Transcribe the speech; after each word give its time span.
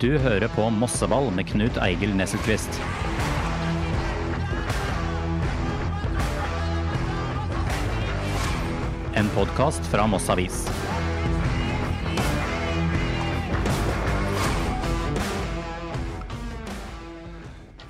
Du 0.00 0.14
hører 0.16 0.48
på 0.48 0.64
Mosseball 0.72 1.26
med 1.36 1.44
Knut 1.50 1.76
Eigil 1.84 2.14
Nesselquist. 2.16 2.78
En 9.20 9.28
podkast 9.34 9.84
fra 9.92 10.06
Moss 10.08 10.30
Avis. 10.32 10.62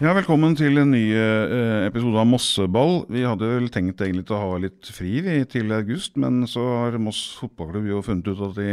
Ja, 0.02 0.10
Velkommen 0.18 0.58
til 0.58 0.82
en 0.82 0.90
ny 0.90 1.06
eh, 1.14 1.86
episode 1.86 2.18
av 2.18 2.26
Mosseball. 2.26 3.04
Vi 3.06 3.22
hadde 3.22 3.54
vel 3.54 3.70
tenkt 3.70 4.02
egentlig 4.02 4.26
til 4.26 4.34
å 4.34 4.46
ha 4.48 4.62
litt 4.66 4.90
fri 4.90 5.20
til 5.46 5.70
august, 5.78 6.18
men 6.18 6.42
så 6.50 6.72
har 6.74 6.98
Moss 6.98 7.28
fotballklubb 7.38 7.86
jo 7.94 8.02
funnet 8.02 8.34
ut 8.34 8.48
at 8.50 8.58
de 8.58 8.72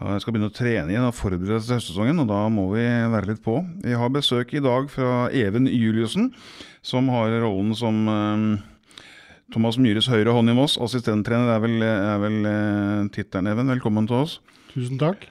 eh, 0.00 0.16
skal 0.22 0.34
begynne 0.34 0.50
å 0.50 0.54
trene 0.54 0.92
igjen 0.92 1.06
og 1.08 1.16
forberede 1.16 1.60
til 1.64 1.76
høstsesongen, 1.76 2.22
og 2.22 2.30
da 2.30 2.40
må 2.52 2.68
vi 2.72 2.86
være 2.86 3.32
litt 3.32 3.42
på. 3.44 3.58
Vi 3.84 3.96
har 3.98 4.12
besøk 4.14 4.54
i 4.54 4.64
dag 4.64 4.90
fra 4.92 5.28
Even 5.34 5.68
Juliussen, 5.70 6.32
som 6.82 7.10
har 7.12 7.34
rollen 7.42 7.74
som 7.78 8.02
eh, 8.12 8.46
Thomas 9.54 9.80
Myhres 9.80 10.10
høyre 10.12 10.34
hånd 10.36 10.52
i 10.52 10.56
Moss. 10.56 10.78
Assistenttrener 10.82 11.54
er 11.54 11.62
vel, 11.64 11.76
er 11.82 12.22
vel 12.24 12.38
eh, 12.46 13.08
tittelen, 13.14 13.50
Even. 13.50 13.74
Velkommen 13.74 14.08
til 14.10 14.22
oss. 14.22 14.38
Tusen 14.74 15.00
takk. 15.00 15.26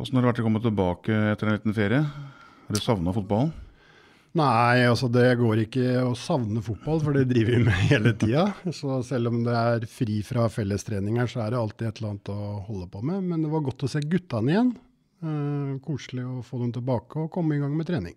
Hvordan 0.00 0.18
har 0.18 0.24
det 0.24 0.30
vært 0.32 0.40
å 0.42 0.46
komme 0.48 0.62
tilbake 0.64 1.18
etter 1.34 1.48
en 1.48 1.58
liten 1.58 1.76
ferie? 1.76 2.00
Har 2.02 2.74
du 2.74 2.80
savna 2.82 3.14
fotballen? 3.14 3.52
Nei, 4.38 4.86
altså 4.88 5.10
det 5.12 5.26
går 5.36 5.66
ikke 5.66 5.88
å 6.06 6.14
savne 6.16 6.62
fotball, 6.64 7.02
for 7.04 7.16
det 7.16 7.26
driver 7.28 7.58
vi 7.58 7.66
med 7.66 7.82
hele 7.90 8.14
tida. 8.16 8.46
Så 8.72 9.02
selv 9.04 9.28
om 9.28 9.42
det 9.44 9.56
er 9.58 9.84
fri 9.90 10.22
fra 10.24 10.46
fellestreninger, 10.52 11.28
så 11.28 11.44
er 11.44 11.52
det 11.52 11.60
alltid 11.60 11.88
et 11.88 12.00
eller 12.00 12.14
annet 12.14 12.32
å 12.32 12.54
holde 12.70 12.88
på 12.94 13.02
med. 13.04 13.26
Men 13.28 13.44
det 13.44 13.52
var 13.52 13.66
godt 13.66 13.84
å 13.84 13.92
se 13.92 14.00
guttene 14.00 14.54
igjen. 14.54 14.72
Eh, 15.22 15.74
koselig 15.84 16.24
å 16.24 16.40
få 16.46 16.62
dem 16.64 16.72
tilbake 16.74 17.26
og 17.26 17.32
komme 17.34 17.58
i 17.58 17.62
gang 17.62 17.76
med 17.76 17.90
trening. 17.90 18.16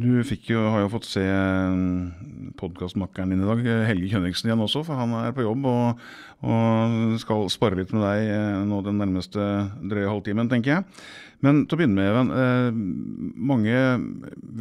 Du 0.00 0.22
jo, 0.22 0.60
har 0.72 0.84
jo 0.84 0.90
fått 0.94 1.08
se 1.10 1.22
mm, 1.24 2.52
podkastmakkeren 2.60 3.32
din 3.34 3.42
i 3.42 3.48
dag, 3.48 3.58
Helge 3.88 4.12
Kjønriksen 4.12 4.48
igjen 4.48 4.62
også, 4.64 4.84
for 4.86 4.96
han 4.96 5.12
er 5.18 5.34
på 5.36 5.44
jobb 5.44 5.66
og, 5.68 6.04
og 6.46 7.18
skal 7.20 7.50
spare 7.52 7.76
litt 7.76 7.90
med 7.92 8.06
deg 8.06 8.28
eh, 8.32 8.60
nå 8.70 8.78
den 8.86 8.96
nærmeste 9.02 9.48
drøye 9.90 10.08
halvtimen, 10.08 10.48
tenker 10.48 10.72
jeg. 10.72 11.02
Men 11.44 11.62
til 11.64 11.76
å 11.76 11.80
begynne 11.80 11.96
med, 11.96 12.08
Even. 12.12 12.30
Eh, 12.36 13.34
mange 13.50 13.82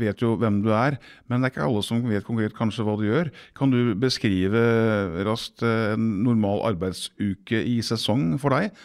vet 0.02 0.24
jo 0.24 0.34
hvem 0.40 0.60
du 0.66 0.74
er, 0.76 0.98
men 1.32 1.40
det 1.40 1.50
er 1.50 1.56
ikke 1.56 1.68
alle 1.70 1.84
som 1.88 2.04
vet 2.08 2.28
konkret 2.28 2.56
kanskje 2.58 2.88
hva 2.88 2.98
du 3.00 3.06
gjør. 3.08 3.32
Kan 3.56 3.72
du 3.72 3.94
beskrive 4.00 4.64
raskt 5.28 5.64
eh, 5.64 5.94
en 5.96 6.10
normal 6.26 6.66
arbeidsuke 6.74 7.64
i 7.64 7.80
sesong 7.86 8.34
for 8.44 8.56
deg? 8.56 8.76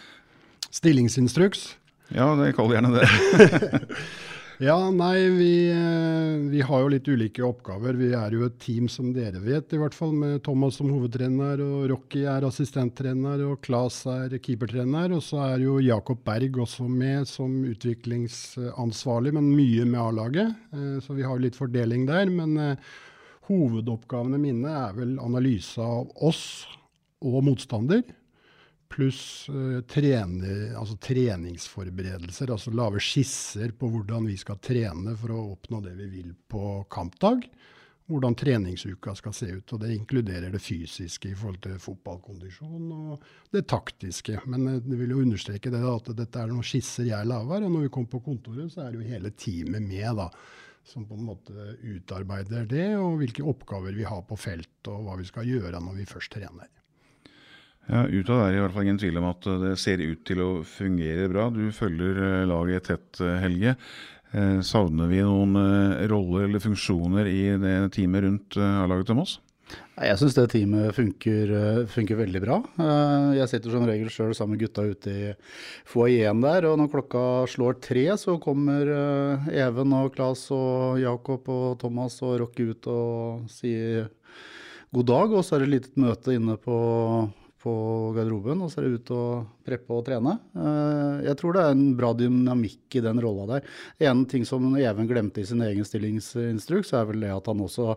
Stillingsinstruks. 0.70 1.73
Ja, 2.14 2.31
det 2.39 2.53
kaller 2.55 2.79
gjerne 2.79 2.95
det. 3.01 3.11
Ja, 4.63 4.91
nei, 4.91 5.29
vi, 5.35 5.71
eh, 5.71 6.51
vi, 6.51 6.61
har 6.63 6.83
jo 6.85 6.91
litt 6.93 7.09
ulike 7.11 7.43
oppgaver. 7.43 7.97
Vi 7.99 8.13
er 8.15 8.37
jo 8.37 8.45
et 8.47 8.61
team 8.63 8.87
som 8.93 9.09
dere 9.11 9.41
vet, 9.43 9.73
i 9.75 9.81
hvert 9.81 9.97
fall, 9.97 10.13
med 10.15 10.45
Thomas 10.47 10.79
som 10.79 10.93
hovedtrener, 10.95 11.59
og 11.65 11.89
Rocky 11.91 12.23
er 12.31 12.47
assistenttrener, 12.47 13.43
og 13.49 13.59
Claes 13.67 13.99
er 14.07 14.37
keepertrener. 14.39 15.17
Og 15.17 15.25
så 15.27 15.43
er 15.49 15.65
jo 15.65 15.81
Jakob 15.83 16.23
Berg 16.23 16.61
også 16.63 16.87
med 16.87 17.27
som 17.27 17.57
utviklingsansvarlig, 17.67 19.35
men 19.35 19.51
mye 19.57 19.89
med 19.91 20.03
A-laget. 20.05 20.55
Eh, 20.71 20.99
så 21.03 21.19
vi 21.19 21.27
har 21.27 21.43
litt 21.43 21.59
fordeling 21.59 22.07
der. 22.07 22.31
Men 22.31 22.55
eh, 22.63 22.93
hovedoppgavene 23.51 24.39
mine 24.39 24.79
er 24.85 24.95
vel 25.01 25.19
analyse 25.19 25.83
av 25.83 26.15
oss 26.23 26.45
og 27.25 27.43
motstander 27.43 28.07
pluss 28.95 29.48
uh, 29.50 29.83
altså 30.78 30.97
treningsforberedelser. 31.03 32.53
Altså 32.55 32.73
lage 32.75 33.03
skisser 33.03 33.75
på 33.77 33.91
hvordan 33.91 34.28
vi 34.31 34.39
skal 34.39 34.61
trene 34.62 35.17
for 35.19 35.34
å 35.34 35.45
oppnå 35.56 35.83
det 35.84 35.95
vi 35.98 36.11
vil 36.12 36.34
på 36.48 36.84
kampdag. 36.91 37.47
Hvordan 38.07 38.35
treningsuka 38.36 39.14
skal 39.17 39.33
se 39.33 39.46
ut. 39.48 39.73
og 39.73 39.80
Det 39.80 39.95
inkluderer 39.95 40.52
det 40.52 40.61
fysiske 40.61 41.30
i 41.30 41.36
forhold 41.39 41.63
til 41.64 41.79
fotballkondisjon 41.80 42.91
og 42.92 43.24
det 43.55 43.64
taktiske. 43.70 44.42
Men 44.45 44.69
jeg 44.69 44.83
eh, 44.83 44.98
vil 45.01 45.14
jo 45.14 45.23
understreke 45.24 45.73
det 45.73 45.80
at 45.89 46.13
dette 46.19 46.42
er 46.42 46.52
noen 46.52 46.67
skisser 46.67 47.08
jeg 47.08 47.30
lager. 47.30 47.64
Og 47.64 47.73
når 47.73 47.86
vi 47.86 47.95
kommer 47.96 48.13
på 48.13 48.23
kontoret, 48.29 48.69
så 48.73 48.85
er 48.85 48.92
det 48.92 49.01
jo 49.01 49.14
hele 49.14 49.33
teamet 49.33 49.89
med. 49.89 50.20
da, 50.20 50.29
som 50.85 51.07
på 51.08 51.17
en 51.17 51.24
måte 51.24 51.74
utarbeider 51.80 52.67
det, 52.69 52.90
og 53.01 53.17
hvilke 53.23 53.45
oppgaver 53.48 53.96
vi 53.96 54.05
har 54.05 54.20
på 54.29 54.36
felt, 54.36 54.90
og 54.92 55.07
hva 55.07 55.17
vi 55.17 55.24
skal 55.24 55.48
gjøre 55.48 55.80
når 55.80 56.02
vi 56.02 56.11
først 56.11 56.35
trener. 56.36 56.69
Ja, 57.84 58.06
Utad 58.08 58.40
er 58.40 58.52
det 58.52 58.58
i 58.58 58.62
hvert 58.62 58.72
fall 58.72 58.86
ingen 58.86 58.98
tvil 59.00 59.20
om 59.20 59.28
at 59.28 59.46
det 59.61 59.77
ser 59.80 60.00
ut 60.00 60.24
til 60.24 60.40
å 60.40 60.50
fungere 60.64 61.28
bra. 61.28 61.50
Du 61.52 61.67
følger 61.74 62.17
eh, 62.17 62.45
laget 62.48 62.89
tett, 62.89 63.08
eh, 63.20 63.40
Helge. 63.42 63.74
Eh, 64.33 64.61
savner 64.64 65.11
vi 65.11 65.20
noen 65.20 65.58
roller 66.11 66.48
eller 66.48 66.64
funksjoner 66.64 67.28
i 67.28 67.42
det 67.61 67.74
teamet 67.95 68.24
rundt 68.24 68.56
A-laget 68.56 69.11
til 69.11 69.20
Moss? 69.20 69.36
Jeg 69.98 70.17
syns 70.20 70.34
det 70.36 70.46
teamet 70.52 70.96
funker, 70.96 71.52
funker, 71.90 72.18
veldig 72.18 72.40
bra. 72.42 72.58
Jeg 73.34 73.48
sitter 73.48 73.72
som 73.72 73.86
regel 73.89 74.11
sjøl 74.12 74.34
sammen 74.36 74.55
med 74.55 74.64
gutta 74.66 74.84
ute 74.84 75.12
i 75.12 75.30
foajeen 75.89 76.42
der. 76.45 76.68
Og 76.68 76.77
når 76.78 76.90
klokka 76.92 77.22
slår 77.51 77.78
tre, 77.83 78.05
så 78.20 78.36
kommer 78.42 78.92
Even 79.51 79.95
og 79.96 80.12
Klas 80.14 80.45
og 80.55 81.01
Jakob 81.01 81.48
og 81.51 81.78
Thomas 81.80 82.18
og 82.27 82.36
Rocky 82.42 82.68
ut 82.74 82.90
og 82.92 83.48
sier 83.51 84.11
god 84.95 85.08
dag. 85.11 85.33
Og 85.33 85.46
så 85.46 85.56
er 85.56 85.64
det 85.64 85.70
et 85.70 85.74
lite 85.78 86.05
møte 86.05 86.36
inne 86.36 86.58
på 86.61 86.77
på 87.64 87.73
garderoben, 88.17 88.61
og 88.61 88.70
så 88.70 88.80
er 88.80 88.86
det 88.86 89.01
ut 89.01 89.13
og 89.17 89.48
preppe 89.64 89.97
og 89.97 90.05
trene. 90.07 90.36
Eh, 90.52 91.25
jeg 91.30 91.39
tror 91.41 91.57
det 91.57 91.64
er 91.64 91.75
en 91.75 91.91
bra 91.97 92.13
dynamikk 92.19 92.98
i 93.01 93.05
den 93.05 93.20
rolla 93.25 93.48
der. 93.55 93.69
En 94.11 94.25
ting 94.29 94.45
som 94.48 94.75
Even 94.77 95.08
glemte 95.08 95.41
i 95.41 95.48
sin 95.48 95.64
egen 95.64 95.86
stillingsinstruks, 95.89 96.92
er 96.92 97.08
vel 97.08 97.25
det 97.25 97.33
at 97.33 97.48
han 97.48 97.64
også 97.64 97.95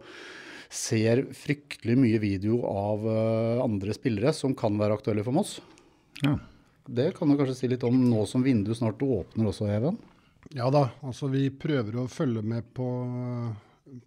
ser 0.72 1.26
fryktelig 1.36 1.96
mye 2.00 2.20
video 2.24 2.62
av 2.68 3.08
eh, 3.08 3.64
andre 3.64 3.96
spillere 3.96 4.34
som 4.36 4.56
kan 4.58 4.80
være 4.80 5.00
aktuelle 5.00 5.26
for 5.28 5.36
Moss. 5.36 5.58
Ja. 6.24 6.38
Det 6.88 7.12
kan 7.18 7.28
du 7.28 7.36
kanskje 7.36 7.56
si 7.58 7.72
litt 7.72 7.84
om 7.84 7.96
nå 8.08 8.24
som 8.28 8.44
vinduet 8.46 8.80
snart 8.80 9.04
åpner 9.04 9.52
også, 9.52 9.68
Even? 9.76 10.00
Ja 10.56 10.70
da, 10.72 10.86
altså 11.04 11.28
vi 11.28 11.50
prøver 11.52 12.00
å 12.00 12.08
følge 12.08 12.44
med 12.46 12.70
på 12.76 12.88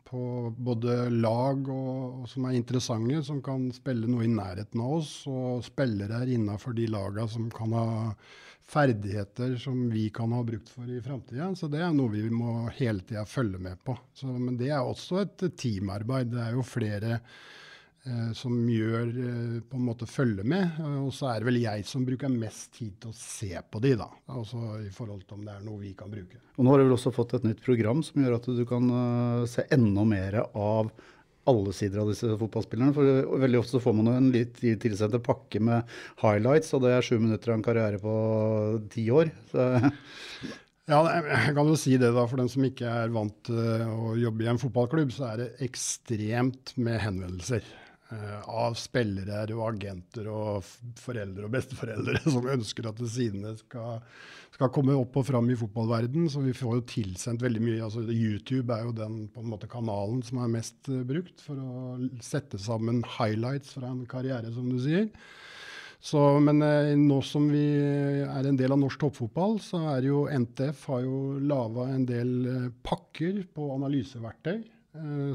på 0.05 0.23
både 0.59 1.09
lag 1.11 1.69
og, 1.69 2.21
og, 2.23 2.29
som 2.31 2.47
er 2.47 2.59
interessante, 2.59 3.23
som 3.27 3.41
kan 3.45 3.69
spille 3.75 4.09
noe 4.11 4.27
i 4.27 4.31
nærheten 4.33 4.83
av 4.83 4.99
oss, 5.01 5.15
og 5.31 5.65
spillere 5.67 6.23
innafor 6.31 6.77
de 6.77 6.87
lagene 6.91 7.27
som 7.31 7.51
kan 7.55 7.77
ha 7.77 7.89
ferdigheter 8.71 9.57
som 9.59 9.89
vi 9.91 10.09
kan 10.15 10.33
ha 10.33 10.43
brukt 10.47 10.69
for 10.71 10.91
i 10.91 11.01
framtida. 11.03 11.51
Så 11.59 11.69
det 11.71 11.81
er 11.83 11.95
noe 11.95 12.13
vi 12.13 12.29
må 12.31 12.69
hele 12.79 13.03
tida 13.07 13.25
følge 13.27 13.59
med 13.63 13.81
på. 13.85 13.97
Så, 14.15 14.31
men 14.31 14.59
det 14.61 14.71
er 14.71 14.85
også 14.85 15.25
et 15.25 15.47
teamarbeid. 15.59 16.31
Det 16.35 16.45
er 16.45 16.55
jo 16.55 16.67
flere 16.67 17.19
som 18.33 18.55
gjør 18.71 19.11
eh, 19.13 19.61
på 19.69 19.77
en 19.77 19.85
måte 19.85 20.09
følger 20.09 20.47
med. 20.49 20.79
Eh, 20.81 20.99
og 21.03 21.13
så 21.15 21.31
er 21.31 21.41
det 21.41 21.51
vel 21.51 21.61
jeg 21.61 21.85
som 21.89 22.07
bruker 22.07 22.33
mest 22.33 22.73
tid 22.79 22.95
til 23.03 23.13
å 23.13 23.17
se 23.17 23.53
på 23.61 23.83
de, 23.85 23.95
da. 24.01 24.09
Altså 24.33 24.81
i 24.81 24.91
forhold 24.95 25.27
til 25.27 25.37
om 25.37 25.47
det 25.47 25.55
er 25.57 25.67
noe 25.67 25.83
vi 25.83 25.93
kan 25.99 26.13
bruke. 26.13 26.41
Og 26.57 26.65
nå 26.65 26.73
har 26.73 26.81
du 26.81 26.89
vel 26.89 26.97
også 26.97 27.13
fått 27.15 27.37
et 27.39 27.49
nytt 27.49 27.61
program 27.65 28.05
som 28.07 28.23
gjør 28.23 28.39
at 28.39 28.49
du 28.57 28.63
kan 28.69 28.93
se 29.51 29.67
enda 29.75 30.07
mer 30.09 30.39
av 30.49 30.93
alle 31.51 31.73
sider 31.75 32.03
av 32.03 32.11
disse 32.13 32.29
fotballspillerne. 32.41 32.95
For 32.97 33.37
veldig 33.43 33.61
ofte 33.61 33.77
så 33.77 33.83
får 33.85 33.97
man 33.97 34.11
jo 34.11 34.17
en 34.21 34.33
litt 34.33 34.61
tilsendt 34.61 35.19
pakke 35.27 35.61
med 35.65 35.95
highlights, 36.23 36.73
og 36.77 36.85
det 36.85 36.95
er 36.95 37.07
sju 37.07 37.17
minutter 37.19 37.53
av 37.53 37.59
en 37.59 37.67
karriere 37.67 38.01
på 38.01 38.15
ti 38.93 39.07
år. 39.13 39.33
Så 39.51 39.69
ja, 40.91 41.01
jeg 41.23 41.55
kan 41.55 41.69
jo 41.71 41.77
si 41.79 41.95
det 42.01 42.11
da, 42.17 42.25
For 42.27 42.41
den 42.41 42.51
som 42.51 42.65
ikke 42.67 42.89
er 43.03 43.13
vant 43.15 43.37
til 43.47 43.85
å 43.87 44.15
jobbe 44.19 44.47
i 44.47 44.51
en 44.51 44.59
fotballklubb, 44.59 45.13
så 45.15 45.29
er 45.33 45.45
det 45.45 45.53
ekstremt 45.69 46.75
med 46.81 46.99
henvendelser. 47.05 47.67
Eh, 48.11 48.39
av 48.51 48.75
spillere 48.75 49.45
og 49.55 49.69
agenter 49.69 50.27
og 50.27 50.67
foreldre 50.99 51.47
og 51.47 51.53
besteforeldre 51.55 52.19
som 52.35 52.49
ønsker 52.51 52.89
at 52.91 53.03
sidene 53.07 53.53
skal, 53.61 54.01
skal, 54.57 54.73
komme 54.75 54.97
opp 54.99 55.21
og 55.21 55.29
fram 55.29 55.47
i 55.53 55.59
fotballverden. 55.59 56.27
Så 56.33 56.43
vi 56.43 56.55
får 56.57 56.81
jo 56.81 56.87
tilsendt 56.91 57.45
veldig 57.45 57.63
mye. 57.63 57.85
altså 57.87 58.03
YouTube 58.09 58.75
er 58.75 58.89
jo 58.89 58.97
den 58.99 59.29
måte 59.47 59.71
kanalen 59.71 60.25
som 60.27 60.41
er 60.43 60.51
mest 60.57 60.91
uh, 60.91 61.05
brukt 61.07 61.45
for 61.45 61.61
å 61.63 62.01
sette 62.25 62.59
sammen 62.59 63.05
highlights 63.19 63.77
fra 63.79 63.93
en 63.93 64.03
karriere, 64.11 64.51
som 64.57 64.67
du 64.73 64.81
sier. 64.83 65.07
Så, 66.03 66.19
men 66.43 66.65
eh, 66.65 66.97
nå 66.97 67.21
som 67.29 67.47
vi 67.53 67.63
er 68.25 68.47
en 68.49 68.57
del 68.57 68.73
av 68.73 68.81
norsk 68.81 69.03
toppfotball, 69.05 69.59
så 69.61 69.85
er 69.93 70.09
jo 70.09 70.25
NTF 70.33 70.87
har 70.89 71.03
jo 71.05 71.19
laga 71.45 71.91
en 71.93 72.07
del 72.09 72.31
eh, 72.49 72.69
pakker 72.89 73.43
på 73.53 73.71
analyseverktøy 73.77 74.63
Eh, 74.63 74.80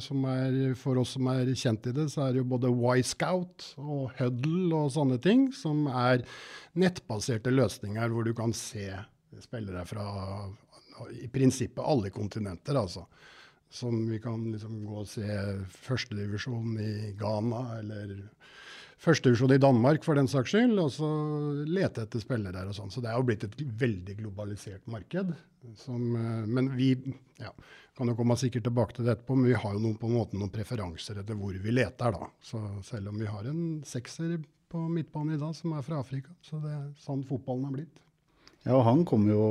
som 0.03 0.25
er, 0.27 0.73
for 0.75 0.99
oss 0.99 1.13
som 1.15 1.29
er 1.31 1.47
kjent 1.55 1.87
i 1.87 1.93
det, 1.95 2.09
så 2.11 2.25
er 2.25 2.33
det 2.33 2.41
jo 2.41 2.49
både 2.55 2.71
Y-Scout 2.73 3.69
og 3.79 4.11
Huddle 4.17 4.81
og 4.81 4.91
sånne 4.91 5.19
ting, 5.23 5.47
som 5.55 5.85
er 5.87 6.25
nettbaserte 6.75 7.53
løsninger 7.53 8.11
hvor 8.11 8.27
du 8.27 8.33
kan 8.35 8.51
se 8.55 8.89
spillere 9.43 9.85
fra 9.87 10.05
i 11.15 11.27
prinsippet 11.31 11.83
alle 11.83 12.11
kontinenter, 12.11 12.77
altså. 12.79 13.05
Som 13.71 14.05
vi 14.07 14.19
kan 14.23 14.43
liksom 14.51 14.83
gå 14.87 15.01
og 15.01 15.09
se 15.09 15.25
førstedivisjon 15.87 16.77
i 16.79 16.93
Ghana 17.19 17.79
eller 17.79 18.13
førstedivisjon 19.01 19.55
i 19.55 19.61
Danmark, 19.61 20.05
for 20.05 20.17
den 20.17 20.29
saks 20.31 20.53
skyld, 20.53 20.77
og 20.81 20.91
så 20.95 21.09
lete 21.67 22.05
etter 22.05 22.23
spillere 22.23 22.55
der 22.55 22.71
og 22.71 22.77
sånn. 22.77 22.93
Så 22.93 23.03
det 23.03 23.11
er 23.11 23.19
jo 23.19 23.27
blitt 23.27 23.45
et 23.47 23.57
veldig 23.81 24.17
globalisert 24.21 24.85
marked. 24.91 25.33
Som, 25.81 26.15
eh, 26.15 26.45
men 26.47 26.71
vi 26.77 26.93
ja, 27.41 27.51
kan 27.97 28.11
jo 28.11 28.15
komme 28.17 28.37
sikkert 28.39 28.67
tilbake 28.67 28.95
til 28.95 29.07
det 29.07 29.17
etterpå, 29.17 29.37
men 29.37 29.49
vi 29.49 29.59
har 29.59 29.75
jo 29.75 29.81
noen, 29.81 29.99
på 29.99 30.09
en 30.09 30.17
måte 30.19 30.39
noen 30.39 30.53
preferanser 30.53 31.21
etter 31.21 31.37
hvor 31.39 31.55
vi 31.57 31.73
leter, 31.73 32.15
da. 32.15 32.29
Så 32.43 32.61
selv 32.85 33.11
om 33.11 33.19
vi 33.19 33.29
har 33.29 33.49
en 33.49 33.61
sekser 33.87 34.37
på 34.71 34.87
midtbanen 34.91 35.35
i 35.35 35.41
dag 35.41 35.53
som 35.57 35.75
er 35.77 35.85
fra 35.85 36.01
Afrika, 36.01 36.33
så 36.45 36.59
det 36.63 36.73
er 36.73 36.85
sånn 37.01 37.25
fotballen 37.27 37.69
har 37.69 37.77
blitt. 37.77 38.01
Ja, 38.65 38.79
og 38.79 38.85
Han 38.87 39.03
kom 39.05 39.27
jo, 39.29 39.41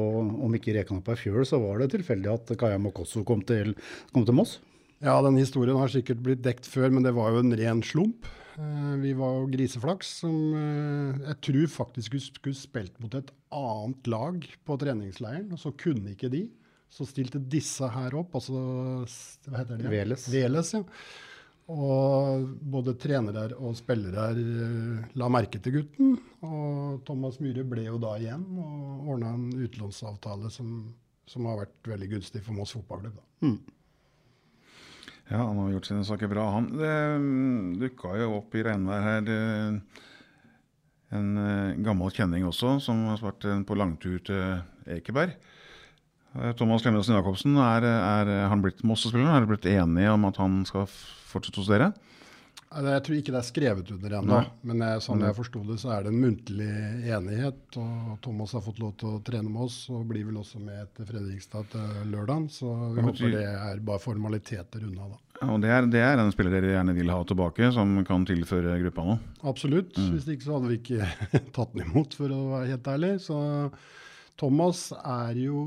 om 0.43 0.55
ikke 0.57 0.75
Rekan 0.75 1.03
på 1.05 1.15
ei 1.15 1.21
fjøl, 1.21 1.45
så 1.47 1.61
var 1.63 1.79
det 1.79 1.93
tilfeldig 1.93 2.33
at 2.33 2.55
Kaya 2.59 2.81
Mokosso 2.83 3.23
kom 3.27 3.45
til, 3.47 3.77
kom 4.15 4.27
til 4.27 4.35
Moss? 4.35 4.59
Ja, 5.05 5.21
den 5.23 5.39
historien 5.39 5.79
har 5.79 5.93
sikkert 5.93 6.23
blitt 6.25 6.43
dekt 6.43 6.67
før, 6.67 6.89
men 6.91 7.07
det 7.07 7.15
var 7.15 7.31
jo 7.31 7.45
en 7.45 7.55
ren 7.59 7.83
slump. 7.87 8.27
Eh, 8.59 8.95
vi 9.03 9.13
var 9.19 9.35
jo 9.39 9.51
griseflaks 9.51 10.11
som 10.23 10.35
eh, 10.55 11.23
jeg 11.31 11.39
tror 11.49 11.71
faktisk 11.73 12.19
skulle 12.29 12.59
spilt 12.59 12.99
mot 13.03 13.15
et 13.19 13.33
annet 13.55 14.11
lag 14.11 14.47
på 14.67 14.79
treningsleiren, 14.81 15.51
og 15.55 15.61
så 15.61 15.75
kunne 15.79 16.15
ikke 16.15 16.31
de. 16.33 16.47
Så 16.95 17.07
stilte 17.09 17.43
disse 17.51 17.87
her 17.91 18.15
opp, 18.15 18.37
altså 18.39 18.59
hva 19.49 19.63
heter 19.63 19.81
det? 19.81 19.91
Veles. 19.91 20.29
Veles, 20.31 20.75
ja. 20.77 20.85
Og 21.75 22.45
både 22.61 22.93
trenere 23.01 23.57
og 23.57 23.73
spillere 23.79 24.27
uh, 24.37 25.07
la 25.17 25.31
merke 25.33 25.59
til 25.65 25.79
gutten. 25.79 26.13
Og 26.45 27.01
Thomas 27.09 27.41
Myhre 27.41 27.65
ble 27.67 27.87
jo 27.87 27.97
da 28.03 28.13
igjen 28.21 28.45
og 28.61 29.09
ordna 29.15 29.33
en 29.33 29.49
utlånsavtale 29.65 30.53
som, 30.53 30.77
som, 31.25 31.49
har 31.49 31.63
vært 31.63 31.91
veldig 31.95 32.11
gunstig 32.13 32.45
for 32.45 32.55
Moss 32.59 32.77
fotballklubb. 32.77 33.17
Mm. 33.49 33.57
Ja, 35.31 35.41
han 35.41 35.57
har 35.59 35.71
gjort 35.73 35.89
sine 35.89 36.05
saker 36.05 36.29
bra, 36.29 36.49
han. 36.53 36.69
Det 36.77 36.95
mm, 37.21 37.79
dukka 37.81 38.17
jo 38.21 38.35
opp 38.39 38.55
i 38.55 38.65
regnvær 38.67 39.07
her 39.07 39.31
en 41.15 41.29
eh, 41.39 41.77
gammel 41.85 42.13
kjenning 42.13 42.47
også, 42.49 42.79
som 42.83 43.05
har 43.09 43.23
vært 43.23 43.47
på 43.67 43.77
langtur 43.79 44.19
til 44.27 44.97
Ekeberg. 44.97 45.37
Eh, 46.35 46.53
Thomas 46.59 46.83
Clemensen 46.83 47.17
Jacobsen, 47.17 47.57
er, 47.63 47.87
er, 47.87 48.33
han 48.51 48.65
blitt 48.65 48.83
Mosse-spiller? 48.87 49.31
Er 49.31 49.49
blitt 49.49 49.69
enig 49.71 50.09
om 50.11 50.27
at 50.29 50.41
han 50.43 50.63
skal 50.69 50.89
fortsette 50.91 51.63
hos 51.63 51.71
dere? 51.71 51.93
Jeg 52.75 53.03
tror 53.07 53.17
ikke 53.17 53.33
det 53.35 53.39
er 53.39 53.47
skrevet 53.47 53.91
under 53.95 54.15
ennå, 54.19 54.39
men 54.67 54.83
jeg, 54.83 55.03
sånn 55.05 55.23
jeg 55.23 55.37
forsto 55.37 55.61
det, 55.69 55.77
så 55.83 55.93
er 55.95 56.07
det 56.07 56.11
en 56.11 56.23
muntlig 56.23 56.71
enighet. 57.15 57.79
og 57.79 58.17
Thomas 58.25 58.55
har 58.57 58.65
fått 58.65 58.81
lov 58.83 58.95
til 59.01 59.13
å 59.13 59.21
trene 59.27 59.51
med 59.51 59.67
oss 59.67 59.77
og 59.95 60.07
blir 60.11 60.27
vel 60.27 60.41
også 60.41 60.63
med 60.63 60.91
til 60.97 61.09
Fredrikstad 61.09 61.71
til 61.75 62.11
lørdag. 62.11 62.49
Så 62.55 62.73
vi 62.73 62.99
det 62.99 63.07
håper 63.07 63.35
det 63.37 63.45
er 63.53 63.83
bare 63.87 64.03
formaliteter 64.03 64.87
unna, 64.89 65.11
da. 65.13 65.21
Ja, 65.41 65.49
og 65.51 65.63
det 65.63 65.71
er, 65.75 65.89
det 65.91 66.03
er, 66.03 66.21
en 66.23 66.33
spiller 66.35 66.55
dere 66.55 66.75
gjerne 66.77 66.95
vil 66.97 67.11
ha 67.11 67.19
tilbake, 67.27 67.71
som 67.75 67.97
kan 68.07 68.27
tilføre 68.29 68.79
gruppa 68.83 69.07
noe? 69.07 69.19
Absolutt. 69.47 69.99
Mm. 69.99 70.13
Hvis 70.15 70.31
ikke 70.35 70.49
så 70.49 70.59
hadde 70.59 70.73
vi 70.73 70.81
ikke 70.81 71.11
tatt 71.57 71.75
den 71.75 71.87
imot, 71.87 72.19
for 72.19 72.35
å 72.35 72.41
være 72.57 72.73
helt 72.73 72.91
ærlig. 72.95 73.15
Så 73.23 73.39
Thomas 74.41 74.89
er 74.99 75.39
jo 75.43 75.63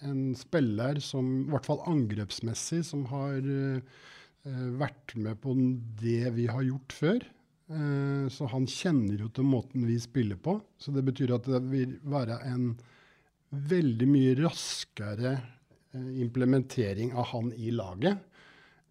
en 0.00 0.22
spiller 0.36 1.00
som, 1.04 1.28
i 1.46 1.52
hvert 1.52 1.68
fall 1.68 1.84
angrepsmessig, 1.88 2.84
som 2.88 3.04
har 3.12 3.40
Eh, 3.40 4.08
vært 4.44 5.12
med 5.20 5.36
på 5.42 5.52
det 6.00 6.30
vi 6.32 6.46
har 6.48 6.64
gjort 6.64 6.94
før. 6.96 7.26
Eh, 7.70 8.26
så 8.32 8.48
han 8.50 8.66
kjenner 8.66 9.20
jo 9.24 9.28
til 9.34 9.46
måten 9.46 9.86
vi 9.86 9.98
spiller 10.02 10.38
på. 10.42 10.56
Så 10.80 10.94
det 10.94 11.04
betyr 11.06 11.36
at 11.36 11.46
det 11.46 11.62
vil 11.70 11.98
være 12.02 12.40
en 12.50 12.72
veldig 13.50 14.08
mye 14.10 14.34
raskere 14.40 15.36
eh, 15.36 16.10
implementering 16.24 17.14
av 17.14 17.30
han 17.34 17.54
i 17.54 17.72
laget 17.74 18.26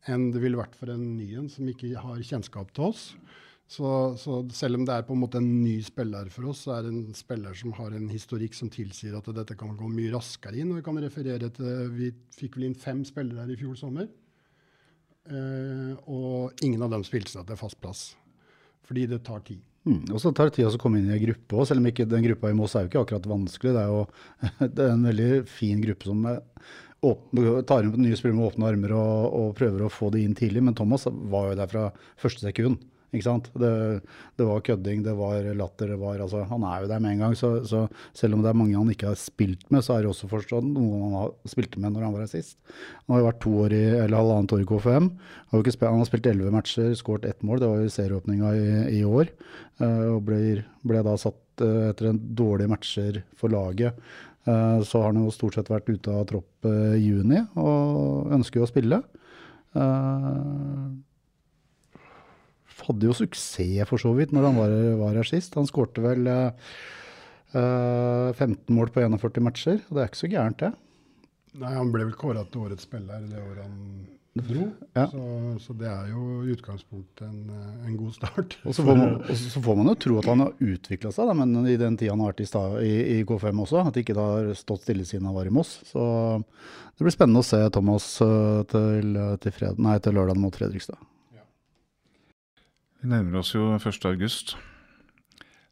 enn 0.08 0.30
det 0.32 0.40
ville 0.40 0.58
vært 0.58 0.78
for 0.80 0.92
en 0.94 1.04
ny 1.18 1.34
en 1.42 1.50
som 1.52 1.68
ikke 1.68 1.92
har 2.00 2.22
kjennskap 2.24 2.72
til 2.72 2.88
oss. 2.88 3.10
Så, 3.70 3.90
så, 4.18 4.40
selv 4.56 4.80
om 4.80 4.86
det 4.88 4.96
er 4.96 5.04
på 5.06 5.14
en 5.14 5.22
måte 5.22 5.38
en 5.38 5.50
ny 5.62 5.76
spiller 5.86 6.32
for 6.34 6.48
oss, 6.50 6.64
så 6.66 6.78
er 6.78 6.88
det 6.88 6.94
en 6.96 7.18
spiller 7.18 7.54
som 7.54 7.76
har 7.78 7.94
en 7.94 8.08
historikk 8.10 8.56
som 8.58 8.72
tilsier 8.74 9.14
at 9.20 9.28
dette 9.36 9.58
kan 9.60 9.76
gå 9.78 9.92
mye 9.92 10.14
raskere 10.16 10.58
inn. 10.58 10.72
Og 10.72 10.80
vi 10.80 10.86
kan 10.88 10.98
referere 11.04 11.52
til 11.54 11.92
Vi 11.94 12.10
fikk 12.34 12.58
vel 12.58 12.70
inn 12.70 12.80
fem 12.80 13.04
spillere 13.06 13.44
her 13.44 13.54
i 13.54 13.60
fjor 13.60 13.76
sommer. 13.78 14.08
Uh, 15.30 15.94
og 16.10 16.64
ingen 16.66 16.82
av 16.82 16.94
dem 16.94 17.06
spilte 17.06 17.34
seg 17.34 17.46
til 17.48 17.60
fast 17.60 17.80
plass. 17.82 18.04
Fordi 18.90 19.06
det 19.12 19.22
tar 19.28 19.44
tid. 19.46 19.62
Mm, 19.88 20.04
og 20.12 20.20
så 20.22 20.32
tar 20.36 20.50
det 20.50 20.58
tid 20.58 20.68
å 20.68 20.82
komme 20.82 21.00
inn 21.00 21.10
i 21.10 21.16
en 21.16 21.22
gruppe 21.22 21.56
òg, 21.56 21.68
selv 21.70 21.82
om 21.82 21.88
ikke 21.90 22.08
den 22.10 22.26
gruppa 22.26 22.52
i 22.52 22.56
Moss 22.58 22.76
er 22.76 22.86
jo 22.86 22.92
ikke 22.92 23.04
akkurat 23.06 23.30
vanskelig. 23.30 23.74
Det 23.76 23.84
er 23.84 23.94
jo 23.94 24.02
det 24.76 24.86
er 24.86 24.94
en 24.94 25.08
veldig 25.08 25.32
fin 25.50 25.82
gruppe 25.86 26.10
som 26.10 26.26
åpne, 27.06 27.62
tar 27.68 27.86
inn 27.86 27.94
på 27.94 28.02
nye 28.04 28.18
spillere 28.20 28.38
med 28.40 28.50
åpne 28.50 28.70
armer 28.74 28.94
og, 28.98 29.26
og, 29.40 29.52
prøver 29.60 29.86
å 29.86 29.92
få 29.94 30.12
det 30.14 30.24
inn 30.26 30.36
tidlig. 30.38 30.64
Men 30.66 30.78
Thomas 30.78 31.08
var 31.08 31.52
jo 31.52 31.60
der 31.62 31.72
fra 31.72 31.86
første 32.20 32.44
sekund. 32.44 32.82
Ikke 33.10 33.26
sant? 33.26 33.48
Det, 33.58 33.72
det, 34.38 34.46
var 34.46 34.62
kødding, 34.66 35.02
det 35.06 35.16
var 35.18 35.48
latter. 35.58 35.90
det 35.90 35.98
var, 36.02 36.20
altså, 36.22 36.44
Han 36.50 36.64
er 36.68 36.84
jo 36.84 36.90
der 36.92 37.02
med 37.02 37.16
en 37.16 37.24
gang. 37.24 37.36
Så, 37.38 37.50
så, 37.66 37.88
selv 38.14 38.38
om 38.38 38.44
det 38.44 38.52
er 38.52 38.60
mange 38.60 38.78
han 38.78 38.92
ikke 38.94 39.10
har 39.10 39.18
spilt 39.20 39.66
med, 39.74 39.82
så 39.86 39.96
er 39.96 40.06
det 40.06 40.12
også 40.12 40.30
forstått 40.30 40.68
noen 40.68 41.08
han 41.08 41.18
har 41.18 41.34
spilt 41.50 41.78
med 41.82 41.96
når 41.96 42.06
han 42.06 42.16
var 42.16 42.26
her 42.28 42.32
sist. 42.32 42.60
Han 43.08 43.16
har 43.16 43.24
jo 43.24 43.30
vært 43.32 43.42
to 43.46 43.56
år 43.66 43.76
i, 43.76 43.84
eller 44.04 44.22
halvannet 44.22 44.56
år 44.56 44.64
i 44.64 44.70
KFM. 44.70 45.10
Han 45.50 45.58
har, 45.58 45.72
spilt, 45.74 45.90
han 45.90 46.04
har 46.04 46.12
spilt 46.12 46.32
elleve 46.34 46.54
matcher, 46.54 46.94
skåret 47.02 47.30
ett 47.32 47.44
mål. 47.46 47.64
Det 47.64 47.74
var 47.74 47.84
jo 47.84 47.98
serieåpninga 47.98 48.54
i, 48.56 48.72
i, 49.00 49.04
år. 49.10 49.34
Uh, 49.82 50.08
og 50.14 50.24
ble, 50.30 50.42
ble, 50.86 51.04
da 51.08 51.18
satt 51.18 51.66
uh, 51.66 51.90
etter 51.90 52.12
en 52.12 52.24
dårlige 52.38 52.70
matcher 52.70 53.22
for 53.40 53.54
laget. 53.54 53.98
Uh, 54.46 54.86
så 54.86 55.02
har 55.02 55.12
han 55.12 55.24
jo 55.24 55.34
stort 55.34 55.58
sett 55.58 55.70
vært 55.74 55.90
ute 55.90 56.14
av 56.14 56.30
tropp 56.30 56.70
i 56.70 57.00
juni 57.02 57.42
og 57.58 58.30
ønsker 58.38 58.62
jo 58.62 58.68
å 58.68 58.70
spille. 58.70 59.02
Uh, 59.74 60.90
hadde 62.90 63.10
jo 63.10 63.16
suksess 63.16 63.88
for 63.90 64.02
så 64.02 64.14
vidt 64.18 64.34
når 64.36 64.50
han 64.50 64.60
var, 64.60 64.76
var 65.00 65.20
her 65.22 65.28
sist. 65.28 65.58
Han 65.60 65.70
skårte 65.70 66.04
vel 66.04 66.30
uh, 66.30 66.52
eh, 67.54 68.30
15 68.36 68.54
eh, 68.54 68.76
mål 68.76 68.94
på 68.94 69.04
41 69.06 69.44
matcher. 69.46 69.82
og 69.88 69.98
Det 69.98 70.04
er 70.04 70.12
ikke 70.12 70.24
så 70.24 70.32
gærent, 70.32 70.64
det. 70.64 70.72
Nei, 71.60 71.74
Han 71.74 71.92
ble 71.94 72.06
vel 72.06 72.18
kåra 72.18 72.46
til 72.46 72.68
årets 72.68 72.86
spiller 72.86 73.22
det 73.26 73.42
året 73.42 73.66
han 73.66 73.78
dro. 74.40 74.68
Ja. 74.94 75.06
Så, 75.10 75.22
så, 75.66 75.74
det 75.76 75.88
er 75.90 76.12
jo 76.12 76.24
i 76.46 76.54
utgangspunktet 76.54 77.26
en, 77.26 77.40
eh, 77.50 77.88
en 77.90 77.98
god 77.98 78.14
start. 78.16 78.58
Og 78.64 78.76
så, 78.78 78.86
man, 78.86 79.04
og 79.18 79.32
så, 79.36 79.62
får 79.66 79.80
man, 79.80 79.92
jo 79.92 79.96
tro 80.06 80.20
at 80.22 80.30
han 80.30 80.44
har 80.46 80.66
utvikla 80.74 81.14
seg, 81.16 81.30
da, 81.30 81.38
men 81.42 81.70
i 81.70 81.78
den 81.82 81.98
tida 82.00 82.14
han 82.14 82.24
har 82.24 82.34
vært 82.34 82.46
i, 82.46 82.50
i, 82.86 82.96
i, 83.18 83.22
K5 83.28 83.64
også. 83.66 83.84
At 83.84 83.98
det 83.98 84.06
ikke 84.06 84.18
har 84.20 84.52
stått 84.58 84.86
stille 84.86 85.08
siden 85.10 85.30
han 85.30 85.38
var 85.38 85.50
i 85.50 85.54
Moss. 85.54 85.80
Så 85.90 86.04
det 86.40 87.06
blir 87.06 87.16
spennende 87.16 87.44
å 87.44 87.50
se 87.50 87.62
Thomas 87.74 88.12
til, 88.20 89.22
til, 89.42 89.56
fred, 89.56 89.82
nei, 89.82 89.98
til 90.04 90.18
lørdag 90.18 90.40
mot 90.40 90.56
Fredrikstad. 90.56 91.00
Vi 93.00 93.08
nærmer 93.08 93.40
oss 93.40 93.54
jo 93.54 93.70
1. 93.78 94.06
august. 94.10 94.58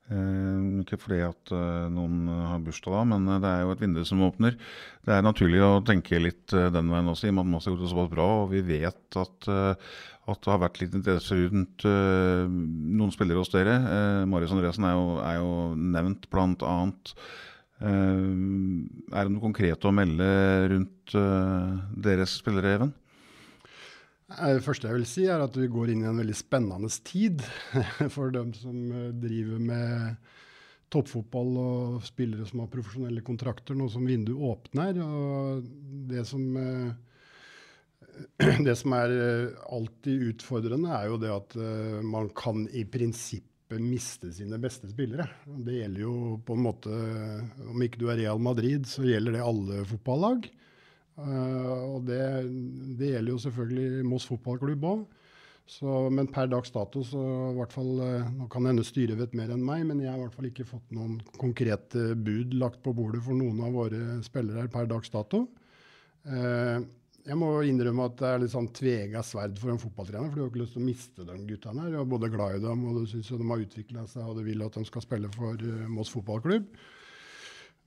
Eh, 0.07 0.59
ikke 0.79 0.95
fordi 0.95 1.17
at 1.25 1.49
eh, 1.51 1.87
noen 1.91 2.29
har 2.31 2.61
bursdag 2.63 2.93
da, 2.95 3.01
men 3.09 3.25
eh, 3.27 3.39
det 3.43 3.49
er 3.49 3.63
jo 3.65 3.73
et 3.73 3.81
vindu 3.83 3.99
som 4.07 4.21
åpner. 4.23 4.53
Det 5.03 5.11
er 5.11 5.25
naturlig 5.25 5.59
å 5.59 5.81
tenke 5.83 6.21
litt 6.23 6.55
eh, 6.55 6.69
den 6.71 6.87
veien 6.93 7.09
også, 7.11 7.27
i 7.27 7.33
og 7.33 7.35
med 7.35 7.43
at 7.43 7.51
masse 7.51 7.67
har 7.67 7.75
gjort 7.75 7.91
såpass 7.91 8.13
bra. 8.13 8.27
Og 8.45 8.53
vi 8.53 8.61
vet 8.69 9.17
at, 9.19 9.49
eh, 9.51 9.89
at, 10.31 10.39
det 10.39 10.53
har 10.53 10.61
vært 10.61 10.79
litt 10.79 10.95
interesse 10.95 11.35
rundt 11.41 11.83
eh, 11.91 12.45
noen 12.47 13.11
spillere 13.11 13.43
hos 13.43 13.51
dere. 13.51 13.75
Marius 14.31 14.55
Andresen 14.55 14.87
er 14.87 14.95
jo, 14.95 15.09
er 15.27 15.41
jo 15.41 15.51
nevnt 15.97 16.29
blant 16.31 16.63
annet. 16.63 17.11
er 17.83 19.19
det 19.19 19.33
noe 19.33 19.43
konkret 19.43 19.83
å 19.85 19.91
melde 19.93 20.31
rundt 20.71 21.17
deres 22.07 22.39
spillere, 22.39 22.77
Even? 22.79 22.95
Det 24.27 24.59
første 24.65 24.89
jeg 24.89 24.97
vil 24.97 25.07
si, 25.07 25.23
er 25.31 25.39
at 25.39 25.55
vi 25.55 25.69
går 25.71 25.93
inn 25.93 26.03
i 26.03 26.09
en 26.09 26.19
veldig 26.19 26.35
spennende 26.35 26.89
tid 27.07 27.39
for 28.15 28.33
dem 28.35 28.51
som 28.55 28.75
eh, 28.91 29.13
driver 29.15 29.61
med 29.63 30.33
toppfotball 30.91 31.51
og 31.61 32.03
spillere 32.07 32.47
som 32.47 32.63
har 32.63 32.71
profesjonelle 32.71 33.23
kontrakter, 33.27 33.75
nå 33.75 33.87
som 33.91 34.07
vinduet 34.07 34.43
åpner. 34.51 34.99
Og 35.03 35.63
det 36.11 36.25
som, 36.27 36.43
eh, 36.59 38.51
det 38.67 38.75
som 38.79 38.97
er 38.99 39.15
eh, 39.15 39.55
alltid 39.79 40.27
utfordrende, 40.33 40.91
er 40.91 41.07
jo 41.07 41.21
det 41.23 41.31
at 41.31 41.57
man 42.03 42.27
kan 42.35 42.67
i 42.67 42.83
prinsippet 42.83 43.79
miste 43.83 44.33
sine 44.35 44.59
beste 44.59 44.91
spillere. 44.91 45.29
Det 45.47 45.79
gjelder 45.79 46.03
jo 46.03 46.17
på 46.43 46.55
en 46.55 46.67
måte 46.67 46.99
Om 47.67 47.81
ikke 47.83 47.99
du 47.99 48.09
er 48.11 48.19
Real 48.25 48.39
Madrid, 48.43 48.87
så 48.91 49.07
gjelder 49.07 49.39
det 49.39 49.47
alle 49.47 49.87
fotballag. 49.87 50.51
Uh, 51.17 51.95
og 51.97 52.03
det, 52.05 52.21
det, 52.99 53.13
gjelder 53.15 53.33
jo 53.33 53.39
selvfølgelig 53.41 54.03
Moss 54.05 54.27
fotballklubb 54.29 54.83
òg. 54.85 55.05
Men 56.13 56.29
per 56.31 56.47
dags 56.47 56.71
dato 56.71 57.01
så 57.03 57.21
hvert 57.57 57.73
fall, 57.75 57.89
uh, 57.99 58.27
Nå 58.37 58.45
kan 58.53 58.69
hende 58.69 58.85
styret 58.87 59.17
vet 59.19 59.33
mer 59.35 59.51
enn 59.51 59.65
meg, 59.65 59.83
men 59.89 60.03
jeg 60.03 60.11
har 60.13 60.19
i 60.19 60.23
hvert 60.23 60.37
fall 60.37 60.49
ikke 60.51 60.67
fått 60.69 60.93
noen 60.95 61.17
konkrete 61.41 62.11
bud 62.15 62.53
lagt 62.61 62.83
på 62.85 62.93
bordet 62.95 63.23
for 63.25 63.35
noen 63.35 63.65
av 63.65 63.73
våre 63.75 64.21
spillere 64.25 64.69
per 64.71 64.87
dags 64.89 65.11
dato. 65.13 65.47
Jeg 66.27 67.35
må 67.39 67.47
innrømme 67.63 68.05
at 68.07 68.15
det 68.19 68.27
er 68.27 68.41
litt 68.41 68.51
sånn 68.51 68.67
tvega 68.75 69.21
sverd 69.23 69.55
for 69.59 69.71
en 69.71 69.79
fotballtrener. 69.79 70.27
For 70.27 70.39
du 70.39 70.43
har 70.43 70.49
ikke 70.51 70.61
lyst 70.61 70.75
til 70.75 70.83
å 70.83 70.87
miste 70.87 71.25
de 71.27 71.37
guttene 71.47 71.85
her. 71.85 71.93
Du 71.93 71.99
er 72.01 72.09
både 72.11 72.29
glad 72.31 72.57
i 72.57 72.63
dem, 72.63 72.83
og 72.87 72.99
du 72.99 73.07
syns 73.07 73.31
de 73.31 73.47
har 73.47 73.63
utvikla 73.63 74.03
seg 74.11 74.27
og 74.27 74.39
du 74.39 74.43
vil 74.47 74.63
at 74.63 74.75
de 74.75 74.83
skal 74.87 75.03
spille 75.03 75.31
for 75.35 75.63
Moss 75.91 76.11
fotballklubb. 76.11 76.67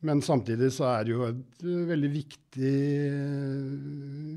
Men 0.07 0.23
samtidig 0.25 0.71
så 0.73 0.87
er 0.95 1.05
det 1.05 1.13
jo 1.13 1.27
et 1.27 1.63
eh, 1.65 1.81
veldig 1.91 2.11
viktig, 2.15 2.75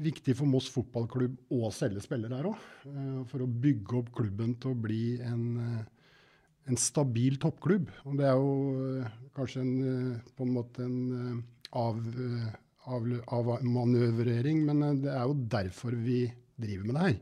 viktig 0.03 0.35
for 0.35 0.49
Moss 0.51 0.67
fotballklubb 0.73 1.37
å 1.55 1.71
selge 1.71 2.03
spillere 2.03 2.39
her 2.39 2.49
òg. 2.51 2.65
Eh, 2.89 3.21
for 3.31 3.45
å 3.45 3.47
bygge 3.47 4.01
opp 4.01 4.11
klubben 4.17 4.57
til 4.59 4.73
å 4.73 4.81
bli 4.85 5.03
en, 5.23 5.45
eh, 5.63 6.11
en 6.67 6.79
stabil 6.79 7.39
toppklubb. 7.39 7.87
Og 8.03 8.19
det 8.19 8.27
er 8.27 8.35
jo 8.41 9.07
kanskje 9.37 9.63
en, 9.63 10.21
på 10.35 10.47
en 10.47 10.55
måte 10.57 10.83
en 10.83 11.43
av, 11.73 12.03
av, 12.83 13.07
avmanøvrering, 13.39 14.65
men 14.67 15.03
det 15.03 15.15
er 15.15 15.23
jo 15.29 15.39
derfor 15.55 15.95
vi 15.95 16.25
driver 16.59 16.89
med 16.89 16.97
det 16.97 17.07
her. 17.07 17.19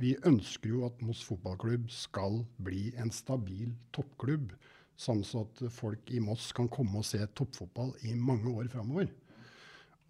Vi 0.00 0.16
ønsker 0.26 0.72
jo 0.72 0.86
at 0.88 1.04
Moss 1.04 1.20
fotballklubb 1.28 1.92
skal 1.92 2.40
bli 2.64 2.88
en 2.98 3.12
stabil 3.14 3.68
toppklubb, 3.94 4.56
sånn 4.98 5.22
så 5.26 5.46
at 5.46 5.64
folk 5.72 6.12
i 6.14 6.20
Moss 6.22 6.50
kan 6.56 6.68
komme 6.72 7.00
og 7.00 7.06
se 7.08 7.20
toppfotball 7.34 7.94
i 8.08 8.14
mange 8.14 8.52
år 8.52 8.70
framover. 8.72 9.08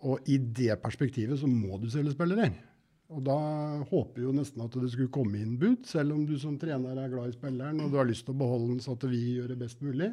Og 0.02 0.28
i 0.30 0.38
det 0.38 0.74
perspektivet 0.82 1.38
så 1.38 1.48
må 1.48 1.78
du 1.78 1.88
selge 1.90 2.14
spillere. 2.16 2.50
Og 3.12 3.20
da 3.26 3.36
håper 3.90 4.24
jo 4.24 4.32
nesten 4.34 4.62
at 4.64 4.76
det 4.80 4.90
skulle 4.92 5.12
komme 5.12 5.40
inn 5.42 5.58
bud, 5.60 5.84
selv 5.88 6.14
om 6.14 6.22
du 6.26 6.34
som 6.40 6.56
trener 6.60 6.96
er 6.96 7.10
glad 7.12 7.28
i 7.28 7.36
spilleren 7.36 7.82
og 7.84 7.92
du 7.92 7.98
har 8.00 8.08
lyst 8.08 8.24
til 8.26 8.34
å 8.34 8.40
beholde 8.40 8.70
den 8.72 8.80
så 8.84 8.96
at 8.96 9.04
vi 9.10 9.20
gjør 9.36 9.52
det 9.52 9.58
best 9.60 9.82
mulig. 9.84 10.08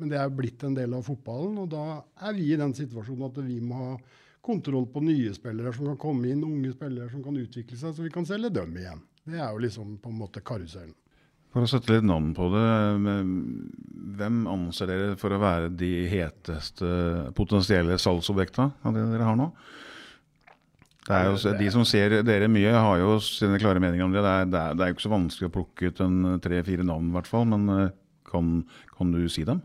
Men 0.00 0.10
det 0.10 0.18
er 0.18 0.32
blitt 0.34 0.64
en 0.66 0.74
del 0.74 0.96
av 0.96 1.04
fotballen, 1.06 1.60
og 1.60 1.68
da 1.70 2.00
er 2.26 2.34
vi 2.34 2.48
i 2.50 2.58
den 2.58 2.72
situasjonen 2.74 3.28
at 3.28 3.38
vi 3.44 3.60
må 3.62 3.78
ha 3.78 3.92
kontroll 4.40 4.86
på 4.90 5.02
nye 5.04 5.34
spillere 5.36 5.72
som 5.76 5.90
kan 5.90 6.00
komme 6.00 6.30
inn, 6.32 6.42
unge 6.46 6.72
spillere 6.72 7.10
som 7.12 7.22
kan 7.22 7.36
utvikle 7.36 7.76
seg, 7.76 7.94
så 7.94 8.06
vi 8.06 8.12
kan 8.12 8.26
selge 8.26 8.50
dem 8.56 8.72
igjen. 8.80 9.02
Det 9.28 9.38
er 9.38 9.52
jo 9.52 9.60
liksom 9.62 9.98
på 10.00 10.10
en 10.10 10.20
måte 10.22 10.42
karusellen. 10.42 10.96
For 11.50 11.66
å 11.66 11.70
sette 11.70 11.96
litt 11.96 12.06
navn 12.06 12.30
på 12.36 12.46
det, 12.52 12.66
hvem 14.20 14.42
anser 14.50 14.90
dere 14.90 15.14
for 15.18 15.34
å 15.34 15.40
være 15.42 15.72
de 15.74 16.06
heteste 16.10 16.90
potensielle 17.34 17.96
salgsobjekta 17.98 18.68
av 18.86 18.94
det 18.94 19.06
dere 19.10 19.26
har 19.26 19.38
nå? 19.38 19.48
Det 21.08 21.16
er 21.16 21.26
jo, 21.26 21.54
de 21.58 21.70
som 21.74 21.82
ser 21.88 22.20
dere 22.22 22.46
mye, 22.52 22.70
har 22.70 23.00
jo 23.00 23.16
sine 23.24 23.58
klare 23.58 23.82
meninger 23.82 24.06
om 24.06 24.12
det. 24.14 24.22
Det 24.22 24.30
er, 24.30 24.46
det 24.46 24.60
er, 24.60 24.76
det 24.76 24.84
er 24.84 24.90
jo 24.92 24.96
ikke 24.96 25.06
så 25.08 25.14
vanskelig 25.16 25.48
å 25.48 25.54
plukke 25.56 25.90
ut 25.90 26.02
en 26.04 26.18
tre-fire 26.44 26.86
navn, 26.86 27.08
i 27.10 27.16
hvert 27.16 27.30
fall. 27.30 27.48
Men 27.50 27.66
eh, 27.74 27.94
kan, 28.30 28.52
kan 28.94 29.10
du 29.10 29.24
si 29.32 29.42
dem? 29.48 29.62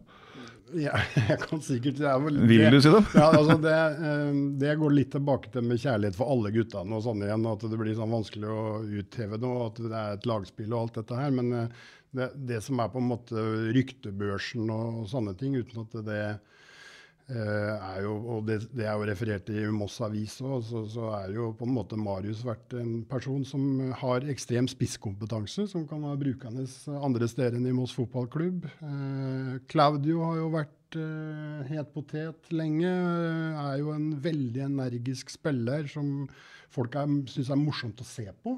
Ja, 0.76 0.96
jeg 1.30 1.38
kan 1.46 1.62
sikkert 1.64 2.00
det 2.02 2.08
er 2.10 2.22
vel, 2.24 2.40
Vil 2.50 2.66
du 2.74 2.80
si 2.84 2.92
dem? 2.92 3.06
Ja, 3.18 3.30
altså 3.32 3.58
det, 3.62 3.76
eh, 3.76 4.40
det 4.62 4.76
går 4.82 4.96
litt 4.96 5.12
tilbake 5.16 5.52
til 5.54 5.66
med 5.68 5.82
kjærlighet 5.82 6.18
for 6.18 6.32
alle 6.34 6.52
guttene 6.56 6.98
og 6.98 7.06
sånn 7.06 7.24
igjen. 7.26 7.48
At 7.52 7.64
det 7.72 7.80
blir 7.80 7.96
sånn 7.98 8.16
vanskelig 8.16 8.52
å 8.52 8.66
utheve 9.02 9.40
noe, 9.42 9.70
at 9.70 9.84
det 9.84 10.02
er 10.02 10.18
et 10.18 10.28
lagspill 10.30 10.74
og 10.74 10.82
alt 10.82 11.00
dette 11.00 11.22
her. 11.22 11.36
Men 11.36 11.54
eh, 11.62 11.86
det, 12.16 12.30
det 12.52 12.62
som 12.66 12.82
er 12.82 12.92
på 12.92 13.02
en 13.02 13.10
måte 13.12 13.48
ryktebørsen 13.76 14.70
og, 14.74 15.06
sånne 15.12 15.36
ting, 15.40 15.56
uten 15.56 15.86
at 15.86 15.98
det 16.08 16.22
eh, 16.26 16.65
er 17.26 18.04
jo, 18.04 18.14
og 18.36 18.44
det, 18.46 18.60
det 18.78 18.86
er 18.86 18.94
jo 18.94 19.08
referert 19.10 19.48
i 19.50 19.64
Moss 19.74 19.98
Avis 20.06 20.36
òg, 20.46 20.60
så, 20.68 20.84
så 20.86 21.08
er 21.24 21.32
jo 21.34 21.48
på 21.58 21.66
en 21.66 21.74
måte 21.74 21.98
Marius 21.98 22.44
vært 22.46 22.76
en 22.78 23.00
person 23.10 23.42
som 23.48 23.94
har 23.98 24.28
ekstrem 24.30 24.68
spisskompetanse, 24.70 25.66
som 25.72 25.88
kan 25.90 26.06
ha 26.06 26.14
brukende 26.22 26.68
andre 27.00 27.30
steder 27.32 27.58
enn 27.58 27.66
i 27.72 27.74
Moss 27.74 27.96
fotballklubb. 27.98 28.68
Eh, 28.70 29.56
Claudio 29.72 30.22
har 30.28 30.38
jo 30.44 30.52
vært 30.54 31.00
eh, 31.02 31.66
het 31.72 31.90
potet 31.96 32.54
lenge. 32.54 32.94
eh, 32.94 33.58
er 33.64 33.82
jo 33.82 33.96
en 33.96 34.12
veldig 34.22 34.68
energisk 34.70 35.34
spiller 35.34 35.90
som 35.90 36.28
folk 36.76 36.94
syns 37.32 37.50
er 37.50 37.62
morsomt 37.62 38.06
å 38.06 38.08
se 38.08 38.30
på. 38.46 38.58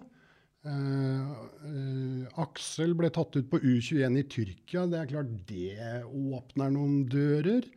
Eh, 0.67 1.27
eh, 1.71 2.39
Aksel 2.43 2.95
ble 2.97 3.09
tatt 3.13 3.38
ut 3.38 3.50
på 3.51 3.59
U21 3.62 4.19
i 4.19 4.25
Tyrkia. 4.27 4.88
Det 4.91 5.00
er 5.00 5.12
klart 5.12 5.36
det 5.47 6.01
åpner 6.07 6.74
noen 6.74 7.05
dører. 7.07 7.67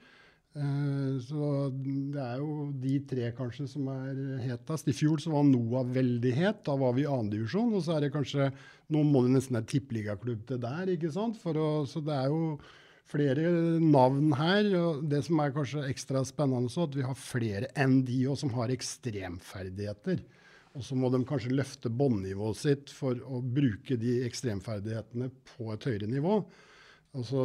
Eh, 0.50 1.21
så 1.23 1.71
det 1.71 2.19
er 2.19 2.40
jo 2.42 2.71
de 2.83 2.97
tre 3.07 3.28
kanskje 3.37 3.69
som 3.71 3.87
er 3.92 4.19
hetest. 4.42 4.90
I 4.90 4.97
fjor 4.97 5.23
så 5.23 5.33
var 5.35 5.47
Noah 5.47 5.87
veldig 5.87 6.35
het. 6.35 6.64
Da 6.66 6.75
var 6.78 6.97
vi 6.97 7.07
i 7.07 7.11
andredivisjon. 7.11 7.73
Og 7.76 7.85
så 7.87 7.97
er 7.97 8.07
det 8.07 8.14
kanskje 8.16 8.50
Nå 8.90 9.04
må 9.07 9.23
det 9.23 9.37
nesten 9.37 9.54
være 9.54 9.69
tippeligaklubb 9.71 10.40
til 10.49 10.59
der, 10.59 10.88
ikke 10.90 11.12
sant? 11.14 11.37
Å, 11.47 11.66
så 11.87 12.00
det 12.02 12.11
er 12.11 12.33
jo 12.33 12.57
flere 13.07 13.52
navn 13.78 14.33
her. 14.35 14.66
og 14.80 15.04
Det 15.07 15.21
som 15.28 15.38
er 15.38 15.54
kanskje 15.54 15.87
ekstra 15.87 16.25
spennende, 16.26 16.73
så 16.73 16.88
at 16.88 16.97
vi 16.99 17.07
har 17.07 17.14
flere 17.14 17.69
enn 17.78 18.00
de 18.09 18.19
og 18.26 18.40
som 18.40 18.50
har 18.57 18.73
ekstremferdigheter. 18.75 20.25
Og 20.75 20.83
så 20.87 20.99
må 20.99 21.11
de 21.11 21.23
kanskje 21.26 21.54
løfte 21.54 21.90
båndnivået 21.90 22.59
sitt 22.59 22.90
for 22.95 23.19
å 23.26 23.38
bruke 23.42 23.95
de 23.99 24.21
ekstremferdighetene 24.26 25.30
på 25.52 25.71
et 25.75 25.87
høyere 25.87 26.11
nivå. 26.11 26.40
Altså 27.17 27.43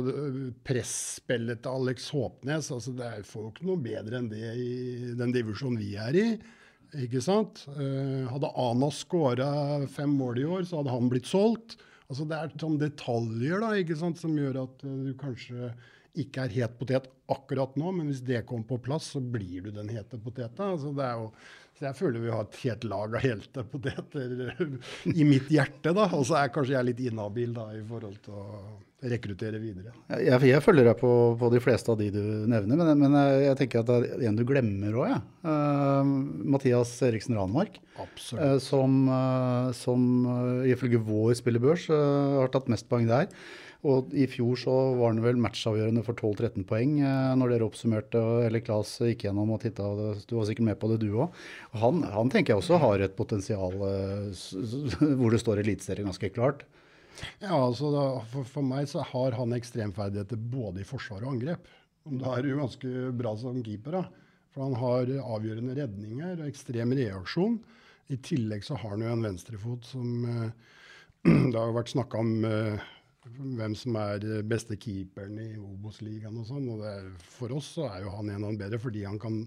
Presspillet 0.66 1.64
til 1.64 1.72
Alex 1.74 2.12
Håpnes 2.14 2.68
altså 2.74 2.94
det 2.96 3.06
er- 3.08 3.24
jo 3.26 3.50
ikke 3.50 3.66
noe 3.66 3.82
bedre 3.82 4.20
enn 4.20 4.30
det 4.30 4.44
i 4.62 5.16
den 5.18 5.34
divisjonen 5.34 5.80
vi 5.82 5.96
er 5.98 6.16
i. 6.16 6.28
Ikke 6.96 7.22
sant? 7.22 7.66
Eh, 7.76 8.28
hadde 8.30 8.52
Ana 8.56 8.92
skåra 8.94 9.88
fem 9.90 10.14
mål 10.16 10.38
i 10.40 10.46
år, 10.46 10.62
så 10.70 10.78
hadde 10.80 10.94
han 10.94 11.10
blitt 11.10 11.26
solgt. 11.26 11.78
Altså 12.10 12.28
Det 12.30 12.38
er 12.38 12.54
sånne 12.62 12.80
detaljer 12.80 13.60
da, 13.60 13.72
ikke 13.74 13.98
sant, 13.98 14.18
som 14.22 14.36
gjør 14.38 14.64
at 14.64 14.84
eh, 14.86 15.04
du 15.10 15.14
kanskje 15.18 15.74
ikke 16.16 16.46
er 16.46 16.54
het 16.62 16.78
potet 16.80 17.10
akkurat 17.28 17.76
nå, 17.76 17.92
men 17.92 18.08
hvis 18.08 18.22
det 18.24 18.46
kommer 18.46 18.68
på 18.70 18.78
plass, 18.86 19.10
så 19.16 19.20
blir 19.20 19.64
du 19.66 19.72
den 19.72 19.90
hete 19.90 20.18
poteta. 20.22 20.72
Altså 20.78 20.94
det 20.96 21.04
er 21.04 21.18
jo, 21.20 21.32
så 21.76 21.90
jeg 21.90 21.98
føler 21.98 22.24
vi 22.24 22.32
har 22.32 22.46
et 22.46 22.58
helt 22.64 22.86
lag 22.88 23.16
av 23.18 23.24
helte 23.24 23.64
poteter 23.68 24.36
i 25.12 25.28
mitt 25.28 25.50
hjerte. 25.52 25.92
da, 25.92 26.08
Og 26.16 26.24
så 26.30 26.40
er 26.40 26.52
kanskje 26.56 26.78
jeg 26.78 26.88
litt 26.88 27.02
inhabil 27.04 27.52
da, 27.56 27.68
i 27.76 27.82
forhold 27.88 28.20
til 28.24 28.38
å 28.40 28.46
rekruttere 29.06 29.60
videre. 29.60 29.92
Jeg, 30.08 30.40
jeg 30.48 30.64
følger 30.64 30.88
deg 30.88 30.96
på, 30.98 31.10
på 31.40 31.50
de 31.54 31.60
fleste 31.62 31.92
av 31.92 32.00
de 32.00 32.08
du 32.16 32.22
nevner, 32.50 32.80
men, 32.80 32.94
men 33.04 33.18
jeg, 33.20 33.42
jeg 33.50 33.60
tenker 33.60 33.84
at 33.84 33.92
det 33.92 34.14
er 34.16 34.24
en 34.30 34.40
du 34.40 34.46
glemmer 34.48 34.96
òg, 35.02 35.12
jeg. 35.12 35.22
Uh, 35.46 36.14
Mathias 36.56 36.96
Eriksen 37.06 37.38
Ranmark. 37.38 37.78
Eh, 37.96 38.58
som, 38.64 38.96
uh, 39.08 39.70
som 39.76 40.02
eh, 40.32 40.72
ifølge 40.74 41.00
vår 41.00 41.36
spillebørs 41.40 41.86
eh, 41.94 42.40
har 42.42 42.52
tatt 42.52 42.72
mest 42.72 42.90
poeng 42.92 43.08
der. 43.08 43.30
Og 43.86 44.14
i 44.18 44.26
fjor 44.30 44.58
så 44.58 44.74
var 44.98 45.12
han 45.12 45.22
vel 45.22 45.38
matchavgjørende 45.42 46.02
for 46.06 46.18
12-13 46.18 46.66
poeng 46.70 46.96
eh, 47.06 47.34
når 47.38 47.54
dere 47.54 47.68
oppsummerte, 47.68 48.22
eller 48.48 48.64
Klas 48.66 48.96
gikk 49.04 49.28
gjennom 49.28 49.52
og 49.54 49.62
titta. 49.62 49.86
Du 50.26 50.34
var 50.40 50.48
sikkert 50.50 50.70
med 50.72 50.80
på 50.82 50.90
det, 50.90 51.04
du 51.04 51.12
òg. 51.14 51.36
Han, 51.84 52.02
han 52.10 52.32
tenker 52.34 52.56
jeg 52.56 52.64
også 52.64 52.80
har 52.82 53.04
et 53.06 53.18
potensial 53.18 53.78
eh, 53.86 54.46
hvor 55.20 55.36
det 55.36 55.42
står 55.44 55.62
eliteserie 55.62 56.08
ganske 56.08 56.32
klart. 56.34 56.66
Ja, 57.40 57.54
altså 57.60 57.92
da, 57.94 58.06
for, 58.32 58.48
for 58.50 58.66
meg 58.66 58.90
så 58.92 59.06
har 59.14 59.38
han 59.38 59.54
ekstremferdigheter 59.56 60.40
både 60.40 60.82
i 60.82 60.88
forsvar 60.88 61.22
og 61.22 61.36
angrep. 61.36 61.70
Da 62.06 62.36
er 62.36 62.46
du 62.46 62.58
ganske 62.58 63.12
bra 63.18 63.38
som 63.40 63.62
keeper. 63.66 64.02
da. 64.02 64.26
For 64.56 64.66
han 64.66 64.76
har 64.82 65.14
avgjørende 65.36 65.78
redninger 65.78 66.40
og 66.40 66.50
ekstrem 66.50 66.98
reaksjon. 66.98 67.60
I 68.14 68.18
tillegg 68.22 68.66
så 68.66 68.78
har 68.78 68.96
han 68.96 69.06
jo 69.06 69.14
en 69.14 69.30
venstrefot 69.30 69.88
som 69.94 70.26
eh, 70.32 70.74
Det 71.52 71.58
har 71.58 71.74
vært 71.74 71.94
snakka 71.94 72.22
om 72.22 72.34
hvem 73.34 73.76
som 73.78 73.96
er 74.00 74.26
eh, 74.26 74.44
beste 74.46 74.78
keeperen 74.80 75.40
i 75.42 75.56
Obos-ligaen 75.58 76.38
og 76.42 76.46
sånn. 76.50 76.68
Og 76.76 76.86
er, 76.88 77.08
for 77.38 77.56
oss 77.58 77.74
så 77.78 77.90
er 77.90 78.06
jo 78.06 78.14
han 78.14 78.30
en 78.34 78.46
av 78.46 78.54
de 78.54 78.62
bedre 78.62 78.82
fordi 78.82 79.06
han 79.08 79.18
kan 79.22 79.40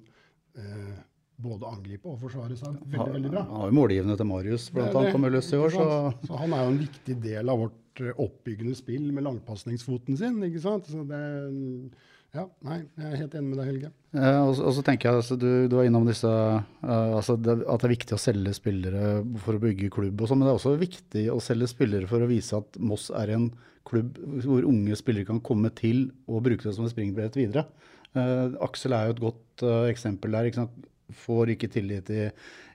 eh, 0.59 0.99
både 1.39 1.71
angripe 1.71 2.11
og 2.11 2.19
forsvare 2.23 2.57
seg 2.59 2.81
veldig, 2.91 3.13
veldig 3.15 3.33
bra. 3.33 3.45
Han 3.47 3.63
har 3.63 3.71
jo 3.71 3.79
målgivende 3.79 4.19
til 4.19 4.31
Marius, 4.31 4.69
blant 4.75 4.97
annet, 4.99 5.15
på 5.15 5.23
Mølløs 5.23 5.53
i 5.53 5.61
år. 5.63 5.75
så... 5.77 5.89
så 6.27 6.41
han 6.43 6.55
er 6.57 6.65
jo 6.65 6.73
en 6.75 6.81
viktig 6.83 7.19
del 7.23 7.53
av 7.55 7.63
vårt 7.67 8.03
eh, 8.03 8.15
oppbyggende 8.27 8.79
spill 8.79 9.11
med 9.15 9.27
langpasningsfoten 9.29 10.19
sin. 10.19 10.41
ikke 10.49 10.65
sant? 10.65 10.91
Så 10.91 11.07
det 11.09 11.25
er- 11.31 12.17
Ja, 12.39 12.45
nei, 12.63 12.77
jeg 12.95 13.09
er 13.09 13.21
helt 13.25 13.35
enig 13.35 13.49
med 13.51 13.59
deg, 13.59 13.69
Helge. 13.73 13.89
Eh, 14.15 14.41
og, 14.47 14.53
så- 14.77 14.85
tenker 14.87 15.09
jeg, 15.09 15.21
altså, 15.21 15.37
du, 15.41 15.49
du 15.69 15.75
var 15.79 15.89
innom 15.89 16.07
disse, 16.07 16.29
uh, 16.29 17.17
altså 17.19 17.35
det, 17.41 17.57
at 17.65 17.83
det 17.83 17.89
er 17.89 17.95
viktig 17.97 18.15
å 18.15 18.21
selge 18.23 18.55
spillere 18.55 19.09
for 19.43 19.59
å 19.59 19.63
bygge 19.65 19.91
klubb 19.95 20.23
og 20.23 20.31
sånn, 20.31 20.41
men 20.41 20.49
det 20.49 20.53
er 20.55 20.61
også 20.61 20.77
viktig 20.79 21.25
å 21.35 21.41
selge 21.43 21.71
spillere 21.73 22.11
for 22.11 22.23
å 22.23 22.31
vise 22.31 22.61
at 22.61 22.79
Moss 22.79 23.09
er 23.11 23.35
en 23.35 23.51
klubb 23.89 24.21
hvor 24.45 24.69
unge 24.69 24.97
spillere 25.01 25.27
kan 25.29 25.43
komme 25.45 25.73
til 25.75 26.07
og 26.29 26.45
bruke 26.47 26.69
det 26.69 26.77
som 26.77 26.87
et 26.87 26.95
springbrett 26.95 27.39
videre. 27.41 27.67
Uh, 28.15 28.55
Aksel 28.69 28.95
er 28.95 29.09
jo 29.09 29.17
et 29.17 29.25
godt 29.27 29.67
uh, 29.67 29.91
eksempel 29.91 30.37
der. 30.37 30.49
ikke 30.49 30.63
sant? 30.63 30.89
Får 31.25 31.55
ikke 31.55 31.71
tillit 31.73 32.11
i, 32.13 32.27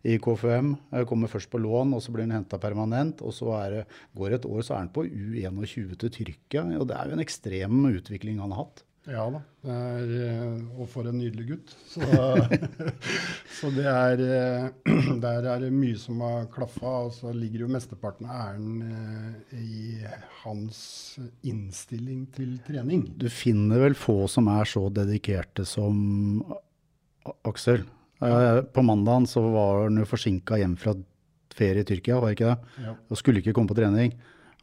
i 0.10 0.16
KFUM, 0.18 0.72
kommer 1.06 1.30
først 1.30 1.52
på 1.54 1.60
lån, 1.62 1.92
og 1.94 2.02
så 2.02 2.10
blir 2.10 2.26
han 2.26 2.40
henta 2.40 2.58
permanent. 2.58 3.22
og 3.22 3.30
Så 3.38 3.54
det, 3.70 3.84
går 4.18 4.40
et 4.40 4.48
år, 4.50 4.64
så 4.66 4.74
er 4.74 4.82
han 4.82 4.90
på 4.96 5.06
U21 5.06 5.94
til 6.02 6.10
Tyrkia. 6.18 6.64
og 6.80 6.88
Det 6.90 6.98
er 6.98 7.12
jo 7.12 7.20
en 7.20 7.22
ekstrem 7.22 7.86
utvikling 7.92 8.42
han 8.42 8.56
har 8.58 8.66
hatt. 8.66 8.82
Ja 9.04 9.24
da. 9.28 9.40
Er, 9.68 10.12
eh, 10.16 10.80
og 10.80 10.88
for 10.92 11.08
en 11.10 11.18
nydelig 11.20 11.46
gutt. 11.50 11.74
Så, 11.92 12.04
så 13.60 13.72
det 13.76 13.88
er 13.90 14.22
eh, 14.24 14.94
Der 15.26 15.48
er 15.52 15.66
det 15.66 15.72
mye 15.76 15.98
som 16.00 16.22
har 16.24 16.48
klaffa. 16.54 16.94
Og 17.08 17.12
så 17.18 17.34
ligger 17.36 17.66
jo 17.66 17.72
mesteparten 17.74 18.30
av 18.30 18.54
æren 18.54 18.78
eh, 18.88 19.58
i 19.60 19.82
hans 20.44 20.80
innstilling 21.44 22.26
til 22.36 22.56
trening. 22.68 23.10
Du 23.20 23.28
finner 23.32 23.84
vel 23.84 23.98
få 24.00 24.24
som 24.32 24.48
er 24.54 24.70
så 24.72 24.88
dedikerte 24.94 25.68
som 25.68 26.44
Aksel. 27.48 27.84
På 28.24 28.84
mandagen 28.88 29.26
så 29.28 29.42
var 29.52 29.86
han 29.86 30.00
jo 30.00 30.08
forsinka 30.08 30.56
hjem 30.60 30.78
fra 30.80 30.94
ferie 31.54 31.84
i 31.84 31.88
Tyrkia, 31.88 32.22
var 32.24 32.32
ikke 32.34 32.54
det? 32.54 32.76
Ja. 32.86 32.94
Og 33.12 33.20
skulle 33.20 33.44
ikke 33.44 33.54
komme 33.56 33.72
på 33.72 33.78
trening. 33.78 34.16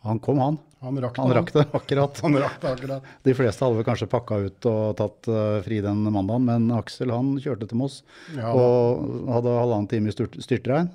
Han 0.07 0.21
kom, 0.25 0.38
han. 0.40 0.57
Han 0.80 0.97
rakk. 1.02 1.19
Han 1.21 1.35
rakk 1.37 1.52
det 1.52 1.66
akkurat. 1.76 2.21
Han 2.25 2.38
rakk 2.40 2.61
det 2.62 2.71
akkurat. 2.71 3.09
De 3.23 3.35
fleste 3.37 3.64
hadde 3.64 3.76
vel 3.76 3.85
kanskje 3.85 4.09
pakka 4.09 4.38
ut 4.47 4.69
og 4.71 4.97
tatt 4.97 5.28
uh, 5.28 5.59
fri 5.66 5.83
den 5.85 6.07
mandagen, 6.09 6.47
men 6.49 6.71
Aksel 6.73 7.12
han 7.12 7.35
kjørte 7.42 7.69
til 7.69 7.83
Moss 7.83 8.00
Ja, 8.33 8.54
og 8.54 9.28
hadde 9.28 9.59
halvannen 9.59 9.90
time 9.92 10.09
i 10.09 10.14
styrt, 10.16 10.38
styrtregn. 10.40 10.88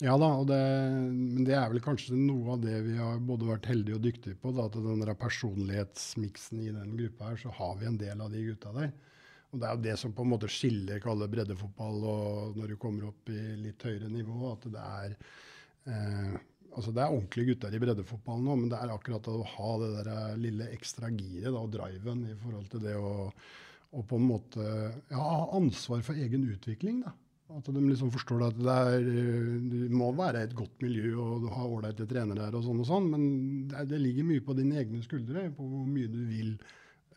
Ja 0.00 0.16
da, 0.16 0.30
det, 0.48 0.58
men 1.12 1.44
det 1.44 1.54
er 1.54 1.68
vel 1.70 1.82
kanskje 1.84 2.16
noe 2.16 2.54
av 2.56 2.62
det 2.64 2.78
vi 2.86 2.96
har 2.96 3.20
både 3.22 3.50
vært 3.50 3.68
heldige 3.68 3.98
og 3.98 4.04
dyktige 4.08 4.38
på. 4.40 4.50
Da, 4.56 4.66
at 4.66 4.78
den 4.80 5.14
personlighetsmiksen 5.20 6.64
i 6.64 6.72
den 6.72 6.96
gruppa 6.96 7.30
her, 7.30 7.38
så 7.42 7.52
har 7.54 7.78
vi 7.78 7.86
en 7.90 8.00
del 8.00 8.24
av 8.24 8.32
de 8.32 8.42
gutta 8.48 8.72
der. 8.74 8.90
Og 9.50 9.60
Det 9.60 9.66
er 9.66 9.76
jo 9.76 9.84
det 9.84 9.96
som 10.00 10.14
på 10.14 10.24
en 10.24 10.30
måte 10.32 10.50
skiller 10.50 11.02
kalle 11.02 11.28
breddefotball 11.30 12.04
og 12.06 12.58
når 12.58 12.72
du 12.72 12.76
kommer 12.80 13.10
opp 13.10 13.30
i 13.30 13.40
litt 13.60 13.82
høyere 13.82 14.10
nivå. 14.10 14.54
At 14.54 14.66
det 14.70 14.84
er 14.86 15.16
eh, 15.90 16.36
altså 16.76 16.92
det 16.94 17.02
er 17.02 17.14
ordentlige 17.14 17.52
gutter 17.52 17.74
i 17.74 17.80
breddefotballen 17.82 18.46
nå, 18.46 18.58
men 18.60 18.70
det 18.72 18.78
er 18.78 18.92
akkurat 18.94 19.30
å 19.30 19.40
ha 19.54 19.72
det 19.82 19.90
der 19.96 20.36
lille 20.40 20.68
ekstra 20.74 21.10
giret 21.14 21.56
og 21.56 21.72
driven 21.74 22.26
i 22.30 22.36
forhold 22.40 22.70
til 22.72 22.84
det 22.84 22.94
å, 22.98 23.30
å 23.90 24.04
på 24.06 24.20
en 24.20 24.28
måte 24.28 24.66
ja, 25.10 25.18
ha 25.18 25.48
ansvar 25.58 26.04
for 26.06 26.18
egen 26.18 26.46
utvikling. 26.50 27.02
da. 27.06 27.14
At 27.50 27.66
de 27.66 27.80
liksom 27.82 28.12
forstår 28.14 28.44
at 28.46 28.58
det, 28.60 28.74
er, 28.94 29.06
det 29.72 29.88
må 29.90 30.12
være 30.14 30.44
et 30.46 30.52
godt 30.54 30.84
miljø 30.84 31.16
og 31.18 31.46
du 31.46 31.48
har 31.50 31.66
ålreite 31.66 32.06
trenere 32.10 32.44
der, 32.44 32.54
og 32.54 32.62
sånn 32.62 32.82
og 32.84 32.86
sånn, 32.86 33.08
men 33.10 33.24
det, 33.70 33.88
det, 33.90 33.98
ligger 34.02 34.28
mye 34.28 34.44
på 34.46 34.54
dine 34.58 34.78
egne 34.78 35.02
skuldre 35.02 35.48
på 35.56 35.66
hvor 35.66 35.88
mye 35.88 36.10
du 36.12 36.20
vil 36.28 36.52